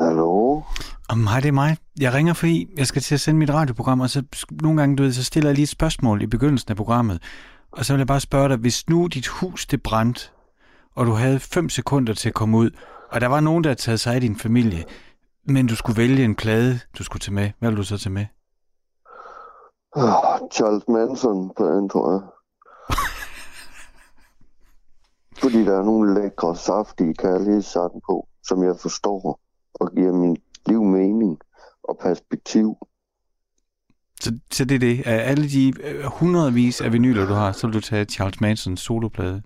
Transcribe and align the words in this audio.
Hallo? 0.00 0.62
Om, 1.08 1.26
hej, 1.26 1.40
det 1.40 1.48
er 1.48 1.52
mig. 1.52 1.76
Jeg 2.00 2.14
ringer, 2.14 2.32
fordi 2.32 2.68
jeg 2.76 2.86
skal 2.86 3.02
til 3.02 3.14
at 3.14 3.20
sende 3.20 3.38
mit 3.38 3.50
radioprogram, 3.50 4.00
og 4.00 4.10
så 4.10 4.22
nogle 4.50 4.80
gange, 4.80 4.96
du 4.96 5.02
ved, 5.02 5.12
så 5.12 5.24
stiller 5.24 5.50
jeg 5.50 5.54
lige 5.54 5.62
et 5.62 5.68
spørgsmål 5.68 6.22
i 6.22 6.26
begyndelsen 6.26 6.70
af 6.70 6.76
programmet. 6.76 7.22
Og 7.72 7.84
så 7.84 7.92
vil 7.92 8.00
jeg 8.00 8.06
bare 8.06 8.20
spørge 8.20 8.48
dig, 8.48 8.56
hvis 8.56 8.88
nu 8.88 9.06
dit 9.06 9.26
hus 9.26 9.66
det 9.66 9.82
brændte, 9.82 10.20
og 10.94 11.06
du 11.06 11.12
havde 11.12 11.40
5 11.40 11.68
sekunder 11.68 12.14
til 12.14 12.28
at 12.28 12.34
komme 12.34 12.58
ud, 12.58 12.70
og 13.12 13.20
der 13.20 13.26
var 13.26 13.40
nogen, 13.40 13.64
der 13.64 13.70
havde 13.70 13.80
taget 13.80 14.00
sig 14.00 14.14
af 14.14 14.20
din 14.20 14.36
familie, 14.36 14.84
men 15.44 15.66
du 15.66 15.76
skulle 15.76 15.96
vælge 15.96 16.24
en 16.24 16.34
plade, 16.34 16.78
du 16.98 17.04
skulle 17.04 17.20
tage 17.20 17.34
med. 17.34 17.50
Hvad 17.58 17.70
ville 17.70 17.78
du 17.78 17.86
så 17.86 17.98
tage 17.98 18.12
med? 18.12 18.26
Oh, 19.96 20.48
Charles 20.52 20.88
Manson 20.88 21.50
på 21.56 21.66
den, 21.66 21.88
tror 21.88 22.12
jeg. 22.12 22.20
Fordi 25.42 25.64
der 25.64 25.78
er 25.78 25.84
nogle 25.84 26.14
lækre, 26.14 26.56
saftige 26.56 27.14
kærlighedssange 27.14 28.00
på, 28.06 28.28
som 28.42 28.62
jeg 28.62 28.76
forstår 28.82 29.40
og 29.74 29.90
giver 29.96 30.12
min 30.12 30.36
liv 30.66 30.82
mening 30.82 31.38
og 31.82 31.98
perspektiv. 32.00 32.76
Så, 34.20 34.38
så 34.52 34.64
det 34.64 34.74
er 34.74 34.78
det. 34.78 35.06
Af 35.06 35.30
alle 35.30 35.48
de 35.48 35.72
øh, 35.84 36.04
hundredvis 36.04 36.80
af 36.80 36.92
vinyler, 36.92 37.26
du 37.26 37.32
har, 37.34 37.52
så 37.52 37.66
vil 37.66 37.74
du 37.74 37.80
tage 37.80 38.04
Charles 38.04 38.40
Mansons 38.40 38.80
soloplade. 38.80 39.42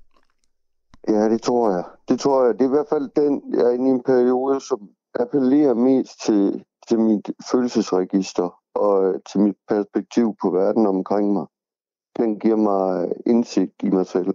Ja, 1.08 1.28
det 1.28 1.42
tror 1.42 1.70
jeg. 1.70 1.84
Det 2.08 2.20
tror 2.20 2.44
jeg. 2.44 2.54
Det 2.54 2.60
er 2.60 2.68
i 2.68 2.76
hvert 2.76 2.86
fald 2.90 3.08
den, 3.16 3.42
jeg 3.54 3.60
er 3.60 3.70
inde 3.70 3.86
i 3.86 3.90
en 3.90 4.02
periode, 4.02 4.60
som 4.60 4.88
appellerer 5.20 5.74
mest 5.74 6.24
til, 6.24 6.64
til 6.88 6.98
mit 6.98 7.30
følelsesregister 7.50 8.59
og 8.74 9.22
til 9.32 9.40
mit 9.40 9.56
perspektiv 9.68 10.36
på 10.42 10.50
verden 10.50 10.86
omkring 10.86 11.32
mig. 11.32 11.46
Den 12.16 12.38
giver 12.38 12.56
mig 12.56 13.12
indsigt 13.26 13.82
i 13.82 13.90
mig 13.90 14.06
selv. 14.06 14.34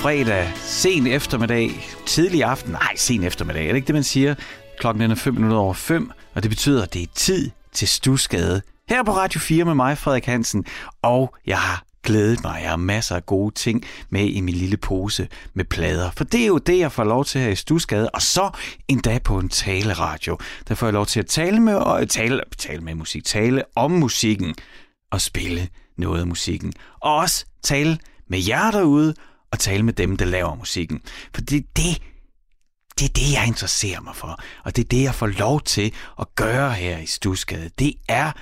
Fredag, 0.00 0.52
sen 0.56 1.06
eftermiddag, 1.06 1.70
tidlig 2.06 2.44
aften. 2.44 2.72
Nej, 2.72 2.96
sen 2.96 3.24
eftermiddag, 3.24 3.64
er 3.64 3.68
det 3.68 3.76
ikke 3.76 3.86
det, 3.86 3.94
man 3.94 4.04
siger? 4.04 4.34
Klokken 4.78 5.10
er 5.10 5.14
5 5.14 5.34
minutter 5.34 5.56
over 5.56 5.74
5, 5.74 6.10
og 6.34 6.42
det 6.42 6.50
betyder, 6.50 6.82
at 6.82 6.94
det 6.94 7.02
er 7.02 7.06
tid 7.14 7.50
til 7.72 7.88
Stusgade. 7.88 8.62
Her 8.88 9.02
på 9.02 9.12
Radio 9.12 9.40
4 9.40 9.64
med 9.64 9.74
mig, 9.74 9.98
Frederik 9.98 10.26
Hansen, 10.26 10.64
og 11.02 11.34
jeg 11.46 11.58
har 11.58 11.84
glædet 12.02 12.42
mig. 12.44 12.60
Jeg 12.62 12.70
har 12.70 12.76
masser 12.76 13.16
af 13.16 13.26
gode 13.26 13.54
ting 13.54 13.84
med 14.10 14.24
i 14.24 14.40
min 14.40 14.54
lille 14.54 14.76
pose 14.76 15.28
med 15.54 15.64
plader. 15.64 16.10
For 16.16 16.24
det 16.24 16.42
er 16.42 16.46
jo 16.46 16.58
det, 16.58 16.78
jeg 16.78 16.92
får 16.92 17.04
lov 17.04 17.24
til 17.24 17.40
her 17.40 17.48
i 17.48 17.56
Stusgade. 17.56 18.10
Og 18.10 18.22
så 18.22 18.50
endda 18.88 19.18
på 19.18 19.38
en 19.38 19.48
taleradio. 19.48 20.38
Der 20.68 20.74
får 20.74 20.86
jeg 20.86 20.94
lov 20.94 21.06
til 21.06 21.20
at 21.20 21.26
tale 21.26 21.60
med, 21.60 21.74
og 21.74 22.00
øh, 22.00 22.06
tale, 22.06 22.40
tale 22.58 22.80
med 22.80 22.94
musik, 22.94 23.24
tale 23.24 23.62
om 23.76 23.90
musikken 23.90 24.54
og 25.12 25.20
spille 25.20 25.68
noget 25.98 26.20
af 26.20 26.26
musikken. 26.26 26.72
Og 27.00 27.16
også 27.16 27.46
tale 27.62 27.98
med 28.28 28.38
jer 28.48 28.70
derude, 28.70 29.14
og 29.52 29.58
tale 29.58 29.82
med 29.82 29.92
dem, 29.92 30.16
der 30.16 30.24
laver 30.24 30.54
musikken. 30.54 31.02
For 31.34 31.40
det 31.40 31.76
det, 31.76 32.02
det 32.98 33.04
er 33.04 33.12
det, 33.12 33.32
jeg 33.32 33.46
interesserer 33.46 34.00
mig 34.00 34.16
for. 34.16 34.40
Og 34.64 34.76
det 34.76 34.84
er 34.84 34.88
det, 34.88 35.02
jeg 35.02 35.14
får 35.14 35.26
lov 35.26 35.60
til 35.60 35.94
at 36.20 36.26
gøre 36.34 36.72
her 36.72 36.98
i 36.98 37.06
Stusgade. 37.06 37.70
Det 37.78 37.94
er 38.08 38.32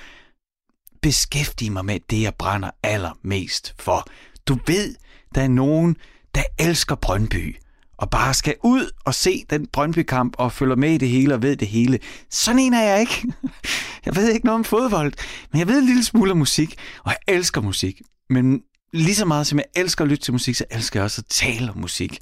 beskæftige 1.03 1.71
mig 1.71 1.85
med 1.85 2.01
det, 2.11 2.23
jeg 2.23 2.35
brænder 2.35 2.71
allermest 2.83 3.75
for. 3.79 4.07
Du 4.49 4.59
ved, 4.67 4.95
der 5.35 5.43
er 5.43 5.49
nogen, 5.49 5.97
der 6.35 6.43
elsker 6.59 6.95
Brøndby, 6.95 7.57
og 7.99 8.11
bare 8.11 8.35
skal 8.35 8.55
ud 8.65 8.91
og 9.05 9.15
se 9.15 9.45
den 9.51 9.67
Brøndby-kamp 9.67 10.35
og 10.39 10.53
følger 10.53 10.77
med 10.77 10.91
i 10.91 10.99
det 10.99 11.09
hele 11.09 11.35
og 11.35 11.43
ved 11.43 11.57
det 11.57 11.69
hele. 11.69 11.99
Sådan 12.31 12.59
en 12.59 12.75
er 12.75 12.83
jeg 12.83 13.01
ikke. 13.01 13.33
Jeg 14.07 14.17
ved 14.17 14.33
ikke 14.33 14.47
noget 14.47 14.59
om 14.59 14.65
fodbold, 14.65 15.13
men 15.53 15.59
jeg 15.59 15.69
ved 15.69 15.79
en 15.79 15.87
lille 15.87 16.05
smule 16.05 16.31
om 16.31 16.37
musik, 16.37 16.75
og 17.05 17.11
jeg 17.11 17.35
elsker 17.35 17.61
musik. 17.61 18.03
Men 18.31 18.63
lige 18.93 19.15
så 19.15 19.25
meget 19.25 19.47
som 19.47 19.59
jeg 19.59 19.67
elsker 19.75 20.05
at 20.05 20.11
lytte 20.11 20.25
til 20.25 20.33
musik, 20.33 20.55
så 20.55 20.65
elsker 20.71 21.01
jeg 21.01 21.05
også 21.05 21.21
at 21.21 21.27
tale 21.31 21.71
om 21.71 21.79
musik. 21.79 22.19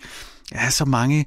Jeg 0.51 0.61
har 0.61 0.71
så 0.71 0.85
mange 0.85 1.27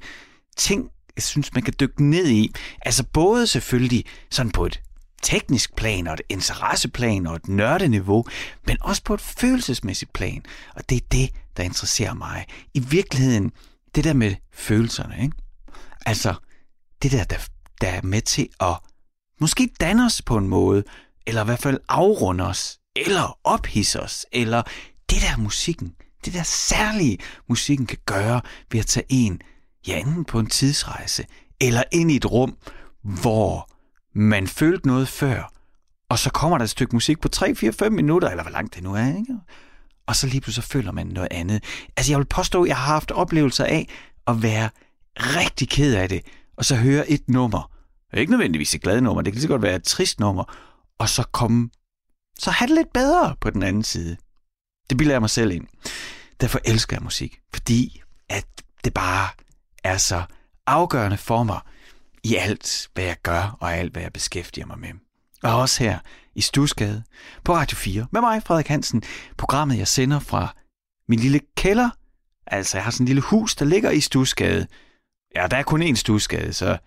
ting, 0.57 0.89
jeg 1.15 1.23
synes, 1.23 1.53
man 1.53 1.63
kan 1.63 1.73
dykke 1.79 2.03
ned 2.03 2.29
i. 2.29 2.53
Altså 2.81 3.03
både 3.03 3.47
selvfølgelig 3.47 4.05
sådan 4.31 4.51
på 4.51 4.65
et 4.65 4.81
teknisk 5.21 5.75
plan 5.75 6.07
og 6.07 6.13
et 6.13 6.21
interesseplan 6.29 7.27
og 7.27 7.35
et 7.35 7.47
nørdeniveau, 7.47 8.25
men 8.67 8.77
også 8.81 9.03
på 9.03 9.13
et 9.13 9.21
følelsesmæssigt 9.21 10.13
plan. 10.13 10.43
Og 10.75 10.89
det 10.89 10.95
er 10.95 11.05
det, 11.11 11.29
der 11.57 11.63
interesserer 11.63 12.13
mig. 12.13 12.45
I 12.73 12.79
virkeligheden, 12.79 13.51
det 13.95 14.03
der 14.03 14.13
med 14.13 14.35
følelserne, 14.53 15.15
ikke? 15.21 15.35
Altså, 16.05 16.33
det 17.03 17.11
der, 17.11 17.23
der, 17.23 17.37
der 17.81 17.87
er 17.87 18.01
med 18.01 18.21
til 18.21 18.49
at 18.59 18.77
måske 19.39 19.69
danne 19.79 20.05
os 20.05 20.21
på 20.21 20.37
en 20.37 20.47
måde, 20.47 20.83
eller 21.27 21.41
i 21.41 21.45
hvert 21.45 21.59
fald 21.59 21.79
afrunde 21.87 22.43
os, 22.47 22.79
eller 22.95 23.39
ophisse 23.43 23.99
os, 23.99 24.25
eller 24.31 24.63
det 25.09 25.21
der 25.21 25.37
musikken, 25.37 25.93
det 26.25 26.33
der 26.33 26.43
særlige 26.43 27.17
musikken 27.49 27.85
kan 27.85 27.97
gøre 28.05 28.41
ved 28.71 28.79
at 28.79 28.85
tage 28.85 29.05
en, 29.09 29.41
ja 29.87 29.99
enten 29.99 30.25
på 30.25 30.39
en 30.39 30.47
tidsrejse, 30.47 31.25
eller 31.61 31.83
ind 31.91 32.11
i 32.11 32.15
et 32.15 32.31
rum, 32.31 32.57
hvor 33.03 33.69
man 34.15 34.47
følte 34.47 34.87
noget 34.87 35.07
før, 35.07 35.53
og 36.09 36.19
så 36.19 36.29
kommer 36.29 36.57
der 36.57 36.63
et 36.63 36.69
stykke 36.69 36.95
musik 36.95 37.21
på 37.21 37.27
3, 37.27 37.55
4, 37.55 37.73
5 37.73 37.91
minutter, 37.91 38.29
eller 38.29 38.43
hvor 38.43 38.51
langt 38.51 38.75
det 38.75 38.83
nu 38.83 38.93
er, 38.93 39.07
ikke? 39.07 39.37
Og 40.07 40.15
så 40.15 40.27
lige 40.27 40.41
pludselig 40.41 40.63
så 40.63 40.69
føler 40.69 40.91
man 40.91 41.07
noget 41.07 41.27
andet. 41.31 41.63
Altså 41.97 42.11
jeg 42.11 42.19
vil 42.19 42.25
påstå, 42.25 42.63
at 42.63 42.67
jeg 42.67 42.77
har 42.77 42.93
haft 42.93 43.11
oplevelser 43.11 43.65
af 43.65 43.87
at 44.27 44.43
være 44.43 44.69
rigtig 45.15 45.69
ked 45.69 45.95
af 45.95 46.09
det, 46.09 46.21
og 46.57 46.65
så 46.65 46.75
høre 46.75 47.09
et 47.09 47.29
nummer. 47.29 47.71
Ikke 48.13 48.31
nødvendigvis 48.31 48.75
et 48.75 48.81
glad 48.81 49.01
nummer, 49.01 49.21
det 49.21 49.33
kan 49.33 49.35
lige 49.35 49.41
så 49.41 49.47
godt 49.47 49.61
være 49.61 49.75
et 49.75 49.83
trist 49.83 50.19
nummer, 50.19 50.43
og 50.99 51.09
så 51.09 51.23
komme, 51.23 51.69
så 52.39 52.51
have 52.51 52.67
det 52.67 52.75
lidt 52.75 52.93
bedre 52.93 53.35
på 53.41 53.49
den 53.49 53.63
anden 53.63 53.83
side. 53.83 54.17
Det 54.89 54.97
bilder 54.97 55.13
jeg 55.13 55.21
mig 55.21 55.29
selv 55.29 55.51
ind. 55.51 55.67
Derfor 56.41 56.59
elsker 56.65 56.95
jeg 56.95 57.03
musik, 57.03 57.39
fordi 57.53 58.01
at 58.29 58.45
det 58.83 58.93
bare 58.93 59.29
er 59.83 59.97
så 59.97 60.23
afgørende 60.67 61.17
for 61.17 61.43
mig 61.43 61.59
i 62.23 62.35
alt, 62.35 62.89
hvad 62.93 63.03
jeg 63.03 63.15
gør, 63.23 63.57
og 63.59 63.73
alt, 63.73 63.91
hvad 63.91 64.01
jeg 64.01 64.13
beskæftiger 64.13 64.67
mig 64.67 64.79
med. 64.79 64.89
Og 65.43 65.59
også 65.59 65.83
her 65.83 65.99
i 66.35 66.41
Stusgade 66.41 67.03
på 67.43 67.55
Radio 67.55 67.77
4 67.77 68.07
med 68.11 68.21
mig, 68.21 68.43
Frederik 68.43 68.67
Hansen. 68.67 69.03
Programmet, 69.37 69.77
jeg 69.77 69.87
sender 69.87 70.19
fra 70.19 70.55
min 71.07 71.19
lille 71.19 71.39
kælder. 71.57 71.89
Altså, 72.47 72.77
jeg 72.77 72.83
har 72.83 72.91
sådan 72.91 73.03
et 73.03 73.09
lille 73.09 73.21
hus, 73.21 73.55
der 73.55 73.65
ligger 73.65 73.91
i 73.91 73.99
Stusgade. 73.99 74.67
Ja, 75.35 75.47
der 75.47 75.57
er 75.57 75.63
kun 75.63 75.83
én 75.83 75.95
Stusgade, 75.95 76.53
så 76.53 76.77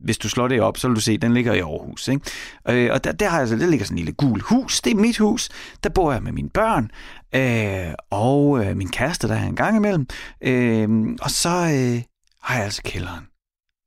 hvis 0.00 0.18
du 0.18 0.28
slår 0.28 0.48
det 0.48 0.60
op, 0.60 0.78
så 0.78 0.88
vil 0.88 0.96
du 0.96 1.00
se, 1.00 1.12
at 1.12 1.22
den 1.22 1.34
ligger 1.34 1.52
i 1.52 1.58
Aarhus. 1.58 2.08
Ikke? 2.08 2.30
Øh, 2.68 2.90
og 2.92 3.04
der, 3.04 3.12
der, 3.12 3.28
har 3.28 3.40
jeg, 3.40 3.48
der 3.48 3.66
ligger 3.66 3.86
sådan 3.86 3.98
en 3.98 4.04
lille 4.04 4.12
gul 4.12 4.40
hus. 4.40 4.80
Det 4.80 4.90
er 4.90 4.94
mit 4.94 5.18
hus. 5.18 5.48
Der 5.82 5.88
bor 5.88 6.12
jeg 6.12 6.22
med 6.22 6.32
mine 6.32 6.50
børn 6.50 6.90
øh, 7.34 7.94
og 8.10 8.64
øh, 8.64 8.76
min 8.76 8.88
kæreste, 8.88 9.28
der 9.28 9.34
er 9.34 9.46
en 9.46 9.56
gang 9.56 9.76
imellem. 9.76 10.06
Øh, 10.40 11.16
og 11.22 11.30
så 11.30 11.48
øh, 11.48 12.02
har 12.42 12.54
jeg 12.54 12.64
altså 12.64 12.82
kælderen, 12.82 13.24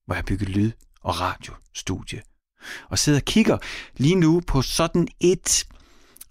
hvor 0.06 0.16
jeg 0.16 0.26
bygger 0.26 0.46
lyd- 0.46 0.72
og 1.04 1.22
radiostudie. 1.22 2.22
Og 2.90 3.00
sidder 3.00 3.20
og 3.20 3.26
kigger 3.26 3.58
lige 3.98 4.16
nu 4.16 4.42
på 4.48 4.62
sådan 4.62 5.08
et 5.20 5.66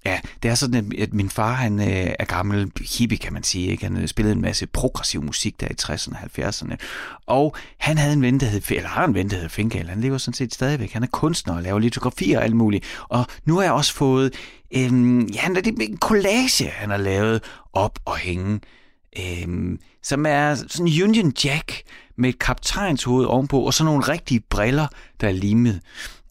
Ja, 0.04 0.20
det 0.42 0.50
er 0.50 0.54
sådan, 0.54 0.92
at 0.98 1.14
min 1.14 1.30
far 1.30 1.52
han 1.52 1.80
øh, 1.80 2.12
er 2.18 2.24
gammel 2.24 2.72
hippie, 2.98 3.18
kan 3.18 3.32
man 3.32 3.42
sige. 3.42 3.70
Ikke? 3.70 3.84
Han 3.84 3.96
øh, 3.96 4.08
spillede 4.08 4.34
en 4.34 4.40
masse 4.40 4.66
progressiv 4.66 5.22
musik 5.22 5.60
der 5.60 5.66
i 5.70 5.74
60'erne 5.82 6.16
og 6.22 6.48
70'erne. 6.48 6.76
Og 7.26 7.56
han 7.78 7.98
havde 7.98 8.12
en 8.12 8.22
ven, 8.22 8.40
der 8.40 8.46
hed, 8.46 8.70
eller 8.70 8.88
har 8.88 9.04
en 9.04 9.14
ven, 9.14 9.30
der 9.30 9.36
hed 9.36 9.48
Finkel. 9.48 9.88
Han 9.88 10.00
lever 10.00 10.18
sådan 10.18 10.34
set 10.34 10.54
stadigvæk. 10.54 10.92
Han 10.92 11.02
er 11.02 11.06
kunstner 11.06 11.54
og 11.54 11.62
laver 11.62 11.78
litografier 11.78 12.38
og 12.38 12.44
alt 12.44 12.56
muligt. 12.56 12.84
Og 13.08 13.26
nu 13.44 13.56
har 13.56 13.62
jeg 13.62 13.72
også 13.72 13.94
fået 13.94 14.34
øhm, 14.76 15.26
ja, 15.26 15.48
det 15.54 15.66
er 15.66 15.72
en 15.80 15.98
collage, 15.98 16.68
han 16.68 16.90
har 16.90 16.96
lavet 16.96 17.42
op 17.72 17.98
og 18.04 18.16
hænge. 18.16 18.60
Øhm, 19.18 19.78
som 20.02 20.26
er 20.26 20.54
sådan 20.54 20.86
en 20.86 21.02
Union 21.02 21.32
Jack 21.44 21.82
med 22.16 22.28
et 22.28 22.38
kaptajnshoved 22.38 23.26
ovenpå, 23.26 23.60
og 23.60 23.74
så 23.74 23.84
nogle 23.84 24.02
rigtige 24.02 24.40
briller, 24.40 24.86
der 25.20 25.28
er 25.28 25.32
limet. 25.32 25.80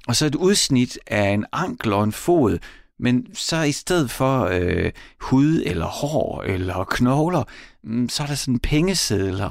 Og 0.07 0.15
så 0.15 0.25
et 0.25 0.35
udsnit 0.35 0.99
af 1.07 1.29
en 1.29 1.45
ankel 1.53 1.93
og 1.93 2.03
en 2.03 2.11
fod, 2.11 2.57
men 2.99 3.35
så 3.35 3.61
i 3.61 3.71
stedet 3.71 4.11
for 4.11 4.49
øh, 4.51 4.91
hud 5.21 5.63
eller 5.65 5.85
hår 5.85 6.43
eller 6.43 6.83
knogler, 6.83 7.43
mm, 7.83 8.09
så 8.09 8.23
er 8.23 8.27
der 8.27 8.35
sådan 8.35 8.59
pengesedler 8.59 9.49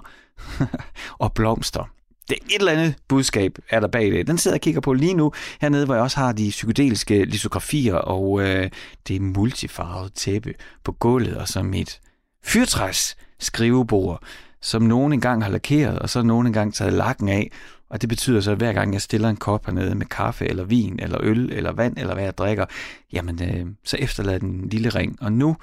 og 1.19 1.33
blomster. 1.33 1.91
Det 2.29 2.39
er 2.41 2.47
et 2.47 2.59
eller 2.59 2.73
andet 2.73 2.95
budskab, 3.09 3.59
er 3.71 3.81
der 3.81 3.89
bag 3.89 4.11
det. 4.11 4.27
Den 4.27 4.39
sidder 4.39 4.55
jeg 4.55 4.59
og 4.59 4.63
kigger 4.63 4.81
på 4.81 4.93
lige 4.93 5.15
nu, 5.15 5.33
hernede, 5.61 5.85
hvor 5.85 5.95
jeg 5.95 6.03
også 6.03 6.17
har 6.17 6.33
de 6.33 6.51
psykedeliske 6.51 7.25
litografier 7.25 7.95
og 7.95 8.43
øh, 8.43 8.71
det 9.09 9.23
multifarvede 9.23 10.11
tæppe 10.15 10.55
på 10.85 10.93
gulvet, 10.93 11.37
og 11.37 11.49
så 11.49 11.63
mit 11.63 12.01
fyrtræs 12.45 13.17
skrivebord, 13.39 14.23
som 14.63 14.83
nogen 14.83 15.13
engang 15.13 15.45
har 15.45 15.51
lakeret, 15.51 15.99
og 15.99 16.11
så 16.11 16.23
nogen 16.23 16.47
engang 16.47 16.75
taget 16.75 16.93
lakken 16.93 17.29
af, 17.29 17.51
og 17.91 18.01
det 18.01 18.09
betyder 18.09 18.41
så, 18.41 18.51
at 18.51 18.57
hver 18.57 18.73
gang 18.73 18.93
jeg 18.93 19.03
stiller 19.03 19.29
en 19.29 19.37
kop 19.37 19.67
hernede 19.67 19.95
med 19.95 20.07
kaffe, 20.07 20.47
eller 20.47 20.65
vin, 20.65 21.01
eller 21.03 21.19
øl, 21.23 21.53
eller 21.53 21.73
vand, 21.73 21.99
eller 21.99 22.15
hvad 22.15 22.25
jeg 22.25 22.39
drikker, 22.39 22.67
jamen, 23.13 23.43
øh, 23.43 23.67
så 23.85 23.97
efterlader 23.97 24.39
den 24.39 24.51
en 24.51 24.69
lille 24.69 24.89
ring. 24.89 25.23
Og 25.23 25.33
nu, 25.33 25.57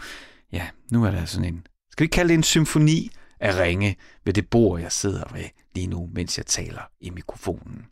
ja, 0.52 0.68
nu 0.92 1.04
er 1.04 1.12
der 1.12 1.26
sådan 1.26 1.54
en, 1.54 1.68
skal 1.92 2.04
vi 2.04 2.08
kalde 2.08 2.30
det 2.30 2.34
en 2.34 2.44
symfoni 2.44 3.12
af 3.40 3.60
ringe 3.60 3.96
ved 4.26 4.34
det 4.34 4.50
bord, 4.50 4.82
jeg 4.82 4.92
sidder 4.92 5.24
ved 5.34 5.44
lige 5.76 5.88
nu, 5.88 6.10
mens 6.14 6.38
jeg 6.38 6.46
taler 6.46 6.82
i 7.02 7.10
mikrofonen 7.10 7.86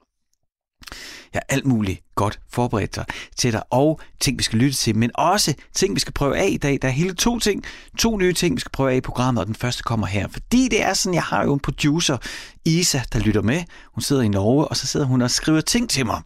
ja, 1.36 1.40
alt 1.50 1.66
muligt 1.66 2.02
godt 2.16 2.40
forberedt 2.50 2.96
dig 2.96 3.06
til 3.38 3.52
dig, 3.52 3.62
og 3.70 4.00
ting, 4.20 4.38
vi 4.38 4.44
skal 4.44 4.60
lytte 4.60 4.78
til, 4.78 4.96
men 4.96 5.12
også 5.14 5.54
ting, 5.74 5.96
vi 5.96 6.00
skal 6.00 6.14
prøve 6.14 6.38
af 6.38 6.48
i 6.52 6.58
dag. 6.58 6.80
Der 6.82 6.88
er 6.88 6.92
hele 6.92 7.14
to 7.14 7.40
ting, 7.40 7.64
to 7.98 8.18
nye 8.18 8.34
ting, 8.34 8.56
vi 8.56 8.60
skal 8.60 8.72
prøve 8.72 8.92
af 8.92 8.96
i 8.96 9.02
programmet, 9.02 9.42
og 9.42 9.48
den 9.48 9.56
første 9.56 9.84
kommer 9.84 10.08
her. 10.08 10.28
Fordi 10.28 10.68
det 10.68 10.84
er 10.84 10.94
sådan, 10.94 11.14
jeg 11.14 11.24
har 11.24 11.44
jo 11.44 11.54
en 11.54 11.60
producer, 11.60 12.18
Isa, 12.66 13.00
der 13.14 13.20
lytter 13.20 13.42
med. 13.42 13.64
Hun 13.94 14.02
sidder 14.02 14.22
i 14.22 14.28
Norge, 14.28 14.68
og 14.68 14.78
så 14.78 14.88
sidder 14.88 15.06
hun 15.06 15.22
og 15.22 15.32
skriver 15.32 15.62
ting 15.62 15.90
til 15.90 16.06
mig 16.06 16.22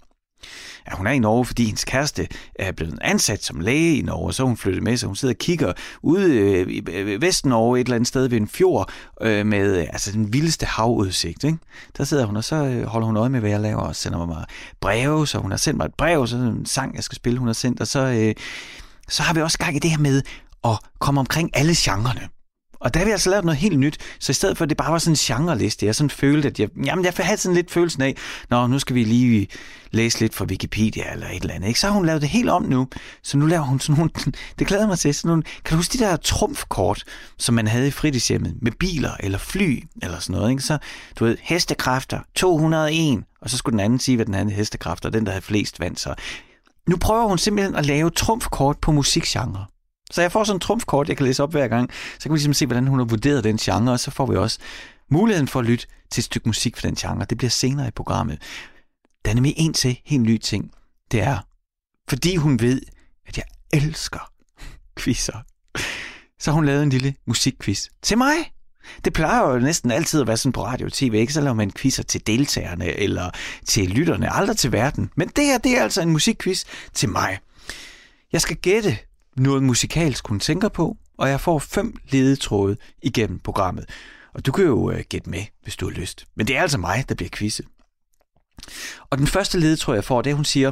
ja, 0.87 0.95
hun 0.95 1.07
er 1.07 1.11
i 1.11 1.19
Norge, 1.19 1.45
fordi 1.45 1.65
hendes 1.65 1.85
kæreste 1.85 2.27
er 2.55 2.71
blevet 2.71 2.99
ansat 3.01 3.43
som 3.43 3.59
læge 3.59 3.97
i 3.97 4.01
Norge, 4.01 4.33
så 4.33 4.43
hun 4.43 4.57
flyttet 4.57 4.83
med, 4.83 4.97
så 4.97 5.07
hun 5.07 5.15
sidder 5.15 5.33
og 5.33 5.37
kigger 5.37 5.73
ude 6.01 6.35
øh, 6.35 6.67
i 6.69 6.81
Vestnorge, 6.85 7.21
Vest-Norge 7.21 7.79
et 7.79 7.85
eller 7.85 7.95
andet 7.95 8.07
sted 8.07 8.27
ved 8.27 8.37
en 8.37 8.47
fjord 8.47 8.91
øh, 9.21 9.45
med 9.45 9.77
øh, 9.77 9.87
altså, 9.89 10.11
den 10.11 10.33
vildeste 10.33 10.65
havudsigt. 10.65 11.43
Ikke? 11.43 11.57
Der 11.97 12.03
sidder 12.03 12.25
hun, 12.25 12.37
og 12.37 12.43
så 12.43 12.55
øh, 12.55 12.83
holder 12.83 13.05
hun 13.05 13.17
øje 13.17 13.29
med, 13.29 13.39
hvad 13.39 13.49
jeg 13.49 13.59
laver, 13.59 13.81
og 13.81 13.95
sender 13.95 14.25
mig 14.25 14.45
breve, 14.81 15.27
så 15.27 15.37
hun 15.37 15.51
har 15.51 15.57
sendt 15.57 15.77
mig 15.77 15.85
et 15.85 15.95
brev, 15.97 16.27
så 16.27 16.35
en 16.35 16.65
sang, 16.65 16.95
jeg 16.95 17.03
skal 17.03 17.15
spille, 17.15 17.39
hun 17.39 17.47
har 17.47 17.53
sendt, 17.53 17.81
og 17.81 17.87
så, 17.87 17.99
øh, 17.99 18.35
så 19.09 19.23
har 19.23 19.33
vi 19.33 19.41
også 19.41 19.57
gang 19.57 19.75
i 19.75 19.79
det 19.79 19.91
her 19.91 19.97
med 19.97 20.21
at 20.63 20.79
komme 20.99 21.19
omkring 21.19 21.49
alle 21.53 21.73
genrerne. 21.77 22.29
Og 22.79 22.93
der 22.93 22.99
har 22.99 23.05
vi 23.05 23.11
altså 23.11 23.29
lavet 23.29 23.45
noget 23.45 23.59
helt 23.59 23.79
nyt, 23.79 23.97
så 24.19 24.31
i 24.31 24.33
stedet 24.33 24.57
for 24.57 24.65
at 24.65 24.69
det 24.69 24.77
bare 24.77 24.91
var 24.91 24.97
sådan 24.97 25.13
en 25.13 25.17
genreliste, 25.17 25.85
jeg 25.85 25.95
sådan 25.95 26.09
følte, 26.09 26.47
at 26.47 26.59
jeg, 26.59 26.69
jamen 26.85 27.05
jeg 27.05 27.13
havde 27.19 27.37
sådan 27.37 27.55
lidt 27.55 27.71
følelsen 27.71 28.01
af, 28.01 28.15
nå, 28.49 28.67
nu 28.67 28.79
skal 28.79 28.95
vi 28.95 29.03
lige 29.03 29.47
læse 29.91 30.19
lidt 30.19 30.33
fra 30.35 30.45
Wikipedia 30.45 31.13
eller 31.13 31.27
et 31.27 31.41
eller 31.41 31.53
andet, 31.53 31.67
ikke? 31.67 31.79
Så 31.79 31.87
har 31.87 31.93
hun 31.93 32.05
lavet 32.05 32.21
det 32.21 32.29
helt 32.29 32.49
om 32.49 32.63
nu, 32.63 32.87
så 33.23 33.37
nu 33.37 33.45
laver 33.45 33.63
hun 33.63 33.79
sådan 33.79 33.97
nogle, 33.97 34.11
det 34.59 34.67
glæder 34.67 34.87
mig 34.87 34.99
til, 34.99 35.15
sådan 35.15 35.29
nogle, 35.29 35.43
kan 35.43 35.71
du 35.71 35.75
huske 35.75 35.97
de 35.97 36.03
der 36.03 36.15
trumfkort, 36.15 37.03
som 37.37 37.55
man 37.55 37.67
havde 37.67 37.87
i 37.87 37.91
fritidshjemmet, 37.91 38.55
med 38.61 38.71
biler 38.71 39.11
eller 39.19 39.37
fly 39.37 39.83
eller 40.01 40.19
sådan 40.19 40.39
noget, 40.39 40.51
ikke? 40.51 40.63
Så, 40.63 40.77
du 41.19 41.25
ved, 41.25 41.37
hestekræfter, 41.41 42.19
201, 42.35 43.23
og 43.41 43.49
så 43.49 43.57
skulle 43.57 43.73
den 43.73 43.79
anden 43.79 43.99
sige, 43.99 44.15
hvad 44.15 44.25
den 44.25 44.33
havde 44.33 44.49
hestekræfter, 44.49 45.09
den 45.09 45.25
der 45.25 45.31
havde 45.31 45.45
flest 45.45 45.79
vand, 45.79 45.97
så 45.97 46.13
nu 46.87 46.97
prøver 46.97 47.27
hun 47.27 47.37
simpelthen 47.37 47.75
at 47.75 47.85
lave 47.85 48.09
trumfkort 48.09 48.77
på 48.77 48.91
musikgenre. 48.91 49.65
Så 50.11 50.21
jeg 50.21 50.31
får 50.31 50.43
sådan 50.43 50.55
en 50.55 50.59
trumfkort, 50.59 51.09
jeg 51.09 51.17
kan 51.17 51.25
læse 51.25 51.43
op 51.43 51.51
hver 51.51 51.67
gang. 51.67 51.89
Så 52.19 52.23
kan 52.23 52.31
vi 52.31 52.37
ligesom 52.37 52.53
se, 52.53 52.65
hvordan 52.65 52.87
hun 52.87 52.99
har 52.99 53.05
vurderet 53.05 53.43
den 53.43 53.57
genre, 53.57 53.91
og 53.91 53.99
så 53.99 54.11
får 54.11 54.25
vi 54.25 54.35
også 54.35 54.59
muligheden 55.11 55.47
for 55.47 55.59
at 55.59 55.65
lytte 55.65 55.87
til 56.11 56.21
et 56.21 56.25
stykke 56.25 56.49
musik 56.49 56.77
for 56.77 56.87
den 56.87 56.95
genre. 56.95 57.25
Det 57.29 57.37
bliver 57.37 57.51
senere 57.51 57.87
i 57.87 57.91
programmet. 57.91 58.41
Der 59.27 59.31
er 59.31 59.35
nemlig 59.35 59.53
en 59.57 59.73
til 59.73 59.99
helt 60.05 60.23
ny 60.23 60.37
ting. 60.37 60.71
Det 61.11 61.21
er, 61.21 61.37
fordi 62.09 62.35
hun 62.35 62.59
ved, 62.59 62.81
at 63.25 63.37
jeg 63.37 63.45
elsker 63.73 64.31
quizzer, 64.99 65.37
så 66.39 66.51
har 66.51 66.55
hun 66.55 66.65
lavet 66.65 66.83
en 66.83 66.89
lille 66.89 67.15
musikquiz 67.25 67.87
til 68.01 68.17
mig. 68.17 68.35
Det 69.05 69.13
plejer 69.13 69.53
jo 69.53 69.59
næsten 69.59 69.91
altid 69.91 70.21
at 70.21 70.27
være 70.27 70.37
sådan 70.37 70.51
på 70.51 70.65
radio 70.65 70.85
og 70.85 70.93
tv, 70.93 71.13
ikke? 71.13 71.33
Så 71.33 71.41
laver 71.41 71.53
man 71.53 71.71
quizzer 71.71 72.03
til 72.03 72.27
deltagerne 72.27 72.85
eller 72.85 73.29
til 73.65 73.89
lytterne, 73.89 74.33
aldrig 74.33 74.57
til 74.57 74.71
verden. 74.71 75.09
Men 75.15 75.27
det 75.27 75.45
her, 75.45 75.57
det 75.57 75.77
er 75.77 75.83
altså 75.83 76.01
en 76.01 76.09
musikquiz 76.09 76.63
til 76.93 77.09
mig. 77.09 77.39
Jeg 78.31 78.41
skal 78.41 78.57
gætte, 78.57 78.97
noget 79.37 79.63
musikalsk, 79.63 80.27
hun 80.27 80.39
tænker 80.39 80.69
på, 80.69 80.97
og 81.17 81.29
jeg 81.29 81.41
får 81.41 81.59
fem 81.59 81.95
ledetråde 82.09 82.77
igennem 83.03 83.39
programmet. 83.39 83.85
Og 84.33 84.45
du 84.45 84.51
kan 84.51 84.65
jo 84.65 84.91
øh, 84.91 85.03
gætte 85.09 85.29
med, 85.29 85.43
hvis 85.63 85.75
du 85.75 85.85
har 85.85 85.93
lyst. 85.93 86.25
Men 86.35 86.47
det 86.47 86.57
er 86.57 86.61
altså 86.61 86.77
mig, 86.77 87.05
der 87.09 87.15
bliver 87.15 87.29
quizet. 87.33 87.65
Og 89.09 89.17
den 89.17 89.27
første 89.27 89.59
ledetråd, 89.59 89.95
jeg 89.95 90.03
får, 90.03 90.21
det 90.21 90.29
er, 90.29 90.35
hun 90.35 90.45
siger, 90.45 90.71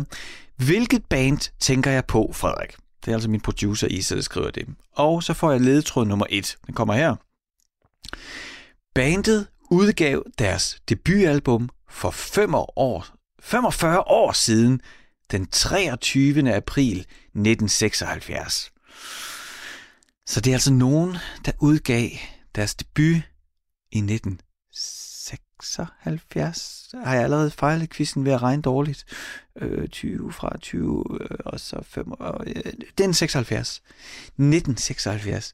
hvilket 0.56 1.06
band 1.06 1.52
tænker 1.60 1.92
jeg 1.92 2.06
på, 2.06 2.32
Frederik? 2.34 2.76
Det 3.06 3.12
er 3.12 3.16
altså 3.16 3.30
min 3.30 3.42
producer, 3.42 3.88
Isa, 3.88 4.16
der 4.16 4.22
skriver 4.22 4.52
det. 4.52 4.68
Og 4.92 5.24
så 5.24 5.34
får 5.34 5.52
jeg 5.52 5.62
ledetråd 5.62 6.06
nummer 6.06 6.26
et. 6.30 6.58
Den 6.68 6.74
kommer 6.74 6.94
her. 6.94 7.16
Bandet 8.96 9.48
udgav 9.72 10.24
deres 10.40 10.78
debutalbum 10.90 11.70
for 11.90 12.12
5 12.12 12.56
år, 12.56 13.08
45 13.42 14.00
år 14.00 14.32
siden, 14.32 14.82
den 15.32 15.48
23. 15.48 16.54
april 16.56 17.00
1976. 17.00 18.72
Så 20.28 20.42
det 20.42 20.52
er 20.52 20.56
altså 20.56 20.74
nogen, 20.74 21.18
der 21.46 21.52
udgav 21.62 22.10
deres 22.56 22.76
debut 22.76 23.22
i 23.92 23.98
1976. 23.98 25.15
Har 27.04 27.14
jeg 27.14 27.24
allerede 27.24 27.52
fejlet 27.52 27.90
quizzen 27.90 28.26
ved 28.26 28.32
at 28.32 28.42
regne 28.42 28.62
dårligt? 28.62 29.06
Øh, 29.62 29.88
20 29.88 30.32
fra 30.32 30.58
20, 30.58 31.06
øh, 31.22 31.38
og 31.46 31.60
så 31.60 31.84
5, 31.84 32.14
øh, 32.48 32.74
den 32.98 33.14
76. 33.14 33.82
1976. 34.38 35.54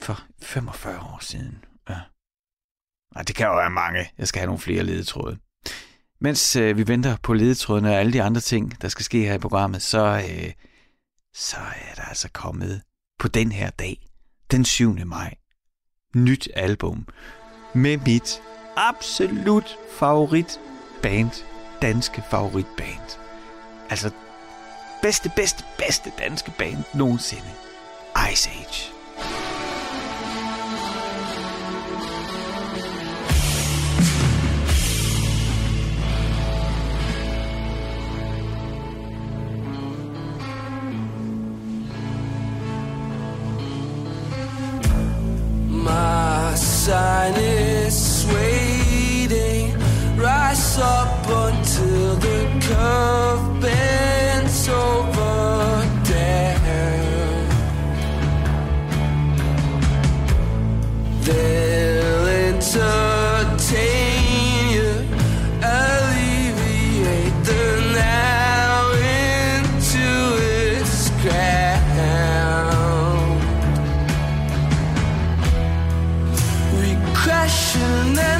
For 0.00 0.22
45 0.42 0.98
år 1.00 1.18
siden. 1.20 1.64
Ja. 1.88 2.00
Ej, 3.16 3.22
det 3.22 3.36
kan 3.36 3.46
jo 3.46 3.54
være 3.54 3.70
mange. 3.70 4.10
Jeg 4.18 4.28
skal 4.28 4.40
have 4.40 4.46
nogle 4.46 4.60
flere 4.60 4.82
ledetråde. 4.82 5.38
Mens 6.20 6.56
øh, 6.56 6.76
vi 6.76 6.88
venter 6.88 7.16
på 7.22 7.32
ledetrådene 7.32 7.90
og 7.90 7.94
alle 7.96 8.12
de 8.12 8.22
andre 8.22 8.40
ting, 8.40 8.82
der 8.82 8.88
skal 8.88 9.04
ske 9.04 9.20
her 9.20 9.34
i 9.34 9.38
programmet, 9.38 9.82
så, 9.82 10.06
øh, 10.30 10.52
så 11.34 11.56
er 11.56 11.94
der 11.94 12.02
altså 12.02 12.28
kommet 12.32 12.82
på 13.18 13.28
den 13.28 13.52
her 13.52 13.70
dag, 13.70 14.08
den 14.50 14.64
7. 14.64 15.06
maj, 15.06 15.34
nyt 16.14 16.48
album 16.54 17.06
med 17.74 17.96
mit 17.96 18.42
absolut 18.76 19.78
favorit 19.98 20.60
band, 21.02 21.30
danske 21.82 22.22
favoritband. 22.30 23.18
Altså 23.90 24.10
bedste, 25.02 25.32
bedste, 25.36 25.64
bedste 25.78 26.12
danske 26.18 26.52
band 26.58 26.84
nogensinde. 26.94 27.50
Ice 28.32 28.50
Age. 28.50 28.95
Up 50.78 51.26
until 51.26 52.16
the 52.16 52.60
curve 52.60 53.60
bends 53.60 54.68
over 54.68 55.84
down. 56.04 57.46
They'll 61.22 62.26
entertain 62.52 63.70
you, 64.74 64.92
alleviate 65.62 67.38
the 67.44 67.64
now 67.94 68.92
into 69.16 70.08
its 70.38 71.10
ground. 71.22 72.16
We 76.74 76.88
crashing 77.14 78.18
and 78.18 78.35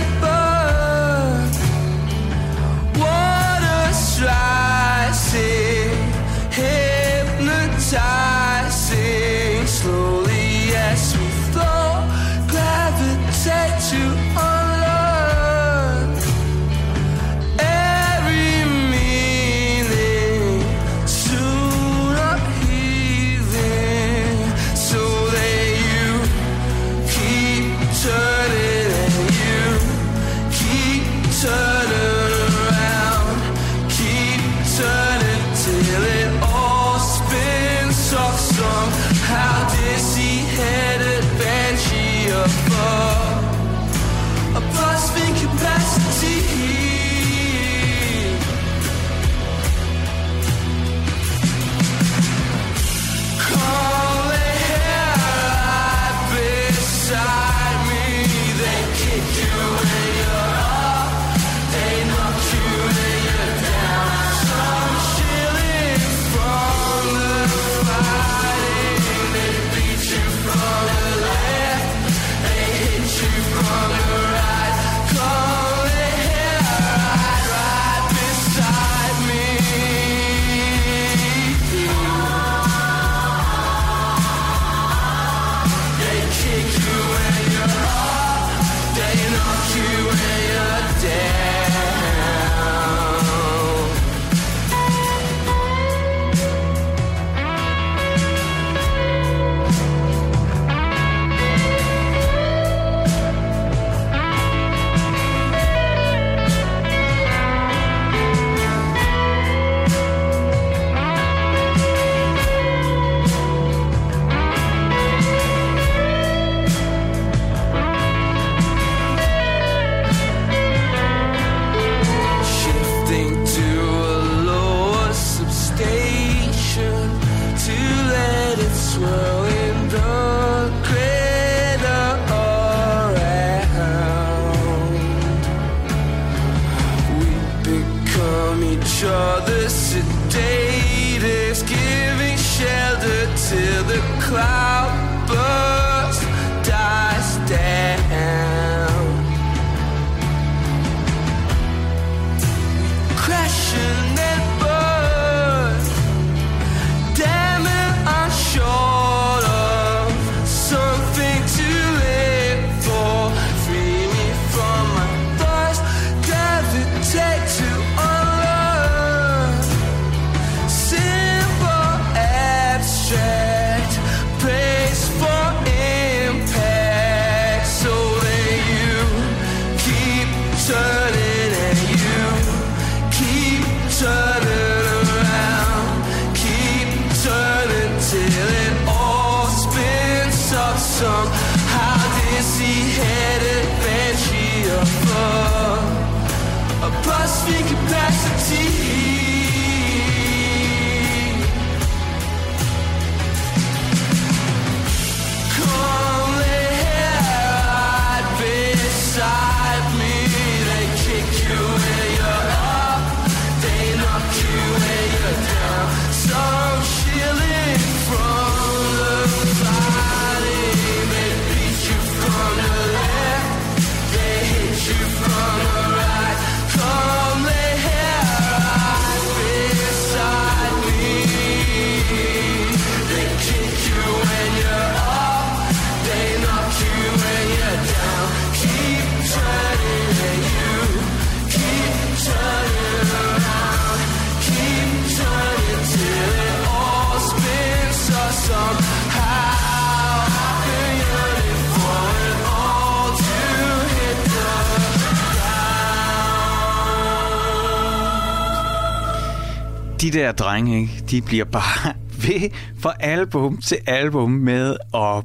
de 260.00 260.10
der 260.10 260.32
drenge, 260.32 260.80
ikke, 260.80 261.04
de 261.10 261.22
bliver 261.22 261.44
bare 261.44 261.94
ved 262.26 262.50
fra 262.78 262.94
album 263.00 263.60
til 263.60 263.78
album 263.86 264.30
med 264.30 264.76
at 264.94 265.24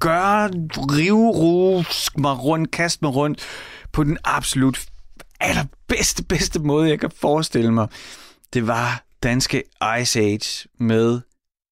gøre, 0.00 0.50
rivrusk 0.76 2.18
mig 2.18 2.44
rundt, 2.44 2.70
kaste 2.70 2.98
mig 3.02 3.14
rundt 3.14 3.40
på 3.92 4.04
den 4.04 4.18
absolut 4.24 4.86
allerbedste, 5.40 6.24
bedste 6.24 6.58
måde, 6.58 6.88
jeg 6.88 7.00
kan 7.00 7.10
forestille 7.20 7.72
mig. 7.72 7.88
Det 8.52 8.66
var 8.66 9.04
danske 9.22 9.62
Ice 10.00 10.20
Age 10.20 10.68
med 10.78 11.20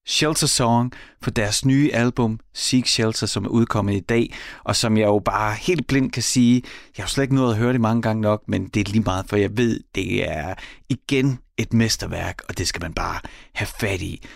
Shelter 0.06 0.46
Song 0.46 0.92
for 1.23 1.30
deres 1.30 1.64
nye 1.64 1.90
album 1.92 2.40
Seek 2.54 2.87
Shelter, 2.87 3.26
som 3.26 3.44
er 3.44 3.49
udkommet 3.49 3.94
i 3.94 4.00
dag, 4.00 4.34
og 4.64 4.76
som 4.76 4.96
jeg 4.96 5.04
jo 5.06 5.18
bare 5.25 5.54
helt 5.54 5.87
blind 5.87 6.11
kan 6.12 6.23
sige, 6.23 6.62
jeg 6.96 7.02
har 7.02 7.08
jo 7.08 7.08
slet 7.08 7.25
ikke 7.25 7.34
nået 7.34 7.52
at 7.52 7.58
høre 7.58 7.73
det 7.73 7.80
mange 7.80 8.02
gange 8.02 8.23
nok, 8.23 8.42
men 8.49 8.68
det 8.68 8.88
er 8.88 8.92
lige 8.92 9.02
meget, 9.02 9.26
for 9.28 9.37
jeg 9.37 9.56
ved, 9.56 9.80
det 9.94 10.30
er 10.30 10.54
igen 10.88 11.38
et 11.56 11.73
mesterværk, 11.73 12.42
og 12.49 12.58
det 12.58 12.68
skal 12.68 12.82
man 12.82 12.94
bare 12.94 13.20
have 13.52 13.68
fat 13.80 14.00
i. 14.00 14.26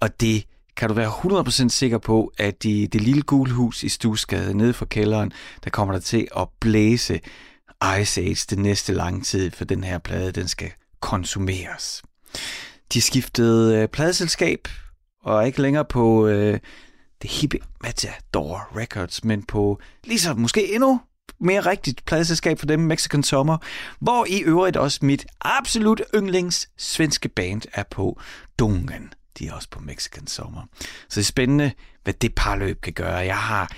Og 0.00 0.20
det 0.20 0.44
kan 0.76 0.88
du 0.88 0.94
være 0.94 1.10
100% 1.10 1.68
sikker 1.68 1.98
på, 1.98 2.32
at 2.38 2.64
i 2.64 2.86
det 2.86 3.00
lille 3.00 3.22
gule 3.22 3.52
hus 3.52 3.82
i 3.82 3.88
Stusgade 3.88 4.56
nede 4.56 4.72
for 4.72 4.84
kælderen, 4.84 5.32
der 5.64 5.70
kommer 5.70 5.94
der 5.94 6.00
til 6.00 6.28
at 6.36 6.48
blæse 6.60 7.20
Ice 8.00 8.20
Age 8.20 8.46
det 8.50 8.58
næste 8.58 8.92
lange 8.92 9.20
tid, 9.20 9.50
for 9.50 9.64
den 9.64 9.84
her 9.84 9.98
plade, 9.98 10.32
den 10.32 10.48
skal 10.48 10.70
konsumeres. 11.00 12.02
De 12.92 13.00
skiftede 13.00 13.76
øh, 13.76 13.88
pladeselskab, 13.88 14.68
og 15.24 15.40
er 15.40 15.46
ikke 15.46 15.62
længere 15.62 15.84
på 15.84 16.26
øh, 16.26 16.58
det 17.22 17.30
hippe 17.30 17.58
Matador 17.82 18.68
Records, 18.76 19.24
men 19.24 19.42
på 19.42 19.80
ligesom 20.04 20.38
måske 20.38 20.74
endnu 20.74 21.00
mere 21.40 21.60
rigtigt 21.60 22.04
pladeselskab 22.04 22.58
for 22.58 22.66
dem, 22.66 22.80
Mexican 22.80 23.22
Summer, 23.22 23.58
hvor 24.00 24.26
i 24.28 24.40
øvrigt 24.40 24.76
også 24.76 24.98
mit 25.02 25.26
absolut 25.40 26.02
yndlings 26.14 26.68
svenske 26.76 27.28
band 27.28 27.62
er 27.72 27.82
på 27.90 28.20
Dungen. 28.58 29.12
De 29.38 29.48
er 29.48 29.52
også 29.52 29.68
på 29.70 29.80
Mexican 29.80 30.26
Summer. 30.26 30.62
Så 30.80 31.14
det 31.14 31.18
er 31.20 31.22
spændende, 31.22 31.72
hvad 32.04 32.14
det 32.14 32.34
parløb 32.34 32.80
kan 32.80 32.92
gøre. 32.92 33.16
Jeg 33.16 33.38
har 33.38 33.72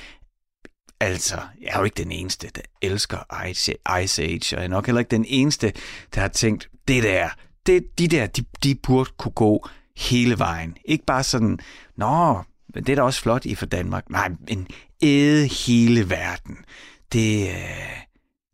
Altså, 1.03 1.37
jeg 1.61 1.68
er 1.68 1.79
jo 1.79 1.85
ikke 1.85 2.03
den 2.03 2.12
eneste, 2.12 2.50
der 2.55 2.62
elsker 2.83 3.44
Ice, 3.46 3.74
Ice 4.03 4.22
Age, 4.22 4.57
og 4.57 4.61
jeg 4.61 4.64
er 4.64 4.68
nok 4.68 4.87
heller 4.87 4.98
ikke 4.98 5.11
den 5.11 5.24
eneste, 5.29 5.72
der 6.14 6.20
har 6.20 6.29
tænkt, 6.29 6.68
det 6.88 7.03
der, 7.03 7.29
det, 7.66 7.98
de 7.98 8.09
der, 8.09 8.26
de, 8.26 8.44
de 8.62 8.74
burde 8.74 9.11
kunne 9.18 9.33
gå 9.33 9.68
hele 10.00 10.38
vejen. 10.38 10.76
Ikke 10.84 11.04
bare 11.04 11.22
sådan, 11.22 11.58
nå, 11.96 12.42
det 12.74 12.88
er 12.88 12.94
da 12.94 13.02
også 13.02 13.20
flot 13.20 13.44
i 13.44 13.54
for 13.54 13.66
Danmark. 13.66 14.10
Nej, 14.10 14.28
men 14.48 14.68
æde 15.02 15.46
hele 15.46 16.10
verden. 16.10 16.56
Det, 17.12 17.48
øh, 17.48 18.02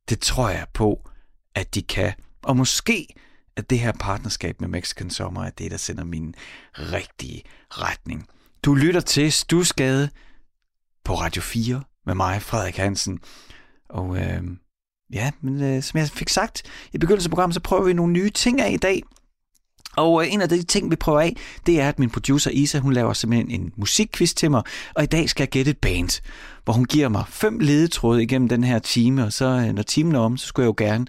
det 0.09 0.21
tror 0.21 0.49
jeg 0.49 0.67
på, 0.75 1.11
at 1.55 1.75
de 1.75 1.83
kan. 1.83 2.13
Og 2.43 2.57
måske 2.57 3.07
at 3.57 3.71
det 3.71 3.79
her 3.79 3.93
partnerskab 3.93 4.61
med 4.61 4.69
Mexican 4.69 5.11
Summer 5.11 5.45
er 5.45 5.51
det, 5.51 5.71
der 5.71 5.77
sender 5.77 6.05
min 6.05 6.35
rigtige 6.75 7.43
retning. 7.71 8.27
Du 8.63 8.75
lytter 8.75 9.01
til 9.01 9.33
Stusgade 9.33 10.11
på 11.05 11.15
Radio 11.15 11.43
4 11.43 11.83
med 12.07 12.15
mig, 12.15 12.43
Frederik 12.43 12.77
Hansen. 12.77 13.21
Og 13.89 14.17
øh, 14.17 14.43
ja, 15.13 15.31
men 15.41 15.63
øh, 15.63 15.83
som 15.83 15.99
jeg 15.99 16.09
fik 16.09 16.29
sagt 16.29 16.63
i 16.93 16.99
begyndelsen 16.99 17.29
af 17.29 17.31
programmet, 17.31 17.55
så 17.55 17.61
prøver 17.61 17.85
vi 17.85 17.93
nogle 17.93 18.13
nye 18.13 18.31
ting 18.31 18.61
af 18.61 18.71
i 18.71 18.77
dag. 18.77 19.03
Og 19.97 20.23
øh, 20.23 20.33
en 20.33 20.41
af 20.41 20.49
de 20.49 20.63
ting, 20.63 20.91
vi 20.91 20.97
prøver 20.97 21.21
af, 21.21 21.37
det 21.67 21.81
er, 21.81 21.89
at 21.89 21.99
min 21.99 22.11
producer 22.11 22.51
Isa, 22.51 22.79
hun 22.79 22.93
laver 22.93 23.13
simpelthen 23.13 23.61
en 23.61 23.73
musikquiz 23.77 24.35
til 24.35 24.51
mig, 24.51 24.63
og 24.95 25.03
i 25.03 25.07
dag 25.07 25.31
skal 25.31 25.43
jeg 25.43 25.49
gætte 25.49 25.71
et 25.71 25.79
band, 25.79 26.23
hvor 26.65 26.73
hun 26.73 26.85
giver 26.85 27.09
mig 27.09 27.25
fem 27.29 27.59
ledetråde 27.59 28.23
igennem 28.23 28.49
den 28.49 28.65
her 28.65 28.79
time, 28.79 29.25
og 29.25 29.33
så 29.33 29.45
øh, 29.45 29.73
når 29.73 29.83
timen 29.83 30.15
er 30.15 30.19
om, 30.19 30.37
så 30.37 30.47
skulle 30.47 30.65
jeg 30.65 30.69
jo 30.69 30.85
gerne 30.87 31.07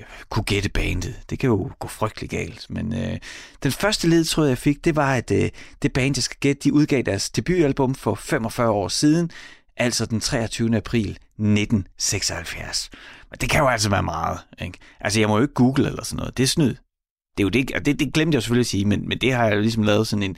øh, 0.00 0.06
kunne 0.28 0.44
gætte 0.44 0.68
bandet. 0.68 1.14
Det 1.30 1.38
kan 1.38 1.48
jo 1.48 1.70
gå 1.78 1.88
frygtelig 1.88 2.30
galt. 2.30 2.66
Men 2.70 2.94
øh, 2.94 3.18
den 3.62 3.72
første 3.72 4.08
ledetråd, 4.08 4.48
jeg 4.48 4.58
fik, 4.58 4.84
det 4.84 4.96
var, 4.96 5.14
at 5.14 5.30
øh, 5.30 5.50
det 5.82 5.92
band, 5.92 6.16
jeg 6.16 6.22
skal 6.22 6.36
gætte, 6.40 6.60
de 6.64 6.72
udgav 6.72 7.02
deres 7.02 7.30
debutalbum 7.30 7.94
for 7.94 8.14
45 8.14 8.70
år 8.70 8.88
siden, 8.88 9.30
altså 9.76 10.06
den 10.06 10.20
23. 10.20 10.76
april 10.76 11.10
1976. 11.10 12.90
Men 13.30 13.38
det 13.40 13.50
kan 13.50 13.60
jo 13.60 13.68
altså 13.68 13.90
være 13.90 14.02
meget. 14.02 14.38
Ikke? 14.62 14.78
Altså, 15.00 15.20
jeg 15.20 15.28
må 15.28 15.36
jo 15.36 15.42
ikke 15.42 15.54
google 15.54 15.86
eller 15.86 16.04
sådan 16.04 16.16
noget. 16.16 16.36
Det 16.36 16.42
er 16.42 16.46
snyd. 16.46 16.74
Det 17.40 17.56
er 17.56 17.60
jo 17.60 17.64
det, 17.64 17.70
og 17.74 17.86
det, 17.86 18.00
det 18.00 18.12
glemte 18.12 18.36
jeg 18.36 18.42
selvfølgelig 18.42 18.60
at 18.62 18.66
sige, 18.66 18.84
men, 18.84 19.08
men 19.08 19.18
det 19.18 19.32
har 19.32 19.46
jeg 19.46 19.56
jo 19.56 19.60
ligesom 19.60 19.82
lavet 19.82 20.06
sådan 20.06 20.22
en, 20.22 20.36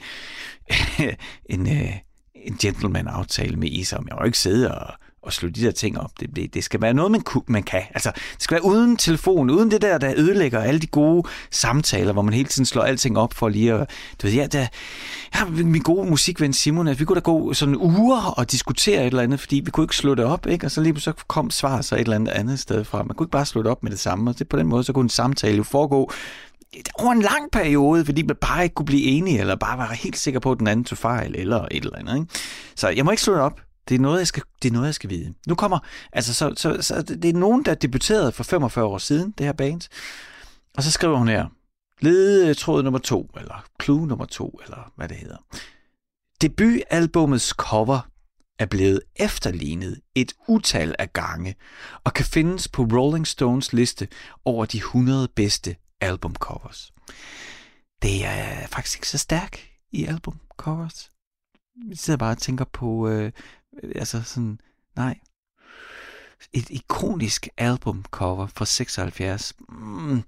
en, 1.49 1.67
øh, 1.67 1.93
en 2.35 2.57
gentleman-aftale 2.61 3.55
med 3.55 3.67
Isa, 3.67 3.95
om 3.95 4.07
jeg 4.07 4.17
må 4.19 4.25
ikke 4.25 4.37
sidde 4.37 4.75
og, 4.75 4.93
og 5.23 5.33
slå 5.33 5.49
de 5.49 5.61
der 5.61 5.71
ting 5.71 5.99
op. 5.99 6.11
Det, 6.19 6.29
det, 6.35 6.53
det 6.53 6.63
skal 6.63 6.81
være 6.81 6.93
noget, 6.93 7.11
man, 7.11 7.21
ku- 7.21 7.43
man 7.47 7.63
kan. 7.63 7.81
Altså, 7.93 8.11
det 8.15 8.43
skal 8.43 8.55
være 8.55 8.65
uden 8.65 8.97
telefon, 8.97 9.49
uden 9.49 9.71
det 9.71 9.81
der, 9.81 9.97
der 9.97 10.13
ødelægger 10.17 10.59
alle 10.59 10.79
de 10.79 10.87
gode 10.87 11.29
samtaler, 11.51 12.13
hvor 12.13 12.21
man 12.21 12.33
hele 12.33 12.49
tiden 12.49 12.65
slår 12.65 12.81
alting 12.81 13.17
op 13.17 13.33
for 13.33 13.49
lige 13.49 13.73
at... 13.73 13.89
Du 14.21 14.27
ved, 14.27 14.33
ja, 14.33 14.47
der, 14.47 14.67
ja, 15.35 15.45
min 15.45 15.81
gode 15.81 16.09
musikven 16.09 16.53
Simon, 16.53 16.87
at 16.87 16.99
vi 16.99 17.05
kunne 17.05 17.15
da 17.15 17.19
gå 17.19 17.53
sådan 17.53 17.75
uger 17.75 18.33
og 18.37 18.51
diskutere 18.51 19.01
et 19.01 19.07
eller 19.07 19.23
andet, 19.23 19.39
fordi 19.39 19.61
vi 19.65 19.71
kunne 19.71 19.83
ikke 19.83 19.95
slå 19.95 20.15
det 20.15 20.25
op, 20.25 20.47
ikke? 20.47 20.65
Og 20.65 20.71
så 20.71 20.81
lige 20.81 20.99
så 20.99 21.13
kom 21.27 21.49
svar 21.49 21.81
så 21.81 21.95
et 21.95 22.01
eller 22.01 22.15
andet 22.15 22.31
andet 22.31 22.59
sted 22.59 22.83
fra. 22.83 23.03
Man 23.03 23.15
kunne 23.15 23.25
ikke 23.25 23.31
bare 23.31 23.45
slå 23.45 23.63
det 23.63 23.71
op 23.71 23.83
med 23.83 23.91
det 23.91 23.99
samme, 23.99 24.29
og 24.31 24.39
det, 24.39 24.49
på 24.49 24.57
den 24.57 24.67
måde, 24.67 24.83
så 24.83 24.93
kunne 24.93 25.03
en 25.03 25.09
samtale 25.09 25.57
jo 25.57 25.63
foregå 25.63 26.11
over 26.95 27.11
en 27.11 27.21
lang 27.21 27.51
periode, 27.51 28.05
fordi 28.05 28.21
man 28.23 28.35
bare 28.35 28.63
ikke 28.63 28.73
kunne 28.73 28.85
blive 28.85 29.03
enige, 29.03 29.39
eller 29.39 29.55
bare 29.55 29.77
var 29.77 29.93
helt 29.93 30.17
sikker 30.17 30.39
på, 30.39 30.51
at 30.51 30.59
den 30.59 30.67
anden 30.67 30.85
tog 30.85 30.97
fejl, 30.97 31.35
eller 31.35 31.67
et 31.71 31.83
eller 31.83 31.97
andet. 31.97 32.15
Ikke? 32.15 32.27
Så 32.75 32.89
jeg 32.89 33.05
må 33.05 33.11
ikke 33.11 33.23
slå 33.23 33.33
det 33.33 33.41
op. 33.41 33.61
Det 33.89 33.95
er 33.95 33.99
noget, 33.99 34.19
jeg 34.19 34.27
skal, 34.27 34.43
det 34.61 34.69
er 34.69 34.73
noget, 34.73 34.85
jeg 34.85 34.95
skal 34.95 35.09
vide. 35.09 35.33
Nu 35.47 35.55
kommer, 35.55 35.79
altså, 36.13 36.33
så, 36.33 36.53
så, 36.57 36.77
så 36.81 37.01
det 37.01 37.25
er 37.25 37.33
nogen, 37.33 37.65
der 37.65 37.73
debuterede 37.73 38.31
for 38.31 38.43
45 38.43 38.85
år 38.85 38.97
siden, 38.97 39.33
det 39.37 39.45
her 39.45 39.53
band. 39.53 39.81
Og 40.77 40.83
så 40.83 40.91
skriver 40.91 41.17
hun 41.17 41.27
her, 41.27 41.45
ledetråd 41.99 42.83
nummer 42.83 42.99
to, 42.99 43.29
eller 43.37 43.65
clue 43.83 44.07
nummer 44.07 44.25
to, 44.25 44.59
eller 44.63 44.91
hvad 44.95 45.09
det 45.09 45.17
hedder. 45.17 45.37
Debutalbumets 46.41 47.47
cover 47.47 48.09
er 48.59 48.65
blevet 48.65 49.01
efterlignet 49.15 49.99
et 50.15 50.33
utal 50.47 50.95
af 50.99 51.13
gange, 51.13 51.55
og 52.03 52.13
kan 52.13 52.25
findes 52.25 52.67
på 52.67 52.83
Rolling 52.83 53.27
Stones 53.27 53.73
liste 53.73 54.07
over 54.45 54.65
de 54.65 54.77
100 54.77 55.27
bedste 55.35 55.75
albumcovers. 56.03 56.93
Det 58.01 58.25
er 58.25 58.67
faktisk 58.67 58.97
ikke 58.97 59.09
så 59.09 59.17
stærk 59.17 59.69
i 59.91 60.05
albumcovers. 60.05 61.11
Jeg 61.89 61.97
sidder 61.97 62.17
bare 62.17 62.31
og 62.31 62.37
tænker 62.37 62.65
på, 62.65 63.07
øh, 63.07 63.31
altså 63.95 64.23
sådan, 64.23 64.59
nej. 64.95 65.19
Et 66.53 66.69
ikonisk 66.69 67.47
albumcover 67.57 68.47
fra 68.47 68.65
76. 68.65 69.53
Mm, 69.69 70.23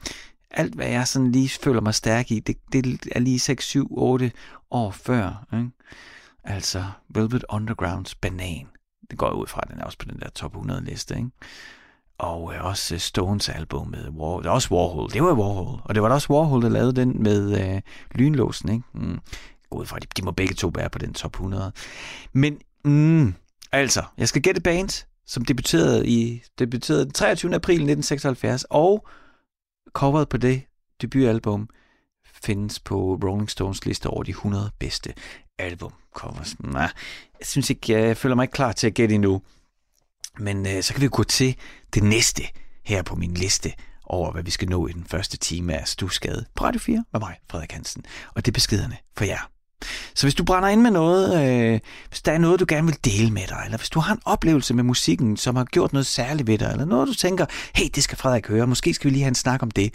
alt 0.52 0.76
hvad 0.76 0.88
jeg 0.88 1.08
sådan 1.08 1.32
lige 1.32 1.50
føler 1.50 1.82
mig 1.82 1.96
stærk 1.96 2.32
i, 2.32 2.40
det, 2.40 2.58
det 2.72 3.08
er 3.12 3.20
lige 3.20 3.40
6, 3.40 3.66
7, 3.66 3.88
8 3.98 4.32
år 4.72 4.92
før. 4.92 5.48
Ikke? 5.54 5.70
Altså 6.44 6.86
Velvet 7.10 7.46
Undergrounds 7.50 8.16
Banan. 8.16 8.68
Det 9.10 9.18
går 9.18 9.28
jeg 9.28 9.36
ud 9.36 9.48
fra, 9.48 9.62
at 9.64 9.70
den 9.70 9.80
er 9.80 9.84
også 9.84 9.98
på 9.98 10.06
den 10.06 10.20
der 10.20 10.30
top 10.30 10.52
100 10.52 10.84
liste. 10.84 11.16
Ikke? 11.16 11.30
Og 12.18 12.54
øh, 12.54 12.66
også 12.66 12.96
øh, 12.96 13.00
Stones 13.00 13.50
album 13.50 13.88
med 13.88 14.10
War, 14.10 14.50
også 14.50 14.74
Warhol. 14.74 15.10
Det 15.10 15.24
var 15.24 15.34
Warhol. 15.34 15.80
Og 15.84 15.96
det 15.96 16.04
var 16.04 16.10
da 16.10 16.14
også 16.14 16.34
Warhol, 16.34 16.62
der 16.62 16.70
lavede 16.70 16.94
den 16.94 17.24
med 17.24 17.76
øh, 17.76 17.82
lynlåsen. 18.16 18.70
Ikke? 18.70 18.84
Mm. 18.94 19.20
God 19.70 19.86
for, 19.86 19.94
fra, 19.94 20.00
de, 20.00 20.08
de 20.18 20.22
må 20.22 20.32
begge 20.32 20.54
to 20.54 20.72
være 20.76 20.90
på 20.90 21.00
den 21.00 21.14
top 21.14 21.34
100. 21.34 21.72
Men 22.34 22.58
mm, 22.86 23.34
Altså, 23.76 24.04
jeg 24.18 24.28
skal 24.28 24.42
gætte 24.42 24.62
band, 24.62 25.06
som 25.26 25.46
debuterede, 25.46 26.08
i, 26.08 26.42
debuterede 26.60 27.04
den 27.06 27.12
23. 27.12 27.56
april 27.56 27.74
1976, 27.74 28.66
og 28.70 29.08
coveret 29.94 30.30
på 30.30 30.38
det 30.38 30.62
debutalbum 31.02 31.70
findes 32.44 32.80
på 32.80 33.20
Rolling 33.24 33.50
Stones 33.50 33.86
liste 33.86 34.08
over 34.08 34.24
de 34.24 34.32
100 34.32 34.72
bedste 34.80 35.14
album 35.58 35.94
covers. 36.14 36.60
Nej, 36.60 36.92
jeg 37.40 37.48
synes 37.48 37.70
ikke, 37.70 37.94
jeg 37.94 38.18
føler 38.18 38.36
mig 38.36 38.44
ikke 38.44 38.52
klar 38.52 38.72
til 38.72 38.88
at 38.88 38.94
gætte 38.94 39.16
endnu. 39.16 39.42
Men 40.40 40.68
øh, 40.68 40.84
så 40.84 40.94
kan 40.94 41.02
vi 41.02 41.08
gå 41.08 41.24
til 41.24 41.56
det 41.94 42.04
næste 42.04 42.44
her 42.86 43.02
på 43.02 43.16
min 43.16 43.34
liste 43.34 43.74
over, 44.06 44.32
hvad 44.32 44.44
vi 44.44 44.52
skal 44.52 44.70
nå 44.70 44.88
i 44.88 44.92
den 44.92 45.06
første 45.10 45.38
time 45.38 45.74
af 45.74 45.88
Stusgade 45.88 46.46
på 46.56 46.64
Radio 46.64 46.80
4 46.80 47.04
med 47.14 47.20
mig, 47.20 47.36
Frederik 47.52 47.72
Hansen. 47.72 48.06
Og 48.36 48.46
det 48.46 48.52
er 48.52 48.54
beskederne 48.54 48.98
for 49.18 49.26
jer. 49.26 49.50
Så 50.16 50.26
hvis 50.26 50.36
du 50.36 50.44
brænder 50.44 50.70
ind 50.70 50.82
med 50.82 50.92
noget, 50.92 51.48
øh, 51.48 51.80
hvis 52.10 52.22
der 52.22 52.32
er 52.32 52.38
noget, 52.38 52.60
du 52.60 52.66
gerne 52.68 52.88
vil 52.88 52.98
dele 53.06 53.32
med 53.32 53.48
dig, 53.48 53.62
eller 53.66 53.78
hvis 53.78 53.90
du 53.90 54.00
har 54.00 54.14
en 54.14 54.22
oplevelse 54.26 54.74
med 54.74 54.84
musikken, 54.84 55.38
som 55.38 55.56
har 55.56 55.64
gjort 55.64 55.94
noget 55.94 56.06
særligt 56.06 56.48
ved 56.48 56.58
dig, 56.58 56.72
eller 56.72 56.86
noget, 56.86 57.08
du 57.08 57.14
tænker, 57.14 57.46
hey, 57.76 57.86
det 57.96 58.04
skal 58.04 58.18
Frederik 58.18 58.48
høre, 58.48 58.68
måske 58.68 58.94
skal 58.94 59.10
vi 59.10 59.14
lige 59.14 59.24
have 59.24 59.30
en 59.30 59.36
snak 59.36 59.64
om 59.64 59.72
det, 59.72 59.94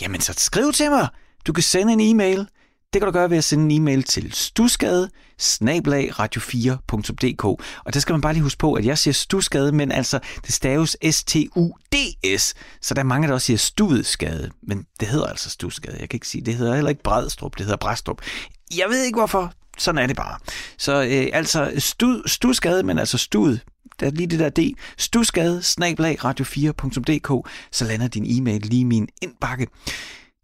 jamen 0.00 0.20
så 0.20 0.34
skriv 0.36 0.72
til 0.72 0.90
mig. 0.90 1.08
Du 1.46 1.52
kan 1.52 1.62
sende 1.62 1.92
en 1.92 2.00
e-mail. 2.00 2.46
Det 2.92 3.00
kan 3.00 3.06
du 3.06 3.12
gøre 3.12 3.30
ved 3.30 3.38
at 3.38 3.44
sende 3.44 3.74
en 3.74 3.82
e-mail 3.82 4.02
til 4.02 4.32
stusgade 4.32 5.10
radio4.dk. 5.40 7.44
Og 7.84 7.94
der 7.94 8.00
skal 8.00 8.12
man 8.12 8.20
bare 8.20 8.32
lige 8.32 8.42
huske 8.42 8.58
på, 8.58 8.74
at 8.74 8.86
jeg 8.86 8.98
siger 8.98 9.14
stusgade, 9.14 9.72
men 9.72 9.92
altså 9.92 10.18
det 10.46 10.54
staves 10.54 10.96
S-T-U-D-S. 11.10 12.54
Så 12.80 12.94
der 12.94 13.00
er 13.00 13.04
mange, 13.04 13.28
der 13.28 13.34
også 13.34 13.46
siger 13.46 13.58
studskade, 13.58 14.50
men 14.62 14.86
det 15.00 15.08
hedder 15.08 15.26
altså 15.26 15.50
stusgade. 15.50 15.96
Jeg 16.00 16.08
kan 16.08 16.16
ikke 16.16 16.28
sige, 16.28 16.44
det 16.44 16.54
hedder 16.54 16.74
heller 16.74 16.88
ikke 16.88 17.02
Bredstrup, 17.02 17.58
det 17.58 17.66
hedder 17.66 17.76
Bræstrup. 17.76 18.22
Jeg 18.76 18.86
ved 18.88 19.04
ikke 19.04 19.18
hvorfor, 19.18 19.52
sådan 19.78 20.02
er 20.02 20.06
det 20.06 20.16
bare. 20.16 20.38
Så 20.78 21.02
øh, 21.02 21.26
altså 21.32 21.72
stud, 21.78 22.28
stusgade, 22.28 22.82
men 22.82 22.98
altså 22.98 23.18
stud, 23.18 23.58
der 24.00 24.06
er 24.06 24.10
lige 24.10 24.26
det 24.26 24.38
der 24.38 24.48
D, 24.48 24.58
stusgade 24.98 25.58
radio4.dk, 25.58 27.50
så 27.72 27.84
lander 27.84 28.08
din 28.08 28.38
e-mail 28.38 28.60
lige 28.60 28.80
i 28.80 28.84
min 28.84 29.08
indbakke. 29.22 29.66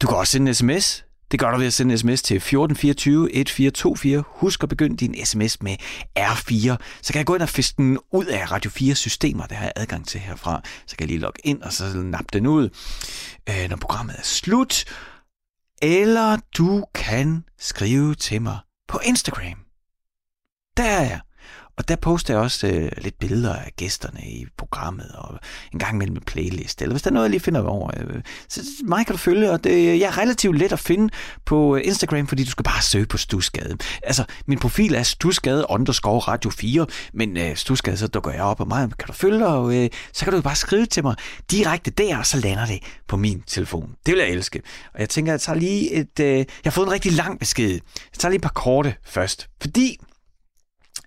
Du 0.03 0.07
kan 0.07 0.17
også 0.17 0.31
sende 0.31 0.49
en 0.49 0.55
sms. 0.55 1.06
Det 1.31 1.41
gør 1.41 1.51
du 1.51 1.59
ved 1.59 1.67
at 1.67 1.73
sende 1.73 1.93
en 1.93 1.99
sms 1.99 2.23
til 2.23 2.37
1424 2.37 3.25
1424. 3.25 4.25
Husk 4.29 4.63
at 4.63 4.69
begynde 4.69 4.97
din 4.97 5.27
sms 5.27 5.63
med 5.63 5.77
R4. 6.19 6.77
Så 7.03 7.13
kan 7.13 7.19
jeg 7.19 7.27
gå 7.27 7.35
ind 7.35 7.43
og 7.43 7.49
fiske 7.49 7.77
den 7.77 7.99
ud 8.13 8.25
af 8.25 8.51
Radio 8.51 8.71
4 8.71 8.95
systemer, 8.95 9.47
der 9.47 9.55
har 9.55 9.65
jeg 9.65 9.73
adgang 9.77 10.09
til 10.09 10.21
herfra. 10.21 10.63
Så 10.87 10.97
kan 10.97 11.05
jeg 11.05 11.09
lige 11.09 11.21
logge 11.21 11.41
ind 11.45 11.63
og 11.63 11.73
så 11.73 11.85
nappe 11.97 12.29
den 12.33 12.47
ud, 12.47 12.69
øh, 13.49 13.69
når 13.69 13.77
programmet 13.77 14.17
er 14.19 14.23
slut. 14.23 14.85
Eller 15.83 16.39
du 16.59 16.85
kan 16.95 17.45
skrive 17.59 18.15
til 18.15 18.43
mig 18.43 18.59
på 18.89 19.01
Instagram. 19.05 19.59
Der 20.77 20.83
er 20.85 21.03
jeg. 21.03 21.21
Og 21.79 21.89
der 21.89 21.97
poster 21.97 22.35
jeg 22.35 22.43
også 22.43 22.67
øh, 22.67 22.91
lidt 22.99 23.19
billeder 23.19 23.55
af 23.55 23.73
gæsterne 23.77 24.21
i 24.21 24.47
programmet, 24.57 25.11
og 25.15 25.39
en 25.73 25.79
gang 25.79 25.95
imellem 25.95 26.17
en 26.17 26.23
playlist, 26.23 26.83
eller 26.83 26.93
hvis 26.93 27.03
der 27.03 27.11
er 27.11 27.13
noget, 27.13 27.25
jeg 27.25 27.31
lige 27.31 27.41
finder 27.41 27.63
over. 27.63 27.91
Øh, 27.97 28.23
så 28.49 28.61
mig 28.85 29.07
kan 29.07 29.13
du 29.13 29.19
følge, 29.19 29.51
og 29.51 29.65
det, 29.65 30.01
jeg 30.01 30.07
er 30.07 30.19
relativt 30.19 30.59
let 30.59 30.73
at 30.73 30.79
finde 30.79 31.13
på 31.45 31.77
øh, 31.77 31.83
Instagram, 31.85 32.27
fordi 32.27 32.45
du 32.45 32.51
skal 32.51 32.65
bare 32.65 32.83
søge 32.83 33.07
på 33.07 33.17
Stusgade. 33.17 33.77
Altså, 34.03 34.25
min 34.47 34.59
profil 34.59 34.95
er 34.95 35.03
Stusgade 35.03 35.67
underscore 35.71 36.19
Radio 36.19 36.51
4, 36.51 36.87
men 37.13 37.37
øh, 37.37 37.57
Stusgade, 37.57 37.97
så 37.97 38.07
dukker 38.07 38.31
jeg 38.31 38.43
op, 38.43 38.61
og 38.61 38.69
mig 38.69 38.91
kan 38.99 39.07
du 39.07 39.13
følge, 39.13 39.47
og 39.47 39.77
øh, 39.77 39.91
så 40.13 40.25
kan 40.25 40.35
du 40.35 40.41
bare 40.41 40.57
skrive 40.57 40.87
til 40.87 41.03
mig 41.03 41.17
direkte 41.51 41.91
der, 41.91 42.19
og 42.19 42.27
så 42.27 42.41
lander 42.41 42.67
det 42.67 42.79
på 43.09 43.17
min 43.17 43.43
telefon. 43.47 43.91
Det 44.07 44.15
vil 44.15 44.21
jeg 44.21 44.31
elske. 44.31 44.63
Og 44.95 45.01
jeg 45.01 45.09
tænker, 45.09 45.33
jeg 45.33 45.41
tager 45.41 45.59
lige 45.59 45.93
et... 45.93 46.21
Øh, 46.21 46.37
jeg 46.37 46.47
har 46.65 46.71
fået 46.71 46.87
en 46.87 46.93
rigtig 46.93 47.13
lang 47.13 47.39
besked. 47.39 47.71
Jeg 47.71 48.19
tager 48.19 48.31
lige 48.31 48.37
et 48.37 48.43
par 48.43 48.49
korte 48.55 48.95
først, 49.05 49.49
fordi 49.63 49.99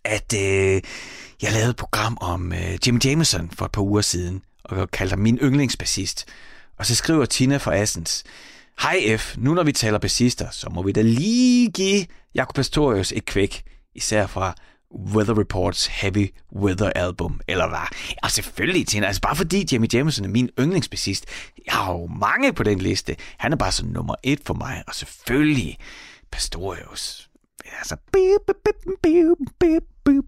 at 0.04 0.34
øh, 0.34 0.82
jeg 1.42 1.52
lavede 1.52 1.70
et 1.70 1.76
program 1.76 2.18
om 2.22 2.54
øh, 2.54 2.88
Jim 2.88 3.00
Jameson 3.04 3.52
for 3.54 3.66
et 3.66 3.72
par 3.72 3.82
uger 3.82 4.02
siden, 4.02 4.42
og 4.64 4.78
jeg 4.78 4.92
kaldte 4.92 5.12
ham 5.12 5.20
min 5.20 5.38
yndlingsbassist. 5.38 6.26
Og 6.78 6.86
så 6.86 6.96
skriver 6.96 7.26
Tina 7.26 7.58
fra 7.58 7.76
Assens, 7.76 8.24
Hej 8.82 9.18
F, 9.18 9.38
nu 9.38 9.54
når 9.54 9.64
vi 9.64 9.72
taler 9.72 9.98
bassister, 9.98 10.50
så 10.52 10.70
må 10.70 10.84
vi 10.84 10.92
da 10.92 11.02
lige 11.02 11.72
give 11.72 12.06
Jakob 12.36 12.56
Pastorius 12.56 13.12
et 13.12 13.26
kvæk, 13.26 13.64
især 13.96 14.28
fra 14.28 14.56
Weather 15.16 15.40
Reports 15.40 15.88
Heavy 15.88 16.28
Weather 16.56 16.92
Album, 16.96 17.40
eller 17.48 17.70
hvad? 17.70 17.98
Og 18.24 18.32
selvfølgelig, 18.32 18.88
Tina, 18.88 19.08
altså 19.08 19.22
bare 19.22 19.36
fordi 19.36 19.68
Jimmy 19.72 19.88
Jameson 19.94 20.26
er 20.26 20.30
min 20.30 20.50
yndlingsbassist, 20.60 21.26
jeg 21.66 21.74
har 21.74 21.92
jo 21.92 22.08
mange 22.08 22.54
på 22.54 22.64
den 22.64 22.80
liste. 22.80 23.16
Han 23.38 23.52
er 23.52 23.58
bare 23.58 23.72
så 23.72 23.86
nummer 23.86 24.16
et 24.24 24.40
for 24.46 24.54
mig, 24.54 24.84
og 24.88 24.96
selvfølgelig 24.96 25.78
Pastorius. 26.32 27.29
It 27.70 27.76
has 27.76 27.92
a 27.92 28.00
beep, 28.12 28.42
beep, 28.48 28.66
beep, 28.66 29.02
beep, 29.04 29.38
beep, 29.60 29.84
beep, 30.04 30.26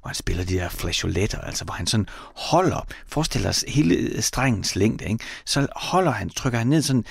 hvor 0.00 0.08
han 0.08 0.14
spiller 0.14 0.44
de 0.44 0.54
der 0.54 0.68
flageoletter, 0.68 1.38
altså 1.38 1.64
hvor 1.64 1.74
han 1.74 1.86
sådan 1.86 2.06
holder, 2.36 2.86
forestil 3.06 3.42
dig 3.42 3.54
hele 3.68 4.22
strengens 4.22 4.76
længde, 4.76 5.04
ikke? 5.04 5.24
så 5.44 5.66
holder 5.76 6.12
han, 6.12 6.30
trykker 6.30 6.58
han 6.58 6.66
ned 6.66 6.82
sådan 6.82 7.04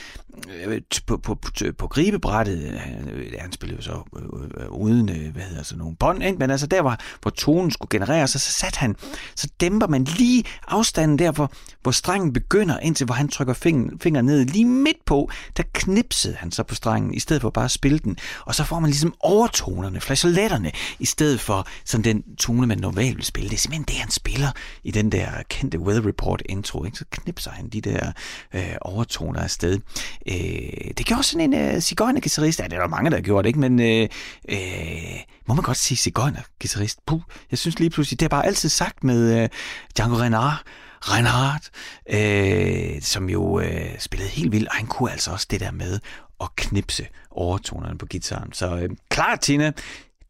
øh, 0.65 0.81
på, 1.05 1.17
på, 1.17 1.35
på, 1.35 1.51
på 1.77 1.87
gribebrættet, 1.87 2.63
øh, 2.63 3.33
ja, 3.33 3.39
han 3.39 3.51
spiller 3.51 3.75
jo 3.75 3.81
så 3.81 4.03
øh, 4.17 4.63
øh 4.63 4.69
uden, 4.69 5.09
øh, 5.09 5.33
hvad 5.33 5.43
hedder 5.43 5.63
så 5.63 5.77
nogle 5.77 5.95
bånd, 5.95 6.23
ikke? 6.23 6.37
men 6.37 6.51
altså 6.51 6.67
der, 6.67 6.81
hvor, 6.81 6.97
hvor 7.21 7.31
tonen 7.31 7.71
skulle 7.71 7.89
genereres, 7.89 8.31
så, 8.31 8.39
så 8.39 8.51
sat 8.51 8.75
han, 8.75 8.95
så 9.35 9.47
dæmper 9.59 9.87
man 9.87 10.03
lige 10.03 10.43
afstanden 10.67 11.19
der, 11.19 11.31
hvor, 11.31 11.51
hvor 11.81 11.91
strengen 11.91 12.33
begynder, 12.33 12.79
indtil 12.79 13.05
hvor 13.05 13.15
han 13.15 13.27
trykker 13.27 13.53
fingeren, 13.53 14.25
ned 14.25 14.45
lige 14.45 14.65
midt 14.65 15.05
på, 15.05 15.29
der 15.57 15.63
knipsede 15.73 16.35
han 16.35 16.51
så 16.51 16.63
på 16.63 16.75
strengen, 16.75 17.13
i 17.13 17.19
stedet 17.19 17.41
for 17.41 17.49
bare 17.49 17.65
at 17.65 17.71
spille 17.71 17.99
den, 17.99 18.17
og 18.45 18.55
så 18.55 18.63
får 18.63 18.79
man 18.79 18.89
ligesom 18.89 19.13
tonerne, 19.59 20.01
flageoletterne, 20.01 20.71
i 20.99 21.05
stedet 21.05 21.39
for 21.39 21.67
sådan 21.85 22.03
den 22.03 22.35
tone, 22.35 22.67
man 22.67 22.77
normalt 22.77 23.17
vil 23.17 23.25
spille. 23.25 23.49
Det 23.49 23.55
er 23.55 23.59
simpelthen 23.59 23.85
det, 23.87 23.95
han 23.95 24.11
spiller 24.11 24.51
i 24.83 24.91
den 24.91 25.11
der 25.11 25.29
kendte 25.49 25.79
Weather 25.79 26.07
Report 26.07 26.41
intro. 26.49 26.85
Ikke? 26.85 26.97
Så 26.97 27.05
knipser 27.11 27.51
han 27.51 27.69
de 27.69 27.81
der 27.81 28.11
øh, 28.53 28.75
overtoner 28.81 29.39
afsted. 29.39 29.79
Øh, 30.27 30.91
det 30.97 31.05
gjorde 31.05 31.23
sådan 31.23 31.53
en 31.53 31.59
øh, 31.59 31.81
cigøjner-gitarrist. 31.81 32.59
Ja, 32.59 32.63
det 32.63 32.73
er 32.73 32.79
der 32.79 32.87
mange, 32.87 33.09
der 33.09 33.17
har 33.17 33.21
gjort, 33.21 33.45
ikke? 33.45 33.59
men 33.59 33.79
øh, 33.79 34.07
øh, 34.49 35.19
må 35.47 35.53
man 35.53 35.63
godt 35.63 35.77
sige 35.77 35.97
cigøjner-gitarrist? 35.97 36.99
Puh, 37.07 37.21
jeg 37.51 37.59
synes 37.59 37.79
lige 37.79 37.89
pludselig, 37.89 38.19
det 38.19 38.25
er 38.25 38.29
bare 38.29 38.45
altid 38.45 38.69
sagt 38.69 39.03
med 39.03 39.41
øh, 39.41 39.49
Django 39.97 40.17
Reinhardt, 40.17 40.63
Reinhardt, 41.01 41.69
øh, 42.09 43.01
som 43.01 43.29
jo 43.29 43.59
øh, 43.59 43.99
spillede 43.99 44.29
helt 44.29 44.51
vildt, 44.51 44.67
og 44.67 44.75
han 44.75 44.87
kunne 44.87 45.11
altså 45.11 45.31
også 45.31 45.47
det 45.49 45.59
der 45.59 45.71
med 45.71 45.99
at 46.41 46.55
knipse 46.55 47.07
overtonerne 47.31 47.97
på 47.97 48.05
gitaren. 48.05 48.53
Så 48.53 48.77
øh, 48.77 48.89
klar, 49.09 49.35
Tina, 49.35 49.71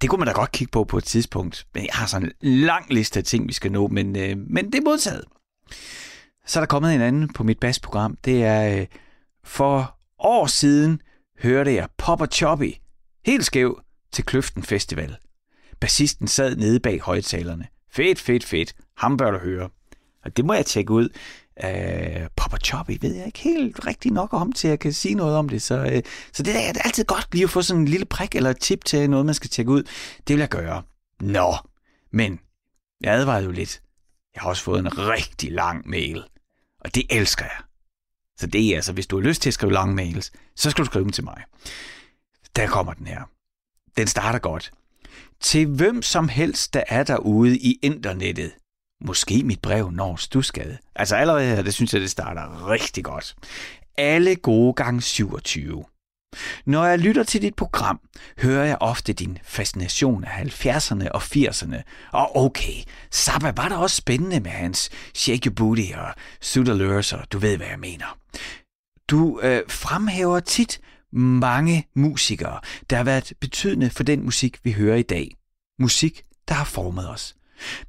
det 0.01 0.09
kunne 0.09 0.19
man 0.19 0.27
da 0.27 0.33
godt 0.33 0.51
kigge 0.51 0.71
på 0.71 0.83
på 0.83 0.97
et 0.97 1.03
tidspunkt. 1.03 1.67
Men 1.73 1.83
jeg 1.83 1.93
har 1.93 2.07
sådan 2.07 2.31
en 2.41 2.57
lang 2.59 2.93
liste 2.93 3.19
af 3.19 3.23
ting, 3.23 3.47
vi 3.47 3.53
skal 3.53 3.71
nå, 3.71 3.87
men, 3.87 4.15
øh, 4.15 4.37
men 4.37 4.65
det 4.65 4.75
er 4.75 4.83
modtaget. 4.83 5.23
Så 6.45 6.59
er 6.59 6.61
der 6.61 6.67
kommet 6.67 6.95
en 6.95 7.01
anden 7.01 7.33
på 7.33 7.43
mit 7.43 7.59
basprogram. 7.59 8.17
Det 8.25 8.43
er 8.43 8.79
øh, 8.79 8.87
for 9.43 9.97
år 10.19 10.47
siden 10.47 11.01
hørte 11.39 11.73
jeg 11.73 11.89
Popper 11.97 12.25
Choppy 12.25 12.73
helt 13.25 13.45
skæv 13.45 13.81
til 14.11 14.25
Kløften 14.25 14.63
Festival. 14.63 15.17
Bassisten 15.79 16.27
sad 16.27 16.55
nede 16.55 16.79
bag 16.79 17.01
højtalerne. 17.01 17.67
Fedt, 17.91 18.19
fedt, 18.19 18.45
fedt. 18.45 18.73
Ham 18.97 19.17
bør 19.17 19.31
du 19.31 19.37
høre. 19.37 19.69
Og 20.29 20.37
det 20.37 20.45
må 20.45 20.53
jeg 20.53 20.65
tjekke 20.65 20.93
ud. 20.93 21.09
Øh, 21.63 22.21
uh, 22.21 22.27
Papa 22.37 22.57
Choppy 22.57 22.97
ved 23.01 23.15
jeg 23.15 23.25
ikke 23.25 23.39
helt 23.39 23.87
rigtig 23.87 24.11
nok 24.11 24.33
om, 24.33 24.51
til 24.51 24.67
at 24.67 24.69
jeg 24.69 24.79
kan 24.79 24.93
sige 24.93 25.15
noget 25.15 25.37
om 25.37 25.49
det. 25.49 25.61
Så, 25.61 25.85
uh, 25.85 26.11
så 26.33 26.43
det 26.43 26.55
er 26.55 26.81
altid 26.85 27.03
godt 27.03 27.27
lige 27.31 27.43
at 27.43 27.49
få 27.49 27.61
sådan 27.61 27.81
en 27.81 27.87
lille 27.87 28.05
prik 28.05 28.35
eller 28.35 28.53
tip 28.53 28.85
til 28.85 29.09
noget, 29.09 29.25
man 29.25 29.35
skal 29.35 29.49
tjekke 29.49 29.71
ud. 29.71 29.83
Det 30.27 30.35
vil 30.35 30.39
jeg 30.39 30.49
gøre. 30.49 30.83
Nå, 31.21 31.55
men 32.11 32.39
jeg 33.01 33.13
advarede 33.13 33.45
jo 33.45 33.51
lidt. 33.51 33.81
Jeg 34.35 34.41
har 34.41 34.49
også 34.49 34.63
fået 34.63 34.79
en 34.79 34.97
rigtig 34.97 35.51
lang 35.51 35.89
mail, 35.89 36.23
og 36.79 36.95
det 36.95 37.03
elsker 37.09 37.45
jeg. 37.45 37.63
Så 38.39 38.47
det 38.47 38.71
er 38.71 38.75
altså, 38.75 38.93
hvis 38.93 39.07
du 39.07 39.19
har 39.19 39.27
lyst 39.27 39.41
til 39.41 39.49
at 39.49 39.53
skrive 39.53 39.73
lange 39.73 39.95
mails, 39.95 40.31
så 40.55 40.69
skal 40.69 40.83
du 40.83 40.85
skrive 40.85 41.03
dem 41.03 41.11
til 41.11 41.23
mig. 41.23 41.43
Der 42.55 42.67
kommer 42.67 42.93
den 42.93 43.07
her. 43.07 43.21
Den 43.97 44.07
starter 44.07 44.39
godt. 44.39 44.71
Til 45.41 45.67
hvem 45.67 46.01
som 46.01 46.29
helst, 46.29 46.73
der 46.73 46.83
er 46.87 47.03
derude 47.03 47.57
i 47.57 47.79
internettet, 47.81 48.51
Måske 49.05 49.43
mit 49.43 49.61
brev 49.61 49.91
når 49.91 50.15
stusgade. 50.15 50.77
Altså 50.95 51.15
allerede 51.15 51.55
her, 51.55 51.61
det 51.61 51.73
synes 51.73 51.93
jeg, 51.93 52.01
det 52.01 52.11
starter 52.11 52.69
rigtig 52.69 53.03
godt. 53.03 53.35
Alle 53.97 54.35
gode 54.35 54.73
gange 54.73 55.01
27. 55.01 55.83
Når 56.65 56.85
jeg 56.85 56.99
lytter 56.99 57.23
til 57.23 57.41
dit 57.41 57.55
program, 57.55 57.99
hører 58.41 58.65
jeg 58.65 58.77
ofte 58.79 59.13
din 59.13 59.37
fascination 59.43 60.23
af 60.23 60.43
70'erne 60.43 61.09
og 61.11 61.21
80'erne. 61.21 61.81
Og 62.11 62.37
okay, 62.37 62.83
Zappa 63.13 63.51
var 63.55 63.69
da 63.69 63.75
også 63.75 63.95
spændende 63.95 64.39
med 64.39 64.51
hans 64.51 64.89
Shake 65.15 65.49
Your 65.49 65.53
Booty 65.53 65.91
og 65.95 66.13
Suit 66.41 66.69
og 66.69 67.31
du 67.31 67.39
ved, 67.39 67.57
hvad 67.57 67.67
jeg 67.67 67.79
mener. 67.79 68.17
Du 69.09 69.39
øh, 69.43 69.61
fremhæver 69.69 70.39
tit 70.39 70.79
mange 71.11 71.87
musikere, 71.95 72.59
der 72.89 72.97
har 72.97 73.03
været 73.03 73.33
betydende 73.39 73.89
for 73.89 74.03
den 74.03 74.23
musik, 74.23 74.57
vi 74.63 74.71
hører 74.71 74.97
i 74.97 75.01
dag. 75.01 75.35
Musik, 75.79 76.23
der 76.47 76.53
har 76.53 76.65
formet 76.65 77.09
os. 77.09 77.35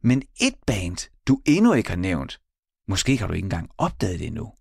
Men 0.03 0.23
et 0.41 0.55
band, 0.67 1.11
du 1.29 1.41
endnu 1.47 1.73
ikke 1.73 1.89
har 1.89 1.97
nævnt, 1.97 2.41
måske 2.89 3.19
har 3.19 3.27
du 3.27 3.33
ikke 3.33 3.47
engang 3.47 3.71
opdaget 3.79 4.19
det 4.19 4.27
endnu. 4.27 4.53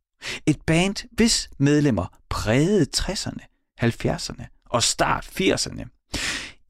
Et 0.45 0.61
band, 0.61 0.95
hvis 1.11 1.49
medlemmer 1.57 2.17
prægede 2.29 2.87
60'erne, 2.97 3.45
70'erne 3.83 4.45
og 4.65 4.83
start 4.83 5.25
80'erne. 5.25 5.85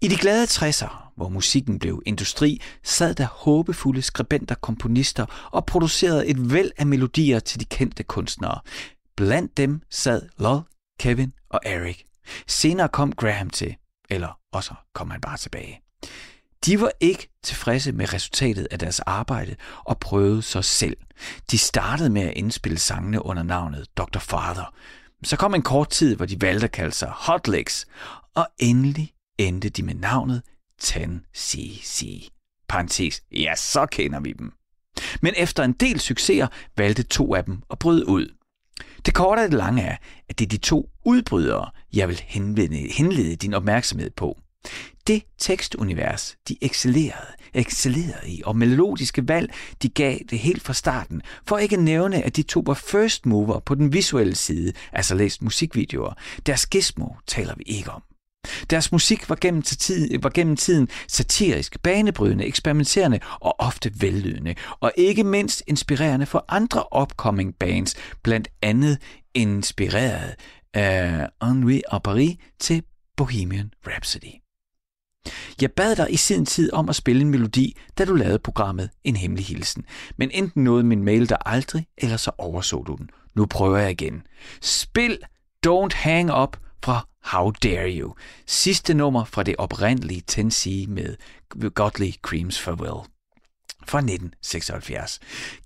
I 0.01 0.07
de 0.07 0.15
glade 0.15 0.43
60'er, 0.43 1.13
hvor 1.15 1.29
musikken 1.29 1.79
blev 1.79 2.01
industri, 2.05 2.61
sad 2.83 3.15
der 3.15 3.25
håbefulde 3.25 4.01
skribenter, 4.01 4.55
komponister 4.55 5.49
og 5.51 5.65
producerede 5.65 6.27
et 6.27 6.51
væld 6.53 6.71
af 6.77 6.85
melodier 6.85 7.39
til 7.39 7.59
de 7.59 7.65
kendte 7.65 8.03
kunstnere. 8.03 8.59
Blandt 9.17 9.57
dem 9.57 9.81
sad 9.89 10.29
Lol, 10.37 10.61
Kevin 10.99 11.33
og 11.49 11.59
Eric. 11.65 12.03
Senere 12.47 12.89
kom 12.89 13.11
Graham 13.11 13.49
til, 13.49 13.75
eller 14.09 14.39
også 14.51 14.73
kom 14.93 15.09
han 15.09 15.21
bare 15.21 15.37
tilbage. 15.37 15.81
De 16.65 16.81
var 16.81 16.91
ikke 16.99 17.29
tilfredse 17.43 17.91
med 17.91 18.13
resultatet 18.13 18.67
af 18.71 18.79
deres 18.79 18.99
arbejde 18.99 19.55
og 19.85 19.99
prøvede 19.99 20.41
sig 20.41 20.63
selv. 20.63 20.97
De 21.51 21.57
startede 21.57 22.09
med 22.09 22.21
at 22.21 22.33
indspille 22.35 22.77
sangene 22.77 23.25
under 23.25 23.43
navnet 23.43 23.87
Dr. 23.97 24.19
Father. 24.19 24.73
Så 25.23 25.37
kom 25.37 25.55
en 25.55 25.61
kort 25.61 25.89
tid, 25.89 26.15
hvor 26.15 26.25
de 26.25 26.41
valgte 26.41 26.65
at 26.65 26.71
kalde 26.71 26.91
sig 26.91 27.11
Hot 27.15 27.47
Legs, 27.47 27.87
og 28.35 28.47
endelig 28.59 29.13
endte 29.37 29.69
de 29.69 29.83
med 29.83 29.93
navnet 29.93 30.41
10cc. 30.83 32.29
Parentes, 32.69 33.21
ja, 33.31 33.55
så 33.55 33.85
kender 33.85 34.19
vi 34.19 34.33
dem. 34.33 34.53
Men 35.21 35.33
efter 35.37 35.63
en 35.63 35.73
del 35.73 35.99
succeser 35.99 36.47
valgte 36.77 37.03
to 37.03 37.35
af 37.35 37.43
dem 37.43 37.61
at 37.71 37.79
bryde 37.79 38.07
ud. 38.07 38.27
Det 39.05 39.13
korte 39.13 39.39
og 39.39 39.43
det 39.43 39.53
lange 39.53 39.81
er, 39.81 39.97
at 40.29 40.39
det 40.39 40.45
er 40.45 40.49
de 40.49 40.57
to 40.57 40.89
udbrydere, 41.05 41.69
jeg 41.93 42.07
vil 42.07 42.21
henlede, 42.25 42.91
henlede 42.93 43.35
din 43.35 43.53
opmærksomhed 43.53 44.09
på. 44.09 44.37
Det 45.09 45.23
tekstunivers, 45.37 46.37
de 46.47 46.57
excellerede, 46.61 47.33
excellerede 47.53 48.29
i, 48.29 48.41
og 48.45 48.55
melodiske 48.55 49.27
valg, 49.27 49.53
de 49.83 49.89
gav 49.89 50.17
det 50.29 50.39
helt 50.39 50.63
fra 50.63 50.73
starten, 50.73 51.21
for 51.47 51.57
ikke 51.57 51.75
at 51.75 51.81
nævne, 51.81 52.25
at 52.25 52.35
de 52.35 52.43
to 52.43 52.63
var 52.65 52.73
first 52.73 53.25
mover 53.25 53.59
på 53.59 53.75
den 53.75 53.93
visuelle 53.93 54.35
side, 54.35 54.73
altså 54.93 55.15
læst 55.15 55.41
musikvideoer. 55.41 56.13
Deres 56.45 56.65
gizmo 56.65 57.07
taler 57.27 57.53
vi 57.57 57.63
ikke 57.63 57.91
om. 57.91 58.03
Deres 58.69 58.91
musik 58.91 59.29
var 59.29 59.37
gennem, 59.41 59.61
tid, 59.61 60.19
var 60.21 60.29
gennem 60.29 60.55
tiden 60.55 60.87
satirisk, 61.07 61.81
banebrydende, 61.83 62.45
eksperimenterende 62.45 63.19
og 63.39 63.55
ofte 63.59 63.91
vellydende, 63.99 64.55
og 64.79 64.91
ikke 64.97 65.23
mindst 65.23 65.63
inspirerende 65.67 66.25
for 66.25 66.45
andre 66.47 67.01
upcoming 67.01 67.55
bands, 67.59 67.95
blandt 68.23 68.47
andet 68.61 68.97
inspireret 69.33 70.35
af 70.73 71.27
Henri 71.43 71.81
og 71.87 72.03
Paris 72.03 72.37
til 72.59 72.83
Bohemian 73.17 73.71
Rhapsody. 73.87 74.48
Jeg 75.61 75.71
bad 75.71 75.95
dig 75.95 76.13
i 76.13 76.17
sin 76.17 76.45
tid 76.45 76.73
om 76.73 76.89
at 76.89 76.95
spille 76.95 77.21
en 77.21 77.29
melodi, 77.29 77.77
da 77.97 78.05
du 78.05 78.13
lavede 78.13 78.39
programmet 78.39 78.89
En 79.03 79.15
Hemmelig 79.15 79.45
Hilsen. 79.45 79.85
Men 80.17 80.31
enten 80.31 80.63
nåede 80.63 80.83
min 80.83 81.03
mail 81.03 81.29
der 81.29 81.37
aldrig, 81.45 81.87
eller 81.97 82.17
så 82.17 82.31
overså 82.37 82.83
du 82.87 82.95
den. 82.95 83.09
Nu 83.35 83.45
prøver 83.45 83.77
jeg 83.77 83.91
igen. 83.91 84.21
Spil 84.61 85.19
Don't 85.67 85.95
Hang 85.95 86.31
Up 86.41 86.57
fra 86.83 87.07
How 87.23 87.51
Dare 87.51 87.91
You. 87.91 88.13
Sidste 88.47 88.93
nummer 88.93 89.25
fra 89.25 89.43
det 89.43 89.55
oprindelige 89.57 90.23
Tennessee 90.27 90.87
med 90.87 91.15
Godly 91.75 92.11
Creams 92.21 92.59
Farewell 92.59 93.09
fra 93.87 93.97
1976. 93.97 95.19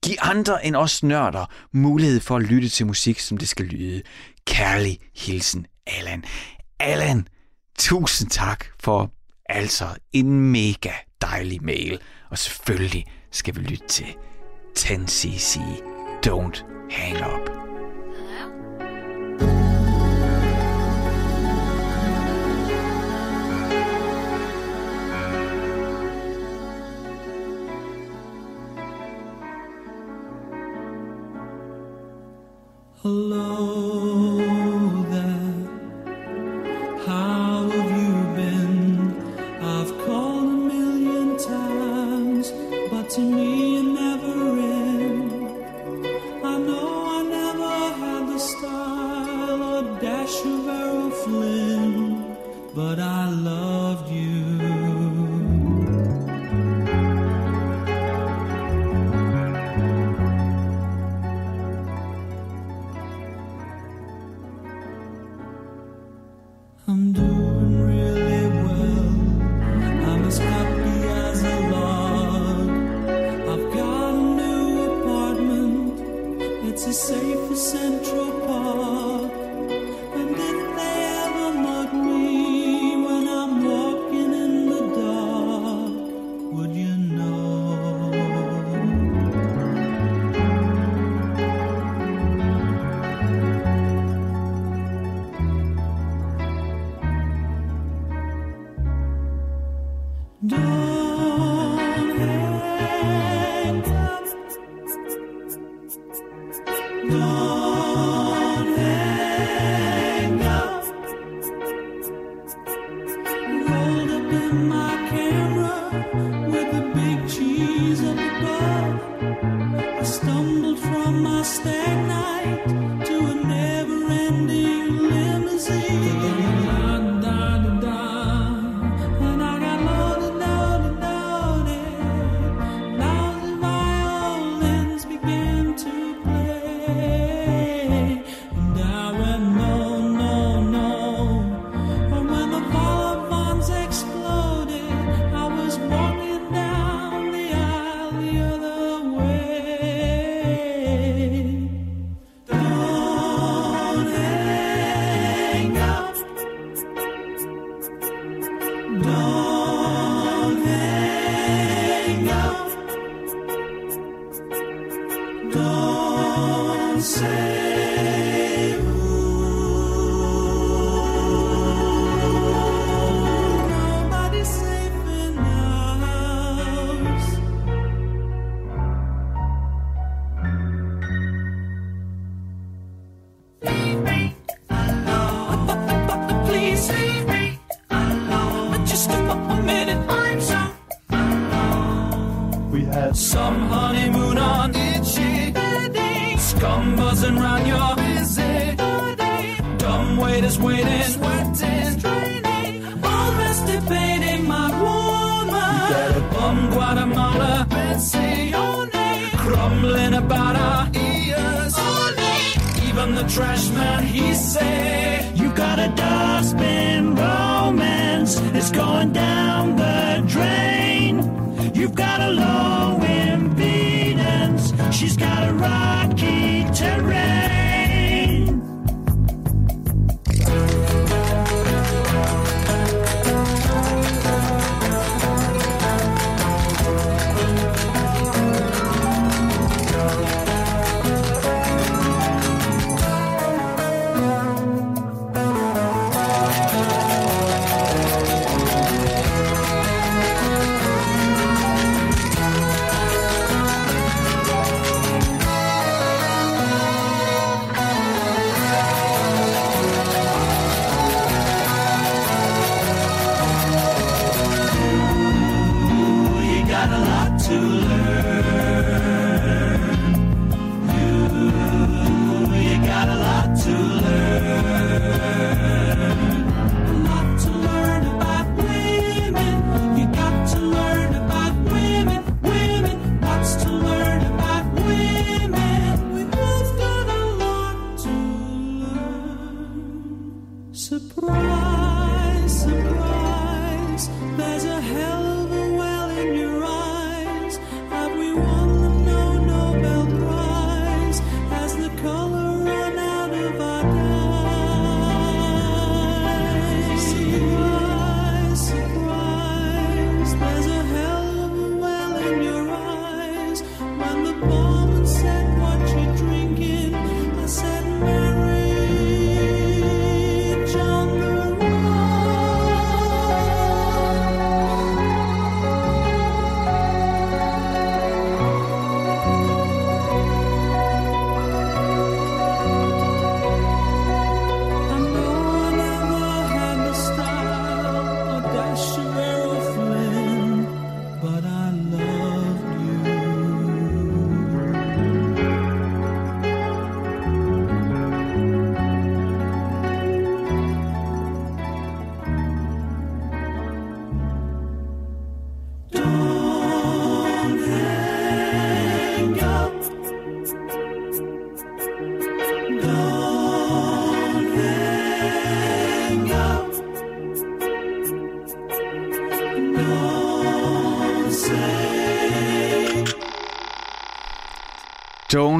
Giv 0.03 0.15
andre 0.21 0.65
end 0.65 0.75
os 0.75 1.03
nørder 1.03 1.45
mulighed 1.71 2.19
for 2.19 2.35
at 2.35 2.43
lytte 2.43 2.69
til 2.69 2.85
musik, 2.85 3.19
som 3.19 3.37
det 3.37 3.49
skal 3.49 3.65
lyde. 3.65 4.01
Kærlig 4.45 4.99
hilsen, 5.15 5.67
Allan. 5.87 6.23
Allan, 6.79 7.27
tusind 7.79 8.29
tak 8.29 8.65
for 8.79 9.11
altså 9.53 9.85
en 10.13 10.51
mega 10.51 10.91
dejlig 11.21 11.63
mail. 11.63 11.99
Og 12.29 12.37
selvfølgelig 12.37 13.05
skal 13.31 13.55
vi 13.55 13.59
lytte 13.59 13.87
til 13.87 14.15
10cc 14.79 15.59
Don't 16.27 16.63
Hang 16.89 17.17
Up. 17.17 17.49
Hello 33.03 34.12
to 43.13 43.21
me 43.21 43.82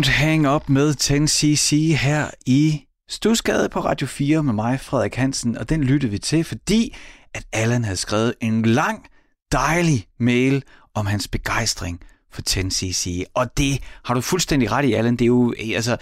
Don't 0.04 0.10
Hang 0.10 0.48
Up 0.56 0.70
med 0.70 0.96
10cc 1.02 1.76
her 1.98 2.28
i 2.46 2.82
Stusgade 3.10 3.70
på 3.70 3.80
Radio 3.80 4.08
4 4.08 4.44
med 4.44 4.54
mig, 4.54 4.80
Frederik 4.80 5.16
Hansen, 5.16 5.58
og 5.58 5.70
den 5.70 5.84
lyttede 5.84 6.12
vi 6.12 6.18
til, 6.18 6.44
fordi 6.44 6.96
at 7.34 7.44
Allan 7.54 7.84
havde 7.84 7.98
skrevet 7.98 8.34
en 8.42 8.62
lang, 8.66 9.06
dejlig 9.52 10.06
mail 10.20 10.64
om 10.96 11.06
hans 11.06 11.28
begejstring 11.28 12.00
for 12.34 12.42
10cc. 12.50 13.24
Og 13.34 13.58
det 13.58 13.80
har 14.06 14.14
du 14.14 14.22
fuldstændig 14.22 14.72
ret 14.72 14.86
i, 14.86 14.94
Allan. 14.94 15.14
Det 15.14 15.22
er 15.22 15.28
jo, 15.28 15.54
altså, 15.76 15.98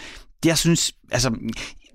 jeg 0.46 0.58
synes, 0.58 0.94
altså, 1.12 1.36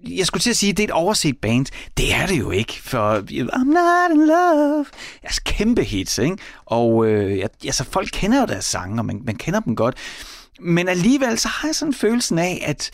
jeg 0.09 0.27
skulle 0.27 0.41
til 0.43 0.51
at 0.51 0.57
sige, 0.57 0.71
at 0.71 0.77
det 0.77 0.83
er 0.83 0.87
et 0.89 0.91
overset 0.93 1.37
band. 1.43 1.67
Det 1.97 2.15
er 2.15 2.27
det 2.27 2.39
jo 2.39 2.51
ikke, 2.51 2.83
for 2.83 3.19
I'm 3.53 3.65
not 3.65 4.11
in 4.21 4.27
love. 4.27 4.87
Altså, 5.23 5.41
kæmpe 5.45 5.83
hits, 5.83 6.19
ikke? 6.19 6.37
Og 6.67 7.07
øh, 7.07 7.39
jeg- 7.39 7.51
altså, 7.65 7.85
folk 7.85 8.09
kender 8.13 8.41
jo 8.41 8.47
deres 8.47 8.65
sange, 8.65 9.01
og 9.01 9.05
man, 9.07 9.21
man 9.25 9.37
kender 9.37 9.61
dem 9.61 9.77
godt. 9.77 9.97
Men 10.61 10.89
alligevel, 10.89 11.39
så 11.39 11.49
har 11.49 11.69
jeg 11.69 11.75
sådan 11.75 11.95
følelsen 11.95 12.39
af, 12.39 12.65
at 12.67 12.91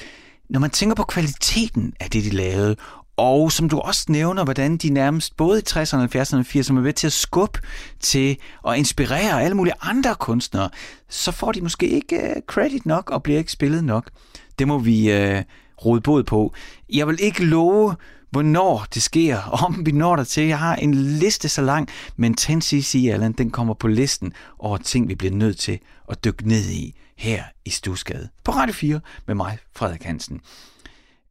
når 0.50 0.60
man 0.60 0.70
tænker 0.70 0.94
på 0.94 1.04
kvaliteten 1.04 1.92
af 2.00 2.10
det, 2.10 2.24
de 2.24 2.30
lavede, 2.30 2.76
og 3.16 3.52
som 3.52 3.68
du 3.68 3.78
også 3.78 4.04
nævner, 4.08 4.44
hvordan 4.44 4.76
de 4.76 4.90
nærmest 4.90 5.36
både 5.36 5.58
i 5.58 5.62
60'erne, 5.68 6.16
70'erne 6.16 6.36
og 6.36 6.46
80'erne 6.54 6.76
er 6.76 6.80
ved 6.80 6.92
til 6.92 7.06
at 7.06 7.12
skubbe 7.12 7.60
til 8.00 8.36
at 8.68 8.78
inspirere 8.78 9.42
alle 9.42 9.56
mulige 9.56 9.74
andre 9.82 10.14
kunstnere, 10.14 10.70
så 11.08 11.32
får 11.32 11.52
de 11.52 11.60
måske 11.60 11.88
ikke 11.88 12.34
uh, 12.36 12.42
credit 12.46 12.86
nok 12.86 13.10
og 13.10 13.22
bliver 13.22 13.38
ikke 13.38 13.52
spillet 13.52 13.84
nok. 13.84 14.10
Det 14.58 14.68
må 14.68 14.78
vi 14.78 15.12
uh, 15.12 15.40
rode 15.84 16.00
bod 16.00 16.22
på. 16.22 16.54
Jeg 16.92 17.06
vil 17.06 17.18
ikke 17.20 17.44
love, 17.44 17.94
hvornår 18.30 18.86
det 18.94 19.02
sker, 19.02 19.38
om 19.66 19.86
vi 19.86 19.92
når 19.92 20.16
der 20.16 20.24
til. 20.24 20.46
Jeg 20.46 20.58
har 20.58 20.76
en 20.76 20.94
liste 20.94 21.48
så 21.48 21.62
lang, 21.62 21.88
men 22.16 22.36
10cc, 22.40 23.08
Allen, 23.08 23.32
den 23.32 23.50
kommer 23.50 23.74
på 23.74 23.88
listen 23.88 24.32
over 24.58 24.76
ting, 24.76 25.08
vi 25.08 25.14
bliver 25.14 25.34
nødt 25.34 25.58
til 25.58 25.78
at 26.10 26.24
dykke 26.24 26.48
ned 26.48 26.70
i 26.70 26.94
her 27.22 27.44
i 27.64 27.70
Stusgade 27.70 28.28
på 28.44 28.52
Radio 28.52 28.74
4 28.74 29.00
med 29.26 29.34
mig, 29.34 29.58
Frederik 29.76 30.02
Hansen. 30.02 30.40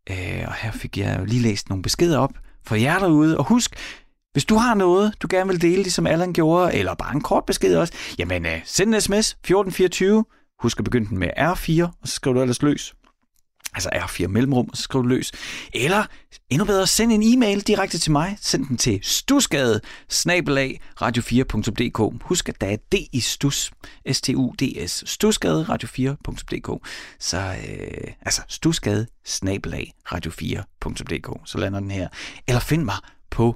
Øh, 0.10 0.44
og 0.48 0.54
her 0.54 0.72
fik 0.72 0.98
jeg 0.98 1.20
jo 1.20 1.26
lige 1.26 1.42
læst 1.42 1.70
nogle 1.70 1.84
beskeder 1.84 2.18
op 2.18 2.34
for 2.64 2.76
jer 2.76 3.00
derude. 3.00 3.38
Og 3.38 3.44
husk, 3.44 3.76
hvis 4.32 4.46
du 4.46 4.56
har 4.56 4.74
noget, 4.74 5.14
du 5.22 5.28
gerne 5.30 5.50
vil 5.50 5.62
dele, 5.62 5.84
ligesom 5.84 6.08
Allan 6.08 6.34
gjorde, 6.34 6.74
eller 6.74 6.94
bare 6.94 7.16
en 7.16 7.22
kort 7.22 7.46
besked 7.46 7.76
også, 7.78 7.94
jamen 8.18 8.46
øh, 8.46 8.62
send 8.66 8.96
en 8.96 9.02
sms 9.02 9.30
1424. 9.30 10.26
Husk 10.60 10.80
at 10.80 10.84
begynde 10.84 11.10
den 11.10 11.18
med 11.18 11.30
R4, 11.38 11.84
og 11.84 12.08
så 12.08 12.16
skriver 12.16 12.36
du 12.36 12.42
ellers 12.42 12.62
løs. 12.62 12.94
Altså 13.74 13.90
R4 13.94 14.28
mellemrum, 14.28 14.70
og 14.72 14.78
så 14.78 14.84
skriver 14.84 15.04
du 15.04 15.10
løs. 15.10 15.32
Eller 15.74 16.06
endnu 16.50 16.66
bedre, 16.66 16.88
send 16.88 17.12
en 17.12 17.24
e-mail 17.24 17.62
direkte 17.62 17.98
til 17.98 18.12
mig. 18.12 18.38
Send 18.42 18.66
den 18.66 18.78
til 18.78 19.00
stusgade 19.04 19.82
radio4.dk. 21.02 22.24
Husk, 22.24 22.50
at 22.50 22.62
der 22.62 22.68
er 22.68 22.76
D 22.76 22.94
i 23.12 23.20
stus. 23.20 23.72
S-T-U-D-S. 24.12 25.04
Stusgade 25.06 25.66
radio4.dk. 25.70 26.88
Så 27.20 27.38
øh, 27.38 28.14
altså 28.22 28.42
stusgade 28.48 29.08
snabelag 29.26 29.94
radio4.dk. 30.06 31.42
Så 31.46 31.58
lander 31.58 31.80
den 31.80 31.92
her. 31.92 32.08
Eller 32.48 32.60
find 32.60 32.84
mig 32.84 32.96
på 33.30 33.56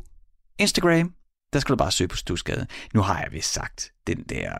Instagram. 0.60 1.14
Der 1.54 1.60
skal 1.60 1.74
du 1.74 1.78
bare 1.78 1.92
søge 1.92 2.08
på 2.08 2.18
Stusgade. 2.18 2.68
Nu 2.94 3.02
har 3.02 3.20
jeg 3.20 3.32
vist 3.32 3.54
sagt 3.54 3.92
den 4.08 4.24
der 4.24 4.52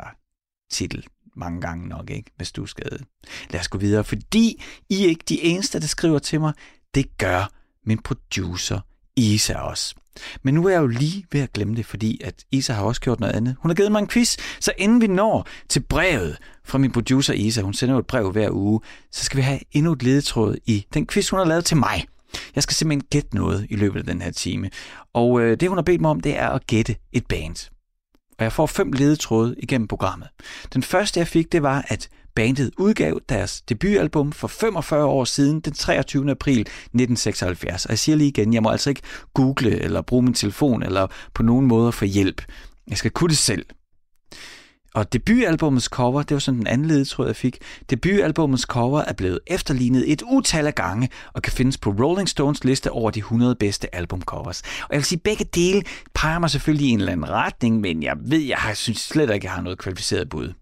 titel 0.72 1.08
mange 1.36 1.62
gange 1.62 1.88
nok, 1.88 2.10
ikke? 2.10 2.32
hvis 2.38 2.52
du 2.52 2.62
er 2.64 2.66
skadet. 2.66 3.02
Lad 3.50 3.60
os 3.60 3.68
gå 3.68 3.78
videre, 3.78 4.04
fordi 4.04 4.64
I 4.90 5.04
er 5.04 5.08
ikke 5.08 5.24
de 5.30 5.44
eneste, 5.44 5.80
der 5.80 5.88
skriver 5.88 6.20
til 6.20 6.40
mig. 6.40 6.54
Det 6.96 7.18
gør 7.18 7.52
min 7.86 8.02
producer 8.02 8.80
Isa 9.16 9.54
også. 9.54 9.96
Men 10.44 10.54
nu 10.54 10.66
er 10.66 10.72
jeg 10.72 10.82
jo 10.82 10.88
lige 10.88 11.26
ved 11.32 11.42
at 11.42 11.54
glemme 11.54 11.76
det, 11.76 11.86
fordi 11.86 12.22
at 12.24 12.44
Isa 12.52 12.74
har 12.74 12.84
også 12.84 13.02
gjort 13.02 13.20
noget 13.20 13.34
andet. 13.34 13.56
Hun 13.60 13.70
har 13.70 13.76
givet 13.76 13.92
mig 13.92 14.00
en 14.00 14.08
quiz, 14.08 14.38
så 14.60 14.72
inden 14.78 15.02
vi 15.02 15.08
når 15.08 15.48
til 15.70 15.80
brevet 15.80 16.38
fra 16.64 16.78
min 16.78 16.92
producer 16.92 17.34
Isa, 17.34 17.62
hun 17.62 17.74
sender 17.74 17.96
jo 17.96 18.00
et 18.00 18.08
brev 18.08 18.32
hver 18.32 18.50
uge, 18.52 18.82
så 19.12 19.24
skal 19.24 19.38
vi 19.38 19.42
have 19.42 19.60
endnu 19.72 19.92
et 19.92 20.04
ledetråd 20.04 20.56
i 20.66 20.86
den 20.94 21.08
quiz, 21.08 21.30
hun 21.30 21.38
har 21.38 21.46
lavet 21.46 21.66
til 21.66 21.78
mig. 21.78 22.06
Jeg 22.56 22.64
skal 22.64 22.76
simpelthen 22.76 23.08
gætte 23.10 23.36
noget 23.36 23.68
i 23.70 23.76
løbet 23.76 24.00
af 24.00 24.06
den 24.06 24.22
her 24.22 24.32
time. 24.32 24.70
Og 25.14 25.42
øh, 25.42 25.60
det, 25.60 25.70
hun 25.70 25.78
har 25.78 25.84
bedt 25.84 26.02
mig 26.02 26.12
om, 26.12 26.20
det 26.20 26.38
er 26.38 26.50
at 26.50 26.68
gætte 26.68 26.96
et 27.14 27.26
band 27.28 27.70
og 28.38 28.44
jeg 28.44 28.54
får 28.54 28.66
fem 28.66 28.92
ledetråde 28.92 29.56
igennem 29.60 29.88
programmet. 29.88 30.28
Den 30.74 30.84
første, 30.84 31.20
jeg 31.20 31.28
fik, 31.28 31.52
det 31.52 31.64
var, 31.64 31.86
at 31.88 32.10
bandet 32.36 32.72
udgav 32.78 33.20
deres 33.30 33.62
debutalbum 33.62 34.32
for 34.32 34.48
45 34.48 35.06
år 35.06 35.24
siden, 35.26 35.60
den 35.60 35.74
23. 35.74 36.32
april 36.32 36.60
1976. 36.60 37.86
Og 37.86 37.90
jeg 37.90 38.00
siger 38.00 38.16
lige 38.16 38.28
igen, 38.28 38.54
jeg 38.54 38.64
må 38.64 38.70
altså 38.70 38.90
ikke 38.90 39.02
google 39.34 39.80
eller 39.82 40.02
bruge 40.02 40.24
min 40.24 40.34
telefon 40.34 40.84
eller 40.84 41.08
på 41.34 41.44
nogen 41.44 41.66
måde 41.66 41.92
få 41.92 42.06
hjælp. 42.06 42.42
Jeg 42.88 42.98
skal 42.98 43.12
kunne 43.12 43.30
det 43.30 43.38
selv. 43.38 43.66
Og 44.96 45.14
debutalbumets 45.14 45.86
cover, 45.86 46.24
det 46.24 46.36
var 46.36 46.40
sådan 46.40 46.58
den 46.58 46.68
anden 46.68 46.88
ledetråd, 46.88 47.28
jeg 47.28 47.36
fik. 47.36 47.58
Debutalbumets 47.90 48.64
cover 48.64 49.02
er 49.02 49.14
blevet 49.14 49.40
efterlignet 49.48 50.12
et 50.12 50.22
utal 50.22 50.68
af 50.68 50.76
gange 50.76 51.10
og 51.34 51.42
kan 51.42 51.54
findes 51.54 51.78
på 51.78 51.90
Rolling 51.90 52.30
Stones 52.30 52.64
liste 52.64 52.92
over 52.92 53.12
de 53.12 53.20
100 53.20 53.56
bedste 53.56 53.96
albumcovers. 53.96 54.62
Og 54.62 54.88
jeg 54.92 54.98
vil 54.98 55.06
sige, 55.06 55.20
begge 55.20 55.46
dele 55.46 55.84
peger 56.14 56.40
mig 56.40 56.50
selvfølgelig 56.50 56.88
i 56.88 56.90
en 56.90 57.00
eller 57.00 57.12
anden 57.12 57.30
retning, 57.30 57.82
men 57.82 58.04
jeg 58.04 58.16
ved, 58.20 58.40
jeg 58.40 58.58
har, 58.58 58.74
synes 58.74 59.00
slet 59.00 59.34
ikke, 59.34 59.46
jeg 59.46 59.54
har 59.54 59.62
noget 59.62 59.80
kvalificeret 59.80 60.30
bud. 60.30 60.54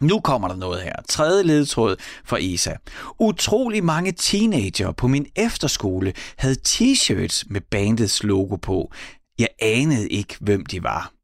Nu 0.00 0.20
kommer 0.20 0.48
der 0.48 0.56
noget 0.56 0.82
her. 0.82 0.94
Tredje 1.08 1.42
ledetråd 1.42 1.96
fra 2.24 2.38
ESA. 2.40 2.72
Utrolig 3.18 3.84
mange 3.84 4.12
teenager 4.12 4.92
på 4.92 5.08
min 5.08 5.26
efterskole 5.36 6.12
havde 6.36 6.56
t-shirts 6.68 7.42
med 7.46 7.60
bandets 7.60 8.22
logo 8.22 8.56
på. 8.56 8.92
Jeg 9.38 9.48
anede 9.62 10.08
ikke, 10.08 10.36
hvem 10.40 10.66
de 10.66 10.82
var. 10.82 11.17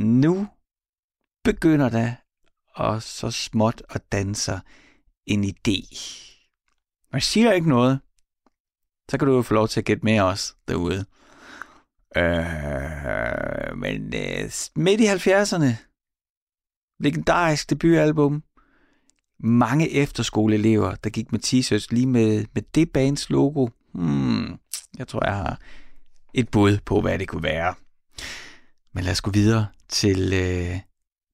Nu 0.00 0.48
begynder 1.44 1.88
der 1.88 2.12
og 2.74 3.02
så 3.02 3.30
småt 3.30 3.82
at 3.88 4.12
danse 4.12 4.60
en 5.26 5.44
idé. 5.44 5.96
Man 7.12 7.20
siger 7.20 7.52
ikke 7.52 7.68
noget, 7.68 8.00
så 9.10 9.18
kan 9.18 9.28
du 9.28 9.34
jo 9.34 9.42
få 9.42 9.54
lov 9.54 9.68
til 9.68 9.80
at 9.80 9.84
gætte 9.84 10.04
med 10.04 10.20
os 10.20 10.56
derude. 10.68 11.04
Øh, 12.16 13.76
men 13.76 14.14
øh, 14.14 14.50
midt 14.76 15.00
i 15.00 15.06
70'erne, 15.06 15.74
legendarisk 17.00 17.70
debutalbum, 17.70 18.42
mange 19.38 19.90
efterskoleelever, 19.90 20.94
der 20.94 21.10
gik 21.10 21.32
med 21.32 21.40
t-shirts 21.44 21.86
lige 21.90 22.06
med, 22.06 22.44
med 22.54 22.62
det 22.74 22.92
bands 22.92 23.30
logo. 23.30 23.68
Hmm, 23.94 24.58
jeg 24.98 25.08
tror, 25.08 25.24
jeg 25.24 25.36
har 25.36 25.60
et 26.34 26.50
bud 26.50 26.78
på, 26.86 27.00
hvad 27.00 27.18
det 27.18 27.28
kunne 27.28 27.42
være. 27.42 27.74
Men 28.94 29.04
lad 29.04 29.12
os 29.12 29.20
gå 29.20 29.30
videre 29.30 29.66
til 29.88 30.32
øh, 30.32 30.80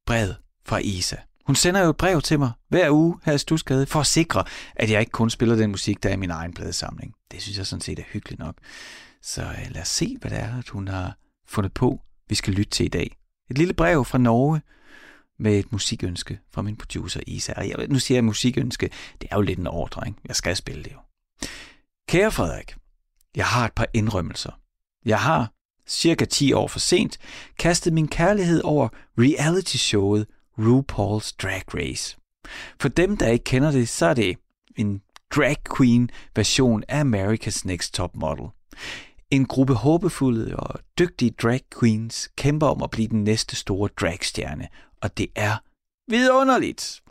brevet 0.06 0.36
fra 0.64 0.78
Isa. 0.78 1.16
Hun 1.46 1.56
sender 1.56 1.80
jo 1.80 1.90
et 1.90 1.96
brev 1.96 2.22
til 2.22 2.38
mig 2.38 2.52
hver 2.68 2.90
uge 2.90 3.18
her 3.24 3.32
i 3.32 3.38
Stusgade, 3.38 3.86
for 3.86 4.00
at 4.00 4.06
sikre, 4.06 4.44
at 4.74 4.90
jeg 4.90 5.00
ikke 5.00 5.12
kun 5.12 5.30
spiller 5.30 5.56
den 5.56 5.70
musik, 5.70 6.02
der 6.02 6.08
er 6.08 6.12
i 6.12 6.16
min 6.16 6.30
egen 6.30 6.54
pladesamling. 6.54 7.14
Det 7.30 7.42
synes 7.42 7.58
jeg 7.58 7.66
sådan 7.66 7.80
set 7.80 7.98
er 7.98 8.02
hyggeligt 8.12 8.38
nok. 8.38 8.54
Så 9.22 9.42
øh, 9.42 9.70
lad 9.70 9.82
os 9.82 9.88
se, 9.88 10.16
hvad 10.20 10.30
det 10.30 10.38
er, 10.38 10.58
at 10.58 10.68
hun 10.68 10.88
har 10.88 11.16
fundet 11.48 11.72
på, 11.72 12.00
vi 12.28 12.34
skal 12.34 12.54
lytte 12.54 12.70
til 12.70 12.86
i 12.86 12.88
dag. 12.88 13.16
Et 13.50 13.58
lille 13.58 13.74
brev 13.74 14.04
fra 14.04 14.18
Norge 14.18 14.60
med 15.38 15.58
et 15.58 15.72
musikønske 15.72 16.40
fra 16.50 16.62
min 16.62 16.76
producer 16.76 17.20
Isa. 17.26 17.52
Og 17.56 17.68
jeg, 17.68 17.86
nu 17.88 17.98
siger 17.98 18.16
jeg 18.16 18.24
musikønske, 18.24 18.90
det 19.20 19.28
er 19.30 19.36
jo 19.36 19.42
lidt 19.42 19.58
en 19.58 19.66
ordre, 19.66 20.06
ikke? 20.06 20.18
Jeg 20.28 20.36
skal 20.36 20.56
spille 20.56 20.82
det 20.84 20.92
jo. 20.92 20.98
Kære 22.08 22.32
Frederik, 22.32 22.76
jeg 23.36 23.46
har 23.46 23.64
et 23.64 23.72
par 23.72 23.86
indrømmelser. 23.94 24.60
Jeg 25.04 25.20
har, 25.20 25.52
cirka 25.88 26.24
10 26.24 26.52
år 26.52 26.68
for 26.68 26.78
sent, 26.78 27.18
kastede 27.58 27.94
min 27.94 28.08
kærlighed 28.08 28.60
over 28.64 28.88
reality-showet 29.18 30.26
RuPaul's 30.58 31.34
Drag 31.42 31.74
Race. 31.74 32.16
For 32.80 32.88
dem, 32.88 33.16
der 33.16 33.28
ikke 33.28 33.44
kender 33.44 33.70
det, 33.70 33.88
så 33.88 34.06
er 34.06 34.14
det 34.14 34.36
en 34.76 35.02
drag 35.36 35.56
queen 35.76 36.10
version 36.36 36.84
af 36.88 37.02
America's 37.02 37.62
Next 37.64 37.94
Top 37.94 38.16
Model. 38.16 38.46
En 39.30 39.46
gruppe 39.46 39.74
håbefulde 39.74 40.56
og 40.56 40.80
dygtige 40.98 41.30
drag 41.30 41.60
queens 41.80 42.30
kæmper 42.36 42.66
om 42.66 42.82
at 42.82 42.90
blive 42.90 43.08
den 43.08 43.24
næste 43.24 43.56
store 43.56 43.88
dragstjerne, 44.00 44.68
og 45.02 45.18
det 45.18 45.26
er 45.34 45.56
vidunderligt. 46.10 47.02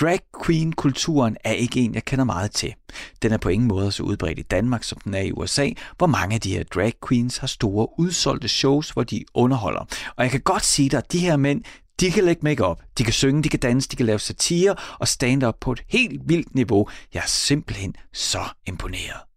Drag 0.00 0.18
queen-kulturen 0.46 1.36
er 1.44 1.52
ikke 1.52 1.80
en, 1.80 1.94
jeg 1.94 2.04
kender 2.04 2.24
meget 2.24 2.50
til. 2.50 2.74
Den 3.22 3.32
er 3.32 3.38
på 3.38 3.48
ingen 3.48 3.68
måde 3.68 3.92
så 3.92 4.02
udbredt 4.02 4.38
i 4.38 4.42
Danmark, 4.42 4.84
som 4.84 4.98
den 5.04 5.14
er 5.14 5.20
i 5.22 5.32
USA, 5.32 5.70
hvor 5.98 6.06
mange 6.06 6.34
af 6.34 6.40
de 6.40 6.52
her 6.52 6.64
drag 6.64 6.92
queens 7.08 7.36
har 7.36 7.46
store 7.46 7.88
udsolgte 7.98 8.48
shows, 8.48 8.90
hvor 8.90 9.04
de 9.04 9.24
underholder. 9.34 9.80
Og 10.16 10.24
jeg 10.24 10.30
kan 10.30 10.40
godt 10.40 10.64
sige 10.64 10.88
dig, 10.88 10.98
at 10.98 11.12
de 11.12 11.18
her 11.18 11.36
mænd, 11.36 11.62
de 12.00 12.10
kan 12.10 12.24
lægge 12.24 12.40
makeup, 12.42 12.82
de 12.98 13.04
kan 13.04 13.12
synge, 13.12 13.42
de 13.42 13.48
kan 13.48 13.60
danse, 13.60 13.88
de 13.88 13.96
kan 13.96 14.06
lave 14.06 14.18
satire 14.18 14.74
og 14.98 15.08
stand-up 15.08 15.54
på 15.60 15.72
et 15.72 15.82
helt 15.88 16.20
vildt 16.24 16.54
niveau. 16.54 16.88
Jeg 17.14 17.20
er 17.20 17.26
simpelthen 17.26 17.94
så 18.12 18.42
imponeret. 18.66 19.27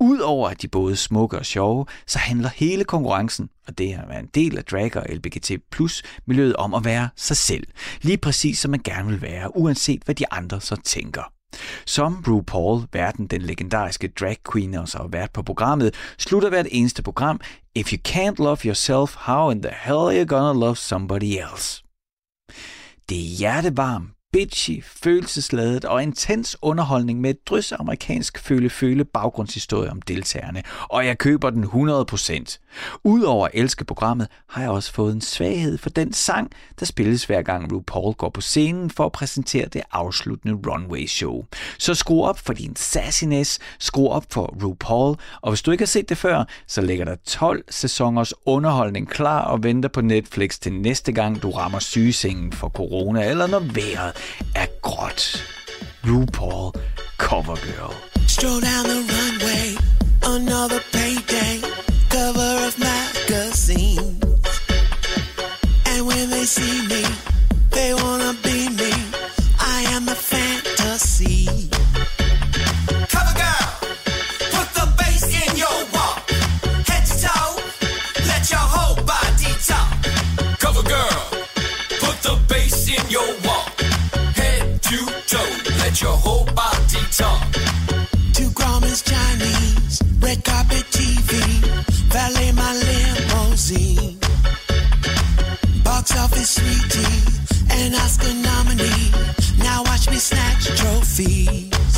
Udover 0.00 0.48
at 0.48 0.62
de 0.62 0.68
både 0.68 0.96
smukke 0.96 1.38
og 1.38 1.46
sjove, 1.46 1.86
så 2.06 2.18
handler 2.18 2.48
hele 2.48 2.84
konkurrencen, 2.84 3.48
og 3.66 3.78
det 3.78 3.92
at 3.92 4.08
være 4.08 4.20
en 4.20 4.30
del 4.34 4.58
af 4.58 4.64
drag 4.64 4.96
og 4.96 5.06
LBGT 5.08 5.50
plus 5.70 6.02
miljøet 6.26 6.56
om 6.56 6.74
at 6.74 6.84
være 6.84 7.08
sig 7.16 7.36
selv. 7.36 7.66
Lige 8.02 8.18
præcis 8.18 8.58
som 8.58 8.70
man 8.70 8.80
gerne 8.84 9.08
vil 9.08 9.22
være, 9.22 9.56
uanset 9.56 10.02
hvad 10.04 10.14
de 10.14 10.32
andre 10.32 10.60
så 10.60 10.76
tænker. 10.76 11.32
Som 11.86 12.24
RuPaul, 12.28 12.82
verden 12.92 13.26
den 13.26 13.42
legendariske 13.42 14.08
drag 14.08 14.36
queen 14.52 14.74
og 14.74 14.88
så 14.88 14.98
har 14.98 15.06
været 15.06 15.30
på 15.30 15.42
programmet, 15.42 15.94
slutter 16.18 16.48
hvert 16.48 16.66
eneste 16.70 17.02
program, 17.02 17.40
If 17.74 17.92
you 17.92 17.98
can't 18.08 18.34
love 18.38 18.56
yourself, 18.64 19.14
how 19.16 19.50
in 19.50 19.62
the 19.62 19.72
hell 19.80 19.96
are 19.96 20.18
you 20.18 20.26
gonna 20.26 20.60
love 20.60 20.76
somebody 20.76 21.38
else? 21.52 21.82
Det 23.08 23.18
er 23.18 23.36
hjertevarm, 23.38 24.13
bitchy, 24.34 24.84
følelsesladet 24.84 25.84
og 25.84 26.02
intens 26.02 26.56
underholdning 26.62 27.20
med 27.20 27.30
et 27.30 27.48
drys 27.48 27.72
amerikansk 27.72 28.38
føle-føle 28.38 29.04
baggrundshistorie 29.04 29.90
om 29.90 30.02
deltagerne, 30.02 30.62
og 30.88 31.06
jeg 31.06 31.18
køber 31.18 31.50
den 31.50 31.64
100%. 31.64 32.58
Udover 33.04 33.46
at 33.46 33.50
elske 33.54 33.84
programmet, 33.84 34.28
har 34.48 34.62
jeg 34.62 34.70
også 34.70 34.92
fået 34.92 35.14
en 35.14 35.20
svaghed 35.20 35.78
for 35.78 35.90
den 35.90 36.12
sang, 36.12 36.50
der 36.80 36.86
spilles 36.86 37.24
hver 37.24 37.42
gang 37.42 37.72
RuPaul 37.72 38.14
går 38.14 38.28
på 38.28 38.40
scenen 38.40 38.90
for 38.90 39.06
at 39.06 39.12
præsentere 39.12 39.66
det 39.66 39.82
afsluttende 39.92 40.70
runway 40.70 41.06
show. 41.06 41.44
Så 41.78 41.94
skru 41.94 42.24
op 42.24 42.38
for 42.38 42.52
din 42.52 42.76
sassiness, 42.76 43.58
skru 43.78 44.08
op 44.08 44.24
for 44.30 44.56
RuPaul, 44.62 45.16
og 45.40 45.50
hvis 45.50 45.62
du 45.62 45.70
ikke 45.70 45.82
har 45.82 45.86
set 45.86 46.08
det 46.08 46.18
før, 46.18 46.44
så 46.66 46.80
ligger 46.80 47.04
der 47.04 47.16
12 47.26 47.64
sæsoners 47.70 48.32
underholdning 48.46 49.08
klar 49.08 49.40
og 49.40 49.62
venter 49.62 49.88
på 49.88 50.00
Netflix 50.00 50.58
til 50.58 50.72
næste 50.72 51.12
gang 51.12 51.42
du 51.42 51.50
rammer 51.50 51.78
sygesengen 51.78 52.52
for 52.52 52.68
corona, 52.68 53.30
eller 53.30 53.46
når 53.46 53.60
vejret 53.60 54.23
er 54.54 54.68
gråt. 54.80 55.42
RuPaul 56.04 56.72
Cover 57.18 57.56
Girl. 57.56 57.94
Stroll 58.26 58.60
down 58.60 58.84
the 58.84 59.00
runway, 59.12 59.76
another 60.22 60.80
payday, 60.92 61.60
cover 62.10 62.66
of 62.66 62.78
magazine. 62.78 64.20
And 65.86 66.06
when 66.06 66.30
they 66.30 66.44
see 66.44 66.86
me, 66.88 67.04
they 67.70 67.94
wanna 67.94 68.34
let 85.94 86.02
your 86.02 86.16
whole 86.16 86.44
body 86.46 87.02
talk. 87.12 87.52
Two 88.32 88.50
Grammys 88.50 89.02
Chinese, 89.04 90.02
red 90.18 90.44
carpet 90.44 90.84
TV, 90.90 91.30
valet 92.10 92.50
my 92.52 92.72
limousine. 92.82 94.18
Box 95.84 96.16
office 96.18 96.50
sweetie, 96.56 97.22
an 97.70 97.94
Oscar 97.94 98.34
nominee. 98.34 99.12
Now 99.62 99.84
watch 99.84 100.10
me 100.10 100.16
snatch 100.16 100.66
trophies. 100.80 101.93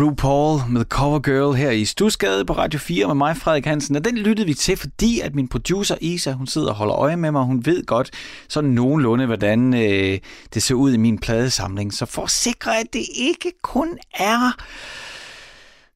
RuPaul 0.00 0.60
med 0.68 0.84
Cover 0.84 1.18
Girl 1.18 1.56
her 1.56 1.70
i 1.70 1.84
Stusgade 1.84 2.44
på 2.44 2.52
Radio 2.52 2.78
4 2.80 3.06
med 3.06 3.14
mig, 3.14 3.36
Frederik 3.36 3.64
Hansen. 3.64 3.96
Og 3.96 4.04
den 4.04 4.18
lyttede 4.18 4.46
vi 4.46 4.54
til, 4.54 4.76
fordi 4.76 5.20
at 5.20 5.34
min 5.34 5.48
producer 5.48 5.96
Isa, 6.00 6.32
hun 6.32 6.46
sidder 6.46 6.68
og 6.68 6.74
holder 6.74 6.94
øje 6.94 7.16
med 7.16 7.30
mig. 7.30 7.44
Hun 7.44 7.66
ved 7.66 7.86
godt 7.86 8.10
sådan 8.48 8.70
nogenlunde, 8.70 9.26
hvordan 9.26 9.74
øh, 9.74 10.18
det 10.54 10.62
ser 10.62 10.74
ud 10.74 10.92
i 10.92 10.96
min 10.96 11.18
pladesamling. 11.18 11.94
Så 11.94 12.06
for 12.06 12.22
at 12.22 12.30
sikre, 12.30 12.80
at 12.80 12.86
det 12.92 13.04
ikke 13.16 13.52
kun 13.62 13.98
er 14.14 14.52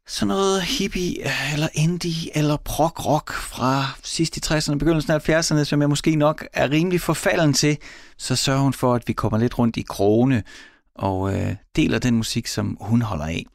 sådan 0.07 0.29
noget 0.29 0.63
hippie, 0.63 1.27
øh, 1.27 1.53
eller 1.53 1.69
indie, 1.75 2.37
eller 2.37 2.57
prog-rock 2.57 3.33
fra 3.33 3.85
sidst 4.03 4.37
i 4.37 4.41
60'erne, 4.47 4.75
begyndelsen 4.75 5.13
af 5.13 5.29
70'erne, 5.29 5.65
som 5.65 5.81
jeg 5.81 5.89
måske 5.89 6.17
nok 6.17 6.47
er 6.53 6.71
rimelig 6.71 7.01
forfalden 7.01 7.53
til, 7.53 7.79
så 8.19 8.37
sørger 8.37 8.61
hun 8.61 8.73
for, 8.73 8.95
at 8.95 9.03
vi 9.07 9.13
kommer 9.13 9.39
lidt 9.39 9.59
rundt 9.59 9.77
i 9.77 9.85
krogene 9.89 10.43
og 10.95 11.35
øh, 11.35 11.55
deler 11.77 11.99
den 11.99 12.17
musik, 12.17 12.47
som 12.47 12.77
hun 12.81 13.03
holder 13.03 13.27
af. 13.27 13.47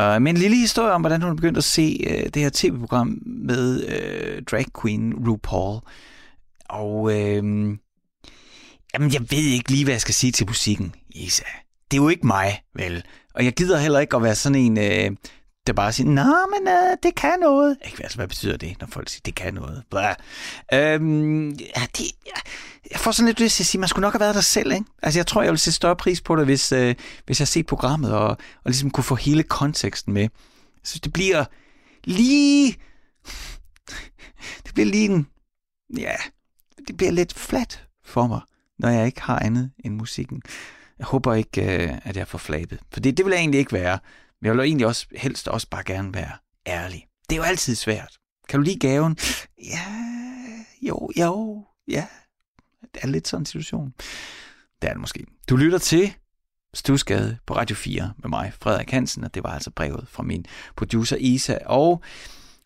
Uh, 0.00 0.22
men 0.22 0.36
en 0.36 0.36
lille 0.36 0.56
historie 0.56 0.92
om, 0.92 1.00
hvordan 1.00 1.22
hun 1.22 1.36
begyndte 1.36 1.58
at 1.58 1.64
se 1.64 2.06
uh, 2.10 2.30
det 2.34 2.42
her 2.42 2.50
tv-program 2.54 3.18
med 3.26 3.84
uh, 3.84 4.42
drag 4.50 4.64
queen 4.82 5.14
RuPaul. 5.28 5.80
Og 6.68 7.02
uh, 7.02 7.12
jamen, 8.94 9.12
jeg 9.12 9.20
ved 9.30 9.38
ikke 9.38 9.70
lige, 9.70 9.84
hvad 9.84 9.94
jeg 9.94 10.00
skal 10.00 10.14
sige 10.14 10.32
til 10.32 10.46
musikken, 10.46 10.94
Isa. 11.10 11.44
Det 11.90 11.96
er 11.96 12.02
jo 12.02 12.08
ikke 12.08 12.26
mig, 12.26 12.62
vel? 12.74 13.04
Og 13.34 13.44
jeg 13.44 13.52
gider 13.52 13.78
heller 13.78 14.00
ikke 14.00 14.16
at 14.16 14.22
være 14.22 14.34
sådan 14.34 14.58
en, 14.58 14.78
uh, 14.78 15.16
der 15.66 15.72
bare 15.72 15.92
siger, 15.92 16.10
nej, 16.10 16.44
men 16.58 16.68
uh, 16.68 16.96
det 17.02 17.14
kan 17.14 17.38
noget. 17.40 17.76
Ikke, 17.86 18.02
altså, 18.02 18.18
hvad 18.18 18.28
betyder 18.28 18.56
det, 18.56 18.76
når 18.80 18.86
folk 18.86 19.08
siger, 19.08 19.22
det 19.24 19.34
kan 19.34 19.54
noget? 19.54 19.82
Blah. 19.90 20.14
Øhm, 20.74 21.48
ja, 21.50 21.82
det, 21.96 22.06
ja, 22.26 22.40
jeg 22.90 23.00
får 23.00 23.12
sådan 23.12 23.26
lidt 23.26 23.40
lyst 23.40 23.56
til 23.56 23.62
at 23.62 23.66
sige, 23.66 23.80
man 23.80 23.88
skulle 23.88 24.02
nok 24.02 24.12
have 24.12 24.20
været 24.20 24.34
der 24.34 24.40
selv, 24.40 24.72
ikke? 24.72 24.84
Altså, 25.02 25.18
jeg 25.18 25.26
tror, 25.26 25.42
jeg 25.42 25.50
ville 25.50 25.58
se 25.58 25.72
større 25.72 25.96
pris 25.96 26.20
på 26.20 26.36
det, 26.36 26.44
hvis, 26.44 26.72
øh, 26.72 26.94
hvis 27.26 27.40
jeg 27.40 27.48
set 27.48 27.66
programmet 27.66 28.12
og, 28.12 28.28
og 28.28 28.38
ligesom 28.64 28.90
kunne 28.90 29.04
få 29.04 29.14
hele 29.14 29.42
konteksten 29.42 30.12
med. 30.12 30.28
Så 30.84 31.00
det 31.04 31.12
bliver 31.12 31.44
lige... 32.04 32.76
Det 34.64 34.74
bliver 34.74 34.86
lige 34.86 35.08
en... 35.08 35.26
Ja, 35.98 36.14
det 36.88 36.96
bliver 36.96 37.12
lidt 37.12 37.34
flat 37.34 37.86
for 38.04 38.26
mig, 38.26 38.40
når 38.78 38.88
jeg 38.88 39.06
ikke 39.06 39.20
har 39.20 39.38
andet 39.38 39.70
end 39.84 39.94
musikken. 39.94 40.42
Jeg 40.98 41.06
håber 41.06 41.34
ikke, 41.34 41.84
øh, 41.84 41.98
at 42.04 42.16
jeg 42.16 42.28
får 42.28 42.38
flabet. 42.38 42.80
For 42.92 43.00
det, 43.00 43.16
det 43.16 43.24
vil 43.24 43.32
jeg 43.32 43.40
egentlig 43.40 43.58
ikke 43.58 43.72
være. 43.72 43.98
Men 44.40 44.46
jeg 44.46 44.52
vil 44.52 44.60
egentlig 44.60 44.86
også 44.86 45.06
helst 45.16 45.48
også 45.48 45.66
bare 45.70 45.84
gerne 45.84 46.14
være 46.14 46.32
ærlig. 46.66 47.06
Det 47.30 47.36
er 47.36 47.36
jo 47.36 47.42
altid 47.42 47.74
svært. 47.74 48.18
Kan 48.48 48.60
du 48.60 48.64
lide 48.64 48.78
gaven? 48.78 49.16
Ja, 49.58 49.86
jo, 50.82 51.10
jo, 51.16 51.64
ja. 51.88 52.06
Det 52.94 53.02
er 53.02 53.08
lidt 53.08 53.28
sådan 53.28 53.42
en 53.42 53.46
situation. 53.46 53.94
Det 54.82 54.88
er 54.88 54.92
det 54.92 55.00
måske. 55.00 55.26
Du 55.48 55.56
lytter 55.56 55.78
til 55.78 56.14
Stusgade 56.74 57.38
på 57.46 57.56
Radio 57.56 57.76
4 57.76 58.12
med 58.18 58.28
mig, 58.28 58.52
Frederik 58.60 58.90
Hansen, 58.90 59.24
og 59.24 59.34
det 59.34 59.44
var 59.44 59.50
altså 59.50 59.70
brevet 59.70 60.08
fra 60.08 60.22
min 60.22 60.46
producer 60.76 61.16
Isa. 61.16 61.58
Og 61.66 62.02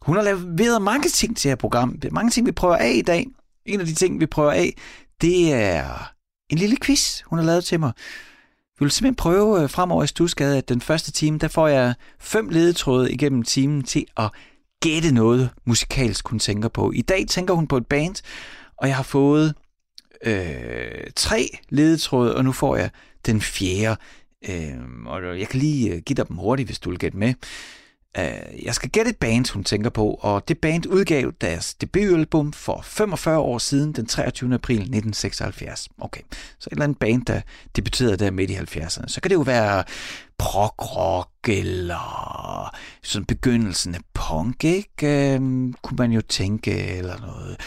hun 0.02 0.16
har 0.16 0.22
leveret 0.22 0.82
mange 0.82 1.08
ting 1.08 1.36
til 1.36 1.48
her 1.48 1.56
program. 1.56 2.00
Mange 2.12 2.30
ting, 2.30 2.46
vi 2.46 2.52
prøver 2.52 2.76
af 2.76 2.92
i 2.94 3.02
dag. 3.02 3.26
En 3.66 3.80
af 3.80 3.86
de 3.86 3.94
ting, 3.94 4.20
vi 4.20 4.26
prøver 4.26 4.52
af, 4.52 4.74
det 5.20 5.52
er 5.52 6.12
en 6.50 6.58
lille 6.58 6.76
quiz, 6.82 7.20
hun 7.20 7.38
har 7.38 7.46
lavet 7.46 7.64
til 7.64 7.80
mig. 7.80 7.92
Vi 8.78 8.84
vil 8.84 8.90
simpelthen 8.90 9.14
prøve 9.14 9.62
øh, 9.62 9.70
fremover 9.70 10.04
i 10.04 10.06
Stusgade, 10.06 10.58
at 10.58 10.68
den 10.68 10.80
første 10.80 11.12
time, 11.12 11.38
der 11.38 11.48
får 11.48 11.68
jeg 11.68 11.94
fem 12.18 12.48
ledetråde 12.48 13.12
igennem 13.12 13.42
timen 13.42 13.82
til 13.82 14.06
at 14.16 14.30
gætte 14.82 15.12
noget 15.12 15.50
musikalsk, 15.64 16.28
hun 16.28 16.38
tænker 16.38 16.68
på. 16.68 16.92
I 16.92 17.02
dag 17.02 17.26
tænker 17.28 17.54
hun 17.54 17.66
på 17.66 17.76
et 17.76 17.86
band, 17.86 18.14
og 18.76 18.88
jeg 18.88 18.96
har 18.96 19.02
fået 19.02 19.54
øh, 20.24 21.10
tre 21.16 21.58
ledetråde, 21.68 22.36
og 22.36 22.44
nu 22.44 22.52
får 22.52 22.76
jeg 22.76 22.90
den 23.26 23.40
fjerde. 23.40 23.96
Øh, 24.48 25.06
og 25.06 25.40
jeg 25.40 25.48
kan 25.48 25.60
lige 25.60 25.92
øh, 25.92 26.02
give 26.02 26.14
dig 26.14 26.28
dem 26.28 26.36
hurtigt, 26.36 26.68
hvis 26.68 26.78
du 26.78 26.90
vil 26.90 26.98
gætte 26.98 27.18
med. 27.18 27.34
Øh, 28.18 28.64
jeg 28.64 28.74
skal 28.74 28.90
gætte 28.90 29.10
et 29.10 29.16
band, 29.16 29.52
hun 29.52 29.64
tænker 29.64 29.90
på, 29.90 30.18
og 30.20 30.48
det 30.48 30.58
band 30.58 30.86
udgav 30.86 31.32
deres 31.40 31.74
debutalbum 31.74 32.52
for 32.52 32.80
45 32.84 33.38
år 33.38 33.58
siden, 33.58 33.92
den 33.92 34.06
23. 34.06 34.54
april 34.54 34.76
1976. 34.76 35.88
Okay, 36.00 36.20
så 36.58 36.68
et 36.68 36.72
eller 36.72 36.84
andet 36.84 36.98
band, 36.98 37.24
der 37.24 37.40
debuterede 37.76 38.16
der 38.16 38.30
midt 38.30 38.50
i 38.50 38.54
70'erne. 38.54 39.04
Så 39.06 39.20
kan 39.20 39.28
det 39.28 39.36
jo 39.36 39.40
være 39.40 39.84
prog-rock, 40.38 41.48
eller 41.48 42.74
sådan 43.02 43.26
begyndelsen 43.26 43.94
af 43.94 44.00
punk, 44.14 44.64
ikke? 44.64 45.34
Øhm, 45.34 45.74
kunne 45.82 45.96
man 45.96 46.12
jo 46.12 46.20
tænke, 46.20 46.86
eller 46.86 47.20
noget 47.20 47.60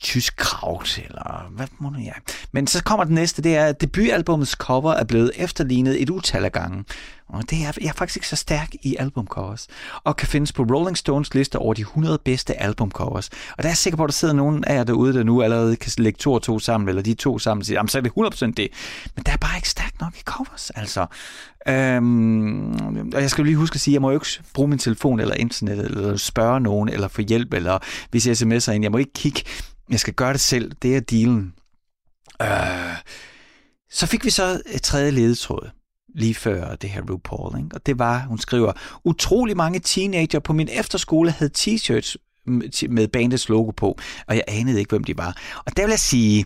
tysk 0.00 0.36
kraut, 0.36 1.00
eller 1.08 1.50
hvad 1.50 1.66
må 1.78 1.90
nu 1.90 1.98
ja. 1.98 2.12
Men 2.52 2.66
så 2.66 2.82
kommer 2.84 3.04
det 3.04 3.14
næste, 3.14 3.42
det 3.42 3.56
er, 3.56 3.66
at 3.66 3.80
debutalbumets 3.80 4.50
cover 4.50 4.92
er 4.92 5.04
blevet 5.04 5.30
efterlignet 5.36 6.02
et 6.02 6.10
utal 6.10 6.44
af 6.44 6.52
gange. 6.52 6.84
Og 7.28 7.50
det 7.50 7.58
er, 7.58 7.72
jeg 7.80 7.88
er 7.88 7.92
faktisk 7.92 8.16
ikke 8.16 8.28
så 8.28 8.36
stærk 8.36 8.74
i 8.82 8.96
albumcovers. 8.98 9.68
Og 10.04 10.16
kan 10.16 10.28
findes 10.28 10.52
på 10.52 10.62
Rolling 10.62 10.98
Stones 10.98 11.34
liste 11.34 11.58
over 11.58 11.74
de 11.74 11.80
100 11.80 12.18
bedste 12.24 12.62
albumcovers. 12.62 13.28
Og 13.28 13.62
der 13.62 13.64
er 13.64 13.70
jeg 13.70 13.76
sikker 13.76 13.96
på, 13.96 14.04
at 14.04 14.08
der 14.08 14.12
sidder 14.12 14.34
nogen 14.34 14.64
af 14.64 14.74
jer 14.74 14.84
derude, 14.84 15.14
der 15.14 15.22
nu 15.22 15.42
allerede 15.42 15.76
kan 15.76 15.92
lægge 15.98 16.18
to 16.18 16.32
og 16.32 16.42
to 16.42 16.58
sammen, 16.58 16.88
eller 16.88 17.02
de 17.02 17.14
to 17.14 17.38
sammen, 17.38 17.60
og 17.60 17.66
sige, 17.66 17.76
jamen 17.76 17.88
så 17.88 17.98
er 17.98 18.02
det 18.02 18.12
100% 18.18 18.52
det. 18.56 18.68
Men 19.16 19.24
der 19.26 19.32
er 19.32 19.36
bare 19.36 19.56
ikke 19.56 19.68
stærkt 19.68 20.00
nok 20.00 20.14
i 20.16 20.22
covers, 20.24 20.70
altså. 20.70 21.06
Øhm, 21.68 23.10
og 23.14 23.20
jeg 23.20 23.30
skal 23.30 23.44
lige 23.44 23.56
huske 23.56 23.74
at 23.74 23.80
sige, 23.80 23.92
at 23.92 23.94
jeg 23.94 24.02
må 24.02 24.10
jo 24.10 24.16
ikke 24.16 24.26
bruge 24.54 24.68
min 24.68 24.78
telefon 24.78 25.20
eller 25.20 25.34
internet, 25.34 25.78
eller 25.84 26.16
spørge 26.16 26.60
nogen, 26.60 26.88
eller 26.88 27.08
få 27.08 27.22
hjælp, 27.22 27.54
eller 27.54 27.78
hvis 28.10 28.26
jeg 28.26 28.36
sms'er 28.36 28.72
ind. 28.72 28.84
Jeg 28.84 28.92
må 28.92 28.98
ikke 28.98 29.12
kigge. 29.12 29.42
Jeg 29.92 30.00
skal 30.00 30.14
gøre 30.14 30.32
det 30.32 30.40
selv. 30.40 30.72
Det 30.82 30.96
er 30.96 31.00
dealen. 31.00 31.54
Øh, 32.42 32.96
så 33.90 34.06
fik 34.06 34.24
vi 34.24 34.30
så 34.30 34.62
et 34.66 34.82
tredje 34.82 35.10
ledetråd 35.10 35.70
lige 36.14 36.34
før 36.34 36.74
det 36.74 36.90
her 36.90 37.02
RuPaul. 37.10 37.58
Ikke? 37.58 37.68
Og 37.74 37.86
det 37.86 37.98
var, 37.98 38.24
hun 38.28 38.38
skriver, 38.38 38.72
utrolig 39.04 39.56
mange 39.56 39.78
teenager 39.78 40.38
på 40.38 40.52
min 40.52 40.68
efterskole 40.72 41.30
havde 41.30 41.52
t-shirts 41.58 42.16
med 42.88 43.08
bandets 43.08 43.48
logo 43.48 43.70
på, 43.70 43.98
og 44.26 44.34
jeg 44.34 44.44
anede 44.48 44.78
ikke, 44.78 44.88
hvem 44.88 45.04
de 45.04 45.18
var. 45.18 45.36
Og 45.66 45.76
der 45.76 45.82
vil 45.82 45.90
jeg 45.90 45.98
sige, 45.98 46.44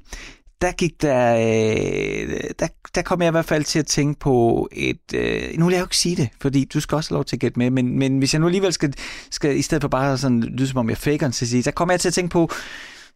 der 0.61 0.73
gik 0.73 1.03
der, 1.03 1.37
øh, 1.37 2.41
der, 2.59 2.69
der 2.95 3.03
kom 3.03 3.23
jeg 3.23 3.29
i 3.29 3.31
hvert 3.31 3.45
fald 3.45 3.65
til 3.65 3.79
at 3.79 3.87
tænke 3.87 4.21
på 4.21 4.69
et, 4.73 5.15
øh, 5.15 5.59
nu 5.59 5.65
vil 5.65 5.73
jeg 5.73 5.81
jo 5.81 5.85
ikke 5.85 5.97
sige 5.97 6.17
det, 6.17 6.29
fordi 6.41 6.65
du 6.65 6.81
skal 6.81 6.97
også 6.97 7.11
have 7.11 7.17
lov 7.17 7.25
til 7.25 7.37
at 7.37 7.41
gætte 7.41 7.59
med, 7.59 7.71
men, 7.71 7.99
men 7.99 8.19
hvis 8.19 8.35
jeg 8.35 8.41
nu 8.41 8.47
alligevel 8.47 8.73
skal, 8.73 8.95
skal 9.31 9.57
i 9.57 9.63
stedet 9.63 9.83
for 9.83 9.89
bare 9.89 10.19
sådan 10.19 10.41
lyde 10.43 10.69
som 10.69 10.79
om 10.79 10.91
jeg 10.91 10.99
faker 10.99 11.31
til 11.31 11.45
at 11.45 11.49
sige, 11.49 11.63
der 11.63 11.71
kommer 11.71 11.93
jeg 11.93 12.01
til 12.01 12.09
at 12.09 12.15
tænke 12.15 12.33
på 12.33 12.51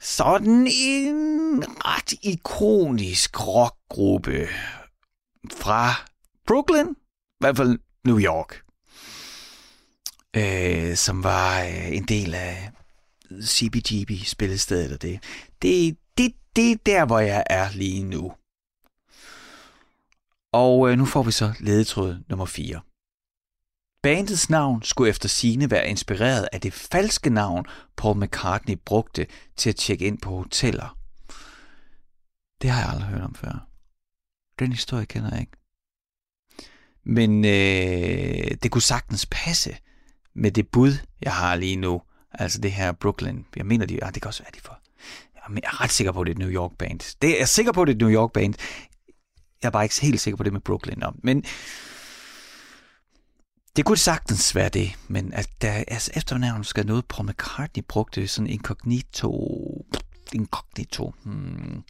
sådan 0.01 0.67
en 0.67 1.65
ret 1.85 2.13
ikonisk 2.23 3.47
rockgruppe 3.47 4.49
fra 5.53 5.95
Brooklyn, 6.47 6.91
i 6.91 7.41
hvert 7.41 7.57
fald 7.57 7.79
New 8.05 8.19
York, 8.19 8.63
øh, 10.37 10.97
som 10.97 11.25
var 11.25 11.63
øh, 11.63 11.97
en 11.97 12.05
del 12.05 12.35
af 12.35 12.71
CBGB 13.43 14.11
spillestedet 14.25 14.93
og 14.93 15.03
det. 15.03 15.23
Det, 15.63 15.97
det, 16.19 16.35
det 16.57 16.73
er 16.73 16.77
der, 16.87 17.05
hvor 17.05 17.19
jeg 17.19 17.45
er 17.51 17.71
lige 17.73 18.03
nu. 18.03 18.33
Og 20.53 20.91
øh, 20.91 20.99
nu 20.99 21.05
får 21.05 21.23
vi 21.23 21.33
så 21.33 21.53
ledetråd 21.61 22.19
nummer 22.29 22.47
4. 22.47 22.81
Bandets 24.03 24.51
navn 24.51 24.83
skulle 24.83 25.11
efter 25.11 25.29
sine 25.29 25.71
være 25.71 25.89
inspireret 25.89 26.49
af 26.53 26.61
det 26.61 26.73
falske 26.73 27.31
navn, 27.31 27.67
Paul 27.97 28.25
McCartney 28.25 28.79
brugte 28.85 29.27
til 29.57 29.71
at 29.71 29.77
tjekke 29.77 30.07
ind 30.07 30.19
på 30.19 30.31
hoteller. 30.31 30.97
Det 32.63 32.71
har 32.71 32.81
jeg 32.81 32.91
aldrig 32.91 33.09
hørt 33.09 33.23
om 33.23 33.35
før. 33.35 33.67
Den 34.59 34.73
historie 34.73 35.07
kender 35.07 35.31
jeg 35.31 35.41
ikke. 35.41 35.53
Men 37.05 37.45
øh, 37.45 38.51
det 38.63 38.71
kunne 38.71 38.83
sagtens 38.83 39.27
passe 39.31 39.77
med 40.35 40.51
det 40.51 40.69
bud, 40.69 40.93
jeg 41.23 41.35
har 41.35 41.57
lige 41.57 41.77
nu. 41.77 42.03
Altså 42.33 42.61
det 42.61 42.73
her 42.73 42.93
Brooklyn. 42.93 43.45
Jeg 43.57 43.67
mener, 43.67 43.87
de, 43.87 44.05
ah, 44.05 44.15
det 44.15 44.23
kan 44.23 44.29
også 44.29 44.43
være, 44.43 44.53
de 44.55 44.61
for. 44.61 44.81
Jeg 45.49 45.61
er 45.65 45.81
ret 45.81 45.91
sikker 45.91 46.13
på, 46.13 46.21
at 46.21 46.27
det 46.27 46.33
er 46.33 46.35
et 46.35 46.39
New 46.39 46.51
York 46.51 46.73
band. 46.79 47.17
Det 47.23 47.31
er 47.31 47.39
jeg 47.39 47.49
sikker 47.49 47.73
på, 47.73 47.83
at 47.83 47.87
det 47.87 47.93
er 47.93 47.97
et 47.97 48.01
New 48.01 48.11
York 48.11 48.33
band. 48.33 48.55
Jeg 49.63 49.69
er 49.69 49.71
bare 49.71 49.85
ikke 49.85 50.01
helt 50.01 50.21
sikker 50.21 50.37
på 50.37 50.43
det 50.43 50.53
med 50.53 50.61
Brooklyn. 50.61 50.99
Nå. 50.99 51.13
Men 51.23 51.45
det 53.81 53.87
kunne 53.87 53.99
sagtens 53.99 54.55
være 54.55 54.69
det, 54.69 54.93
men 55.09 55.33
at 55.35 55.49
der, 55.63 55.73
altså 55.89 56.11
efternavn 56.17 56.65
skal 56.65 56.87
noget, 56.87 57.05
Paul 57.05 57.29
McCartney 57.29 57.85
brugte 57.89 58.29
sådan 58.29 58.47
incognito, 58.47 59.87
incognito, 60.33 61.15
hmm. 61.25 61.83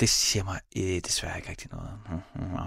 det 0.00 0.08
siger 0.08 0.44
mig 0.44 0.60
øh, 0.76 1.00
desværre 1.06 1.36
ikke 1.36 1.50
rigtig 1.50 1.70
noget. 1.72 1.90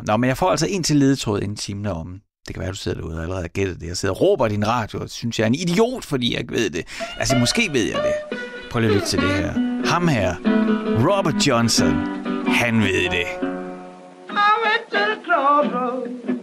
Nå, 0.08 0.18
men 0.18 0.28
jeg 0.28 0.38
får 0.38 0.52
altså 0.52 0.68
en 0.70 0.84
til 0.84 0.96
ledetråd 0.96 1.42
inden 1.42 1.58
timen 1.58 1.86
om, 1.86 2.22
det 2.48 2.56
kan 2.56 2.62
være, 2.62 2.72
du 2.72 2.76
sidder 2.76 3.02
derude 3.02 3.18
og 3.18 3.22
allerede 3.22 3.44
har 3.44 3.48
gættet 3.48 3.82
det. 3.82 3.88
Jeg 3.88 3.98
sidder 3.98 4.16
og 4.16 4.22
råber 4.22 4.46
i 4.46 4.50
din 4.50 4.68
radio, 4.68 5.00
og 5.00 5.10
synes, 5.10 5.40
jeg 5.40 5.46
er 5.46 5.48
en 5.48 5.56
idiot, 5.56 6.06
fordi 6.06 6.32
jeg 6.34 6.40
ikke 6.40 6.54
ved 6.54 6.70
det. 6.70 6.88
Altså, 7.18 7.38
måske 7.38 7.70
ved 7.72 7.86
jeg 7.86 8.04
det. 8.04 8.40
Prøv 8.72 8.80
lige 8.80 8.90
at 8.90 8.96
lytte 8.96 9.08
til 9.08 9.20
det 9.20 9.30
her. 9.30 9.54
Ham 9.86 10.08
her, 10.08 10.36
Robert 11.10 11.48
Johnson, 11.48 11.94
han 12.48 12.80
ved 12.80 13.10
det. 13.10 13.28
I 14.30 14.52
went 14.64 14.86
to 14.92 14.98
the 14.98 16.35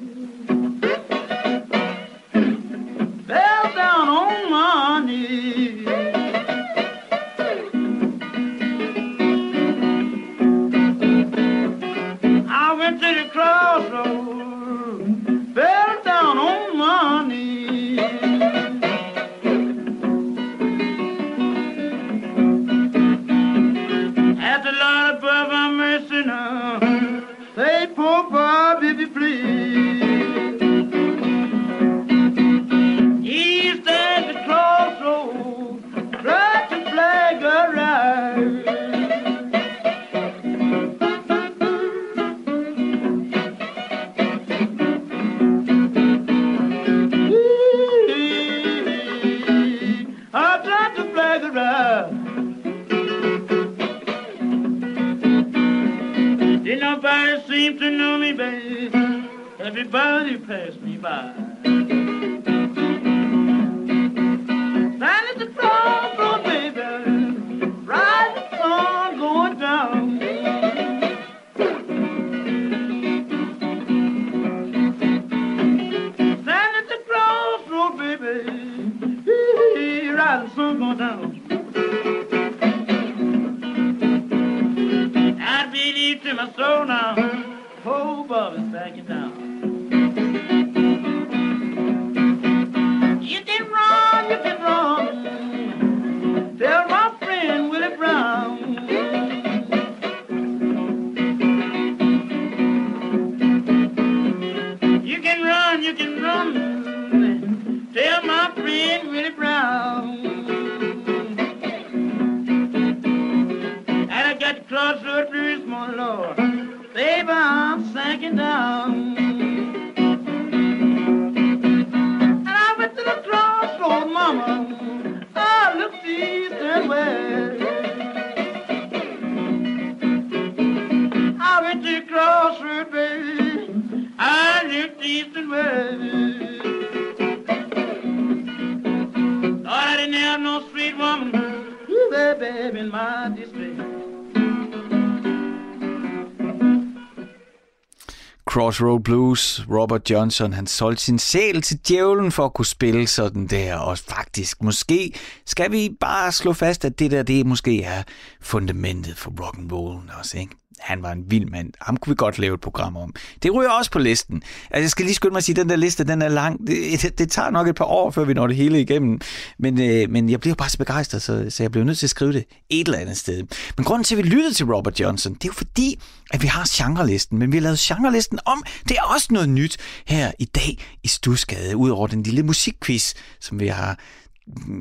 Crossroad 148.72 149.00
Blues, 149.00 149.66
Robert 149.70 150.10
Johnson, 150.10 150.52
han 150.52 150.66
solgte 150.66 151.04
sin 151.04 151.18
sjæl 151.18 151.62
til 151.62 151.80
djævlen 151.88 152.32
for 152.32 152.44
at 152.44 152.54
kunne 152.54 152.66
spille 152.66 153.06
sådan 153.06 153.46
der, 153.46 153.76
og 153.76 153.98
faktisk, 153.98 154.62
måske 154.62 155.14
skal 155.46 155.72
vi 155.72 155.96
bare 156.00 156.32
slå 156.32 156.52
fast, 156.52 156.84
at 156.84 156.98
det 156.98 157.10
der, 157.10 157.22
det 157.22 157.46
måske 157.46 157.82
er 157.82 158.02
fundamentet 158.40 159.18
for 159.18 159.30
rock 159.44 159.58
and 159.58 159.72
roll 159.72 160.10
også, 160.18 160.38
ikke? 160.38 160.61
Han 160.82 161.02
var 161.02 161.12
en 161.12 161.24
vild 161.30 161.46
mand. 161.46 161.72
Ham 161.80 161.96
kunne 161.96 162.10
vi 162.10 162.16
godt 162.16 162.38
lave 162.38 162.54
et 162.54 162.60
program 162.60 162.96
om. 162.96 163.14
Det 163.42 163.54
ryger 163.54 163.70
også 163.70 163.90
på 163.90 163.98
listen. 163.98 164.42
Altså, 164.70 164.82
jeg 164.82 164.90
skal 164.90 165.04
lige 165.04 165.14
skynde 165.14 165.32
mig 165.32 165.38
at 165.38 165.44
sige, 165.44 165.52
at 165.52 165.56
den 165.56 165.68
der 165.68 165.76
liste, 165.76 166.04
den 166.04 166.22
er 166.22 166.28
lang. 166.28 166.66
Det, 166.66 167.02
det, 167.02 167.18
det 167.18 167.30
tager 167.30 167.50
nok 167.50 167.68
et 167.68 167.74
par 167.74 167.84
år, 167.84 168.10
før 168.10 168.24
vi 168.24 168.34
når 168.34 168.46
det 168.46 168.56
hele 168.56 168.80
igennem. 168.80 169.20
Men, 169.58 169.80
øh, 169.80 170.10
men 170.10 170.30
jeg 170.30 170.40
bliver 170.40 170.54
bare 170.54 170.68
så 170.68 170.78
begejstret, 170.78 171.22
så, 171.22 171.46
så 171.48 171.62
jeg 171.62 171.70
bliver 171.70 171.84
nødt 171.84 171.98
til 171.98 172.06
at 172.06 172.10
skrive 172.10 172.32
det 172.32 172.44
et 172.70 172.86
eller 172.86 172.98
andet 172.98 173.16
sted. 173.16 173.42
Men 173.76 173.84
grunden 173.84 174.04
til, 174.04 174.14
at 174.14 174.24
vi 174.24 174.28
lyttede 174.28 174.54
til 174.54 174.66
Robert 174.66 175.00
Johnson, 175.00 175.34
det 175.34 175.44
er 175.44 175.48
jo 175.48 175.52
fordi, 175.52 176.00
at 176.30 176.42
vi 176.42 176.46
har 176.46 176.68
genrelisten. 176.70 177.38
Men 177.38 177.52
vi 177.52 177.56
har 177.56 177.62
lavet 177.62 177.78
genrelisten 177.78 178.38
om. 178.44 178.62
Det 178.88 178.96
er 178.96 179.02
også 179.02 179.28
noget 179.30 179.48
nyt 179.48 179.76
her 180.06 180.32
i 180.38 180.44
dag 180.44 180.78
i 181.02 181.08
Stusgade, 181.08 181.76
udover 181.76 182.06
den 182.06 182.22
lille 182.22 182.42
musikquiz, 182.42 183.14
som 183.40 183.60
vi 183.60 183.66
har 183.66 183.98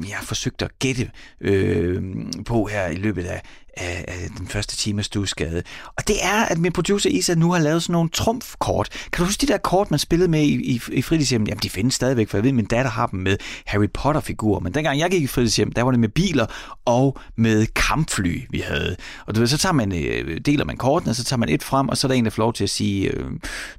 jeg 0.07 0.17
har 0.17 0.25
forsøgt 0.25 0.61
at 0.61 0.79
gætte 0.79 1.11
øh, 1.41 2.03
på 2.45 2.65
her 2.65 2.87
i 2.87 2.95
løbet 2.95 3.25
af, 3.25 3.41
af, 3.77 4.05
af 4.07 4.29
den 4.37 4.47
første 4.47 4.77
time 4.77 5.03
Stusgade. 5.03 5.63
Og 5.97 6.07
det 6.07 6.15
er, 6.23 6.45
at 6.45 6.57
min 6.57 6.71
producer 6.71 7.09
Isa 7.09 7.33
nu 7.33 7.51
har 7.51 7.59
lavet 7.59 7.83
sådan 7.83 7.93
nogle 7.93 8.09
trumfkort. 8.09 8.89
Kan 9.11 9.23
du 9.23 9.25
huske 9.25 9.41
de 9.47 9.51
der 9.51 9.57
kort, 9.57 9.91
man 9.91 9.99
spillede 9.99 10.31
med 10.31 10.41
i, 10.41 10.71
i, 10.71 10.81
i 10.91 11.01
fritidshjem? 11.01 11.43
Jamen, 11.43 11.59
de 11.63 11.69
findes 11.69 11.93
stadigvæk, 11.93 12.29
for 12.29 12.37
jeg 12.37 12.43
ved, 12.43 12.49
at 12.51 12.55
min 12.55 12.65
datter 12.65 12.91
har 12.91 13.07
dem 13.07 13.19
med 13.19 13.37
Harry 13.65 13.89
Potter-figurer. 13.93 14.59
Men 14.59 14.73
dengang 14.73 14.99
jeg 14.99 15.11
gik 15.11 15.23
i 15.23 15.27
fritidshjem, 15.27 15.71
der 15.71 15.81
var 15.81 15.91
det 15.91 15.99
med 15.99 16.09
biler 16.09 16.45
og 16.85 17.17
med 17.35 17.65
kampfly, 17.65 18.41
vi 18.49 18.59
havde. 18.59 18.95
Og 19.25 19.35
du 19.35 19.39
ved, 19.39 19.47
så 19.47 19.57
tager 19.57 19.73
man, 19.73 19.91
øh, 19.95 20.41
deler 20.45 20.65
man 20.65 20.77
kortene, 20.77 21.13
så 21.13 21.23
tager 21.23 21.37
man 21.37 21.49
et 21.49 21.63
frem, 21.63 21.89
og 21.89 21.97
så 21.97 22.07
er 22.07 22.09
der 22.09 22.15
en, 22.15 22.25
der 22.25 22.31
får 22.31 22.43
lov 22.43 22.53
til 22.53 22.63
at 22.63 22.69
sige 22.69 23.09
øh, 23.09 23.31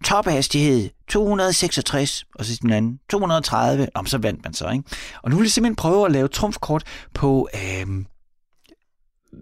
tophastighed 0.05 0.91
266, 1.09 2.25
og 2.35 2.45
så 2.45 2.59
den 2.63 2.71
anden 2.71 2.99
230, 3.11 3.89
og 3.95 4.09
så 4.09 4.19
vandt 4.19 4.45
man 4.45 4.55
så, 4.55 4.71
ikke? 4.71 4.85
Og 5.23 5.31
nu 5.31 5.37
vil 5.37 5.45
jeg 5.45 5.51
simpelthen 5.51 5.77
prøve 5.77 6.07
at 6.07 6.13
lave 6.13 6.29
trumfkort 6.29 6.85
på 7.15 7.49
øh, 7.55 7.87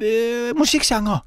øh, 0.03 0.57
musikgenre. 0.57 1.21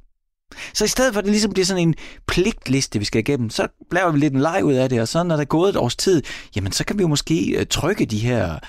Så 0.73 0.85
i 0.85 0.87
stedet 0.87 1.13
for, 1.13 1.19
at 1.19 1.25
det 1.25 1.31
ligesom 1.31 1.53
bliver 1.53 1.65
sådan 1.65 1.87
en 1.87 1.95
pligtliste, 2.27 2.99
vi 2.99 3.05
skal 3.05 3.19
igennem, 3.19 3.49
så 3.49 3.67
laver 3.91 4.11
vi 4.11 4.19
lidt 4.19 4.33
en 4.33 4.39
leg 4.39 4.61
ud 4.63 4.73
af 4.73 4.89
det, 4.89 5.01
og 5.01 5.07
så 5.07 5.23
når 5.23 5.35
der 5.35 5.41
er 5.41 5.45
gået 5.45 5.69
et 5.69 5.75
års 5.75 5.95
tid, 5.95 6.23
jamen 6.55 6.71
så 6.71 6.85
kan 6.85 6.97
vi 6.97 7.01
jo 7.01 7.07
måske 7.07 7.59
øh, 7.59 7.65
trykke 7.69 8.05
de 8.05 8.17
her 8.17 8.59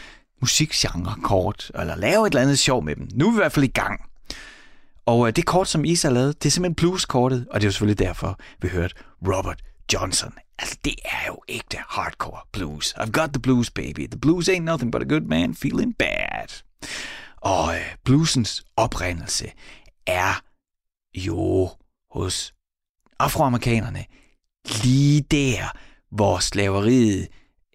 musikgenre-kort, 0.41 1.71
eller 1.79 1.97
lave 1.97 2.27
et 2.27 2.31
eller 2.31 2.43
andet 2.43 2.59
sjov 2.59 2.85
med 2.85 2.97
dem. 2.97 3.09
Nu 3.15 3.27
er 3.27 3.31
vi 3.31 3.37
i 3.37 3.41
hvert 3.41 3.53
fald 3.53 3.65
i 3.65 3.69
gang. 3.69 4.01
Og 5.07 5.27
øh, 5.27 5.37
det 5.37 5.47
kort, 5.47 5.69
som 5.69 5.85
Isa 5.85 6.09
lavede, 6.09 6.33
det 6.33 6.47
er 6.47 6.51
simpelthen 6.51 6.75
blues-kortet, 6.75 7.47
og 7.51 7.61
det 7.61 7.65
er 7.65 7.69
jo 7.69 7.73
selvfølgelig 7.73 7.99
derfor, 7.99 8.39
vi 8.63 8.69
hørte 8.69 8.95
Robert 9.27 9.63
Johnson. 9.93 10.33
Altså, 10.59 10.77
det 10.85 10.95
er 11.05 11.27
jo 11.29 11.39
ægte 11.49 11.79
hardcore 11.89 12.41
blues. 12.53 12.95
I've 12.99 13.11
got 13.11 13.29
the 13.29 13.41
blues, 13.43 13.71
baby. 13.71 14.09
The 14.11 14.21
blues 14.21 14.49
ain't 14.49 14.59
nothing 14.59 14.93
but 14.93 15.03
a 15.03 15.05
good 15.05 15.21
man 15.21 15.55
feeling 15.55 15.95
bad. 15.99 16.63
Og 17.37 17.75
øh, 17.75 17.95
bluesens 18.05 18.65
oprindelse 18.77 19.47
er 20.07 20.43
jo 21.15 21.71
hos 22.11 22.55
afroamerikanerne 23.19 24.05
lige 24.83 25.21
der, 25.21 25.77
hvor 26.11 26.39
slaveriet 26.39 27.29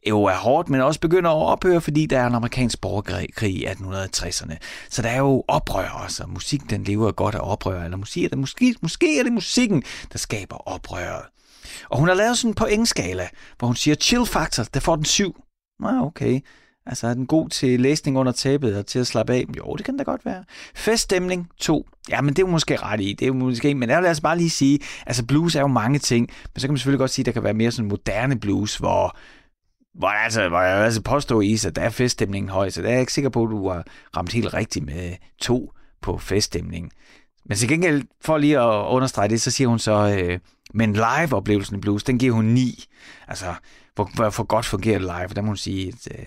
jo 0.09 0.23
er 0.23 0.35
hårdt, 0.35 0.69
men 0.69 0.81
også 0.81 0.99
begynder 0.99 1.29
at 1.29 1.45
ophøre, 1.45 1.81
fordi 1.81 2.05
der 2.05 2.19
er 2.19 2.27
en 2.27 2.35
amerikansk 2.35 2.81
borgerkrig 2.81 3.55
i 3.55 3.65
1860'erne. 3.65 4.57
Så 4.89 5.01
der 5.01 5.09
er 5.09 5.17
jo 5.17 5.43
oprør 5.47 5.89
også, 5.89 6.23
og 6.23 6.29
musik 6.29 6.69
den 6.69 6.83
lever 6.83 7.11
godt 7.11 7.35
af 7.35 7.51
oprør, 7.51 7.83
eller 7.83 7.97
måske 7.97 8.25
er 8.25 8.29
det, 8.29 8.37
måske, 8.37 8.75
måske 8.81 9.19
er 9.19 9.23
det 9.23 9.33
musikken, 9.33 9.83
der 10.11 10.17
skaber 10.17 10.55
oprøret. 10.55 11.25
Og 11.89 11.99
hun 11.99 12.07
har 12.07 12.15
lavet 12.15 12.37
sådan 12.37 12.51
en 12.51 12.55
pointskala, 12.55 13.29
hvor 13.57 13.67
hun 13.67 13.75
siger, 13.75 13.95
chill 13.95 14.25
factor, 14.25 14.63
der 14.63 14.79
får 14.79 14.95
den 14.95 15.05
syv. 15.05 15.43
Nå, 15.79 16.05
okay. 16.05 16.39
Altså, 16.89 17.07
er 17.07 17.13
den 17.13 17.25
god 17.27 17.49
til 17.49 17.79
læsning 17.79 18.17
under 18.17 18.31
tæppet 18.31 18.77
og 18.77 18.85
til 18.85 18.99
at 18.99 19.07
slappe 19.07 19.33
af? 19.33 19.45
Jo, 19.57 19.75
det 19.75 19.85
kan 19.85 19.97
da 19.97 20.03
godt 20.03 20.25
være. 20.25 20.43
Feststemning, 20.75 21.49
2. 21.57 21.87
Ja, 22.09 22.21
men 22.21 22.33
det 22.33 22.39
er 22.39 22.47
jo 22.47 22.51
måske 22.51 22.75
ret 22.75 23.01
i. 23.01 23.13
Det 23.13 23.21
er 23.21 23.27
jo 23.27 23.33
måske, 23.33 23.75
men 23.75 23.89
lad 23.89 24.11
os 24.11 24.21
bare 24.21 24.37
lige 24.37 24.49
sige, 24.49 24.79
altså 25.05 25.25
blues 25.25 25.55
er 25.55 25.61
jo 25.61 25.67
mange 25.67 25.99
ting, 25.99 26.29
men 26.53 26.59
så 26.59 26.67
kan 26.67 26.73
man 26.73 26.77
selvfølgelig 26.77 26.99
godt 26.99 27.11
sige, 27.11 27.23
at 27.23 27.25
der 27.25 27.31
kan 27.31 27.43
være 27.43 27.53
mere 27.53 27.71
sådan 27.71 27.89
moderne 27.89 28.39
blues, 28.39 28.77
hvor 28.77 29.17
hvor, 29.93 30.07
altså, 30.07 30.49
hvor 30.49 30.61
jeg 30.61 30.85
altså 30.85 31.01
påstår 31.01 31.41
i, 31.41 31.53
at 31.53 31.75
der 31.75 31.81
er 31.81 31.89
feststemningen 31.89 32.49
høj, 32.49 32.69
så 32.69 32.81
der 32.81 32.87
er 32.87 32.91
jeg 32.91 32.99
ikke 32.99 33.13
sikker 33.13 33.29
på, 33.29 33.43
at 33.43 33.49
du 33.49 33.69
har 33.69 33.85
ramt 34.17 34.33
helt 34.33 34.53
rigtigt 34.53 34.85
med 34.85 35.15
to 35.41 35.73
på 36.01 36.17
feststemningen. 36.17 36.91
Men 37.45 37.57
til 37.57 37.69
gengæld, 37.69 38.03
for 38.21 38.37
lige 38.37 38.59
at 38.59 38.85
understrege 38.85 39.27
det, 39.27 39.41
så 39.41 39.51
siger 39.51 39.67
hun 39.67 39.79
så, 39.79 40.17
øh, 40.19 40.39
men 40.73 40.93
live-oplevelsen 40.93 41.77
i 41.77 41.79
blues, 41.79 42.03
den 42.03 42.19
giver 42.19 42.33
hun 42.33 42.45
9. 42.45 42.85
Altså, 43.27 43.53
hvor, 43.95 44.09
hvor 44.15 44.29
hvor 44.29 44.43
godt 44.43 44.65
fungerer 44.65 44.99
det 44.99 45.01
live, 45.01 45.35
der 45.35 45.41
må 45.41 45.47
hun 45.47 45.57
sige, 45.57 45.87
at 45.87 46.19
øh, 46.19 46.25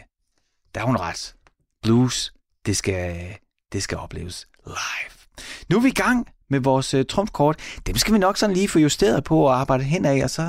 der 0.74 0.80
har 0.80 0.86
hun 0.86 0.96
ret. 0.96 1.34
Blues, 1.82 2.32
det 2.66 2.76
skal, 2.76 3.36
det 3.72 3.82
skal 3.82 3.98
opleves 3.98 4.48
live. 4.66 5.44
Nu 5.68 5.76
er 5.76 5.80
vi 5.80 5.88
i 5.88 5.92
gang 5.92 6.28
med 6.50 6.60
vores 6.60 6.94
øh, 6.94 7.04
trumfkort. 7.08 7.60
Dem 7.86 7.96
skal 7.96 8.14
vi 8.14 8.18
nok 8.18 8.36
sådan 8.36 8.56
lige 8.56 8.68
få 8.68 8.78
justeret 8.78 9.24
på 9.24 9.40
og 9.40 9.60
arbejde 9.60 9.84
hen 9.84 10.04
af, 10.04 10.24
og 10.24 10.30
så, 10.30 10.42
øh, 10.42 10.48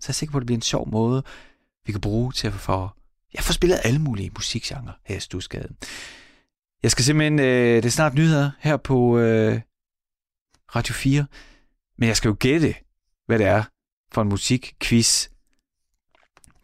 så 0.00 0.06
er 0.06 0.08
jeg 0.08 0.14
sikker 0.14 0.32
på, 0.32 0.38
at 0.38 0.40
det 0.40 0.46
bliver 0.46 0.58
en 0.58 0.62
sjov 0.62 0.90
måde, 0.90 1.22
vi 1.86 1.92
kan 1.92 2.00
bruge 2.00 2.32
til 2.32 2.46
at 2.46 2.52
få, 2.52 2.88
ja, 3.34 3.40
få 3.40 3.52
spillet 3.52 3.80
alle 3.84 3.98
mulige 3.98 4.30
musikgenre 4.36 4.92
her 5.04 5.16
i 5.16 5.20
Stusgade. 5.20 5.68
Jeg 6.82 6.90
skal 6.90 7.04
simpelthen, 7.04 7.38
øh, 7.38 7.76
det 7.76 7.84
er 7.84 7.90
snart 7.90 8.14
nyheder 8.14 8.50
her 8.60 8.76
på 8.76 9.18
øh, 9.18 9.60
Radio 10.76 10.94
4, 10.94 11.26
men 11.98 12.08
jeg 12.08 12.16
skal 12.16 12.28
jo 12.28 12.36
gætte, 12.40 12.74
hvad 13.26 13.38
det 13.38 13.46
er 13.46 13.62
for 14.12 14.22
en 14.22 14.28
musikquiz, 14.28 15.28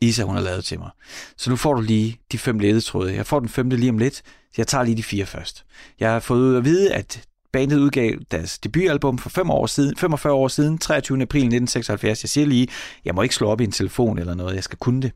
Isa 0.03 0.23
hun 0.23 0.35
har 0.35 0.43
lavet 0.43 0.65
til 0.65 0.79
mig. 0.79 0.91
Så 1.37 1.51
nu 1.51 1.57
får 1.57 1.75
du 1.75 1.81
lige 1.81 2.21
de 2.33 2.39
fem 2.39 2.59
ledetråde. 2.59 3.15
Jeg 3.15 3.27
får 3.27 3.41
den 3.41 3.49
femte 3.49 3.77
lige 3.77 3.91
om 3.91 3.99
lidt, 3.99 4.17
så 4.17 4.23
jeg 4.59 4.67
tager 4.67 4.85
lige 4.85 4.97
de 4.97 5.03
fire 5.03 5.27
først. 5.27 5.65
Jeg 6.01 6.11
har 6.11 6.21
fået 6.21 6.57
at 6.57 6.65
vide, 6.65 6.95
at 6.95 7.25
bandet 7.53 7.79
udgav 7.79 8.15
deres 8.31 8.59
debutalbum 8.59 9.19
for 9.19 9.31
5 9.31 9.51
år 9.51 9.67
siden, 9.67 9.97
45 9.97 10.33
år 10.33 10.49
siden, 10.49 10.79
23. 10.79 11.23
april 11.23 11.41
1976. 11.41 12.25
Jeg 12.25 12.29
siger 12.29 12.47
lige, 12.47 12.69
jeg 13.05 13.15
må 13.15 13.23
ikke 13.23 13.35
slå 13.35 13.49
op 13.49 13.61
i 13.61 13.65
en 13.65 13.73
telefon 13.73 14.19
eller 14.19 14.35
noget, 14.35 14.55
jeg 14.55 14.65
skal 14.65 14.79
kunne 14.79 15.03
det. 15.03 15.13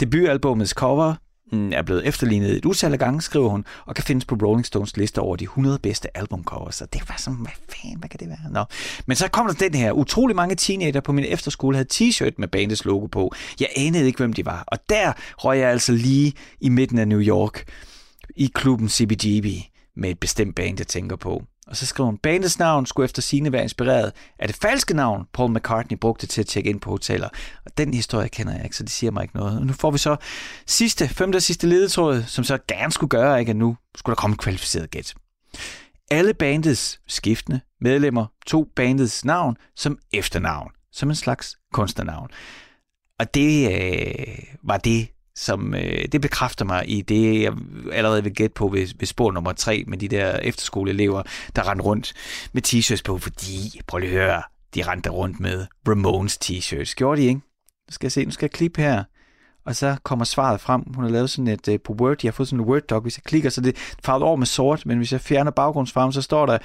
Debutalbumets 0.00 0.70
cover 0.70 1.14
Mm, 1.52 1.72
er 1.72 1.82
blevet 1.82 2.06
efterlignet 2.06 2.56
et 2.56 2.64
utal 2.64 2.92
af 2.92 2.98
gange, 2.98 3.20
skriver 3.20 3.48
hun, 3.48 3.64
og 3.86 3.94
kan 3.94 4.04
findes 4.04 4.24
på 4.24 4.34
Rolling 4.42 4.66
Stones 4.66 4.96
liste 4.96 5.18
over 5.18 5.36
de 5.36 5.44
100 5.44 5.78
bedste 5.78 6.16
albumcovers. 6.16 6.74
Så 6.74 6.86
det 6.92 7.08
var 7.08 7.16
sådan, 7.18 7.38
hvad 7.38 7.52
fanden, 7.68 7.98
hvad 7.98 8.08
kan 8.08 8.20
det 8.20 8.28
være? 8.28 8.52
Nå. 8.52 8.64
Men 9.06 9.16
så 9.16 9.28
kom 9.28 9.46
der 9.46 9.54
den 9.54 9.74
her. 9.74 9.92
Utrolig 9.92 10.36
mange 10.36 10.54
teenager 10.54 11.00
på 11.00 11.12
min 11.12 11.24
efterskole 11.24 11.76
havde 11.76 11.88
t-shirt 11.92 12.32
med 12.38 12.48
bandets 12.48 12.84
logo 12.84 13.06
på. 13.06 13.34
Jeg 13.60 13.68
anede 13.76 14.06
ikke, 14.06 14.16
hvem 14.16 14.32
de 14.32 14.46
var. 14.46 14.64
Og 14.66 14.78
der 14.88 15.12
røg 15.38 15.58
jeg 15.58 15.70
altså 15.70 15.92
lige 15.92 16.32
i 16.60 16.68
midten 16.68 16.98
af 16.98 17.08
New 17.08 17.20
York 17.20 17.64
i 18.36 18.50
klubben 18.54 18.88
CBGB 18.88 19.46
med 19.96 20.10
et 20.10 20.18
bestemt 20.20 20.56
band, 20.56 20.78
jeg 20.78 20.86
tænker 20.86 21.16
på. 21.16 21.42
Og 21.66 21.76
så 21.76 21.86
skriver 21.86 22.06
hun, 22.06 22.18
bandets 22.18 22.58
navn 22.58 22.86
skulle 22.86 23.04
efter 23.04 23.22
sine 23.22 23.52
være 23.52 23.62
inspireret 23.62 24.12
af 24.38 24.48
det 24.48 24.56
falske 24.56 24.94
navn, 24.94 25.26
Paul 25.32 25.52
McCartney 25.52 25.98
brugte 25.98 26.26
til 26.26 26.40
at 26.40 26.46
tjekke 26.46 26.70
ind 26.70 26.80
på 26.80 26.90
hoteller. 26.90 27.28
Og 27.64 27.78
den 27.78 27.94
historie 27.94 28.28
kender 28.28 28.54
jeg 28.54 28.64
ikke, 28.64 28.76
så 28.76 28.82
det 28.82 28.92
siger 28.92 29.10
mig 29.10 29.22
ikke 29.22 29.36
noget. 29.36 29.58
Og 29.58 29.66
nu 29.66 29.72
får 29.72 29.90
vi 29.90 29.98
så 29.98 30.16
sidste, 30.66 31.08
femte 31.08 31.36
og 31.36 31.42
sidste 31.42 31.66
ledetråd, 31.66 32.22
som 32.22 32.44
så 32.44 32.58
gerne 32.68 32.92
skulle 32.92 33.10
gøre, 33.10 33.40
ikke? 33.40 33.50
at 33.50 33.56
nu 33.56 33.76
skulle 33.96 34.14
der 34.16 34.20
komme 34.20 34.34
en 34.34 34.38
kvalificeret 34.38 34.90
gæt. 34.90 35.14
Alle 36.10 36.34
bandets 36.34 37.00
skiftende 37.06 37.60
medlemmer 37.80 38.26
tog 38.46 38.68
bandets 38.76 39.24
navn 39.24 39.56
som 39.76 39.98
efternavn, 40.12 40.70
som 40.92 41.08
en 41.08 41.14
slags 41.14 41.56
kunstnernavn. 41.72 42.28
Og 43.18 43.34
det 43.34 43.72
øh, 43.72 44.38
var 44.62 44.76
det, 44.76 45.08
som 45.36 45.74
øh, 45.74 46.04
det 46.12 46.20
bekræfter 46.20 46.64
mig 46.64 46.90
i 46.90 47.02
det, 47.02 47.42
jeg 47.42 47.52
allerede 47.92 48.22
vil 48.22 48.34
gætte 48.34 48.54
på 48.54 48.68
ved, 48.68 48.88
ved 48.98 49.06
spor 49.06 49.32
nummer 49.32 49.52
tre 49.52 49.84
med 49.86 49.98
de 49.98 50.08
der 50.08 50.36
efterskoleelever, 50.36 51.22
der 51.56 51.68
rendte 51.68 51.84
rundt 51.84 52.12
med 52.52 52.62
t-shirts 52.66 53.02
på, 53.04 53.18
fordi, 53.18 53.80
prøv 53.86 53.98
lige 53.98 54.10
at 54.10 54.26
høre, 54.26 54.42
de 54.74 54.82
rendte 54.82 55.10
rundt 55.10 55.40
med 55.40 55.66
Ramones 55.88 56.38
t-shirts. 56.44 56.94
Gjorde 56.94 57.20
de, 57.20 57.26
ikke? 57.26 57.40
Nu 57.88 57.92
skal 57.92 58.06
jeg 58.06 58.12
se, 58.12 58.24
nu 58.24 58.30
skal 58.30 58.44
jeg 58.46 58.50
klippe 58.50 58.80
her. 58.80 59.04
Og 59.66 59.76
så 59.76 59.96
kommer 60.02 60.24
svaret 60.24 60.60
frem. 60.60 60.82
Hun 60.94 61.04
har 61.04 61.10
lavet 61.10 61.30
sådan 61.30 61.48
et, 61.48 61.68
uh, 61.68 61.74
på 61.84 61.92
Word, 61.92 62.16
jeg 62.22 62.28
har 62.28 62.32
fået 62.32 62.48
sådan 62.48 62.64
et 62.64 62.66
Word-doc, 62.66 63.02
hvis 63.02 63.18
jeg 63.18 63.22
klikker, 63.22 63.50
så 63.50 63.60
det 63.60 63.76
er 63.76 63.80
farvet 64.04 64.22
over 64.22 64.36
med 64.36 64.46
sort, 64.46 64.86
men 64.86 64.96
hvis 64.96 65.12
jeg 65.12 65.20
fjerner 65.20 65.50
baggrundsfarven, 65.50 66.12
så 66.12 66.22
står 66.22 66.46
der 66.46 66.58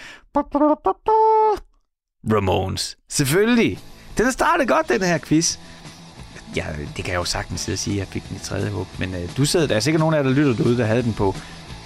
Ramones. 2.34 2.98
Selvfølgelig. 3.10 3.80
Den 4.18 4.26
har 4.26 4.32
startet 4.32 4.68
godt, 4.68 4.90
den 4.90 5.02
her 5.02 5.18
quiz. 5.18 5.58
Ja, 6.56 6.66
det 6.98 7.06
kan 7.06 7.14
jeg 7.14 7.20
jo 7.20 7.26
sagtens 7.26 7.62
sidde 7.62 7.76
og 7.76 7.80
sige, 7.80 7.94
at 7.94 8.00
jeg 8.00 8.08
fik 8.08 8.30
den 8.30 8.36
i 8.36 8.40
tredje 8.40 8.70
hug. 8.70 8.88
Men 8.98 9.16
øh, 9.16 9.30
du 9.38 9.46
sidder, 9.46 9.68
der 9.68 9.76
er 9.76 9.80
sikkert 9.80 10.00
nogen 10.00 10.16
af 10.16 10.18
jer, 10.18 10.24
der 10.24 10.32
lytter 10.32 10.54
derude, 10.54 10.78
der 10.78 10.86
havde 10.86 11.04
den 11.04 11.14
på, 11.14 11.36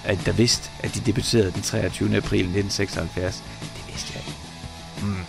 at 0.04 0.18
der 0.26 0.32
vidste, 0.32 0.70
at 0.80 0.94
de 0.94 1.00
debuterede 1.00 1.52
den 1.52 1.62
23. 1.62 2.16
april 2.16 2.40
1976. 2.40 3.42
Det 3.60 3.84
vidste 3.88 4.12
jeg 4.14 4.22
ikke. 4.26 4.38
Mm. 5.02 5.24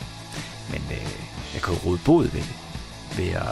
Men 0.71 0.81
øh, 0.91 1.11
jeg 1.53 1.61
kan 1.61 1.73
jo 1.73 1.79
rode 1.85 1.99
bod 2.05 2.23
ved 2.23 2.41
det. 2.41 2.55
Ved 3.17 3.27
at... 3.29 3.43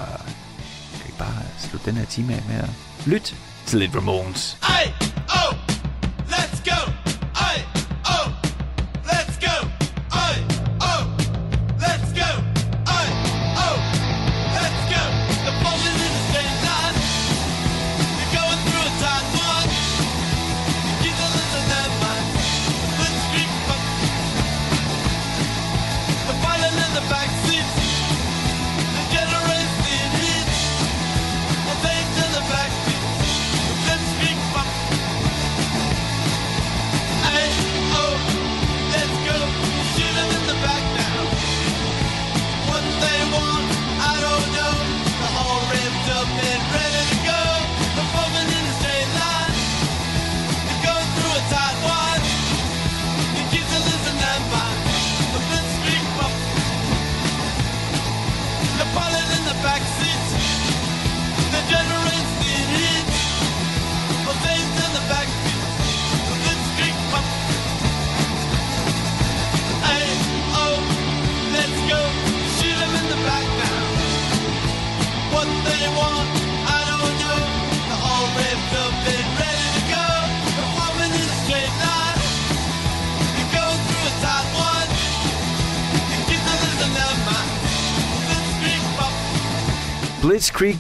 Kan 0.93 1.05
ikke 1.05 1.17
bare 1.17 1.43
slutte 1.59 1.86
den 1.86 1.97
her 1.97 2.05
time 2.05 2.34
af 2.34 2.43
med 2.47 2.55
at 2.55 2.69
lytte 3.05 3.36
til 3.65 3.79
lidt 3.79 3.95
Ramones. 3.95 4.57
Hey, 4.63 5.03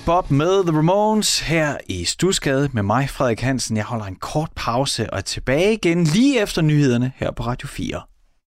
Bob 0.05 0.31
med 0.31 0.63
The 0.63 0.77
Ramones 0.77 1.39
her 1.39 1.77
i 1.87 2.05
Stusgade 2.05 2.69
med 2.73 2.83
mig, 2.83 3.09
Frederik 3.09 3.41
Hansen. 3.41 3.77
Jeg 3.77 3.85
holder 3.85 4.05
en 4.05 4.15
kort 4.15 4.49
pause 4.55 5.09
og 5.13 5.17
er 5.17 5.21
tilbage 5.21 5.73
igen 5.73 6.03
lige 6.03 6.41
efter 6.41 6.61
nyhederne 6.61 7.11
her 7.15 7.31
på 7.31 7.43
Radio 7.43 7.67
4. 7.67 8.01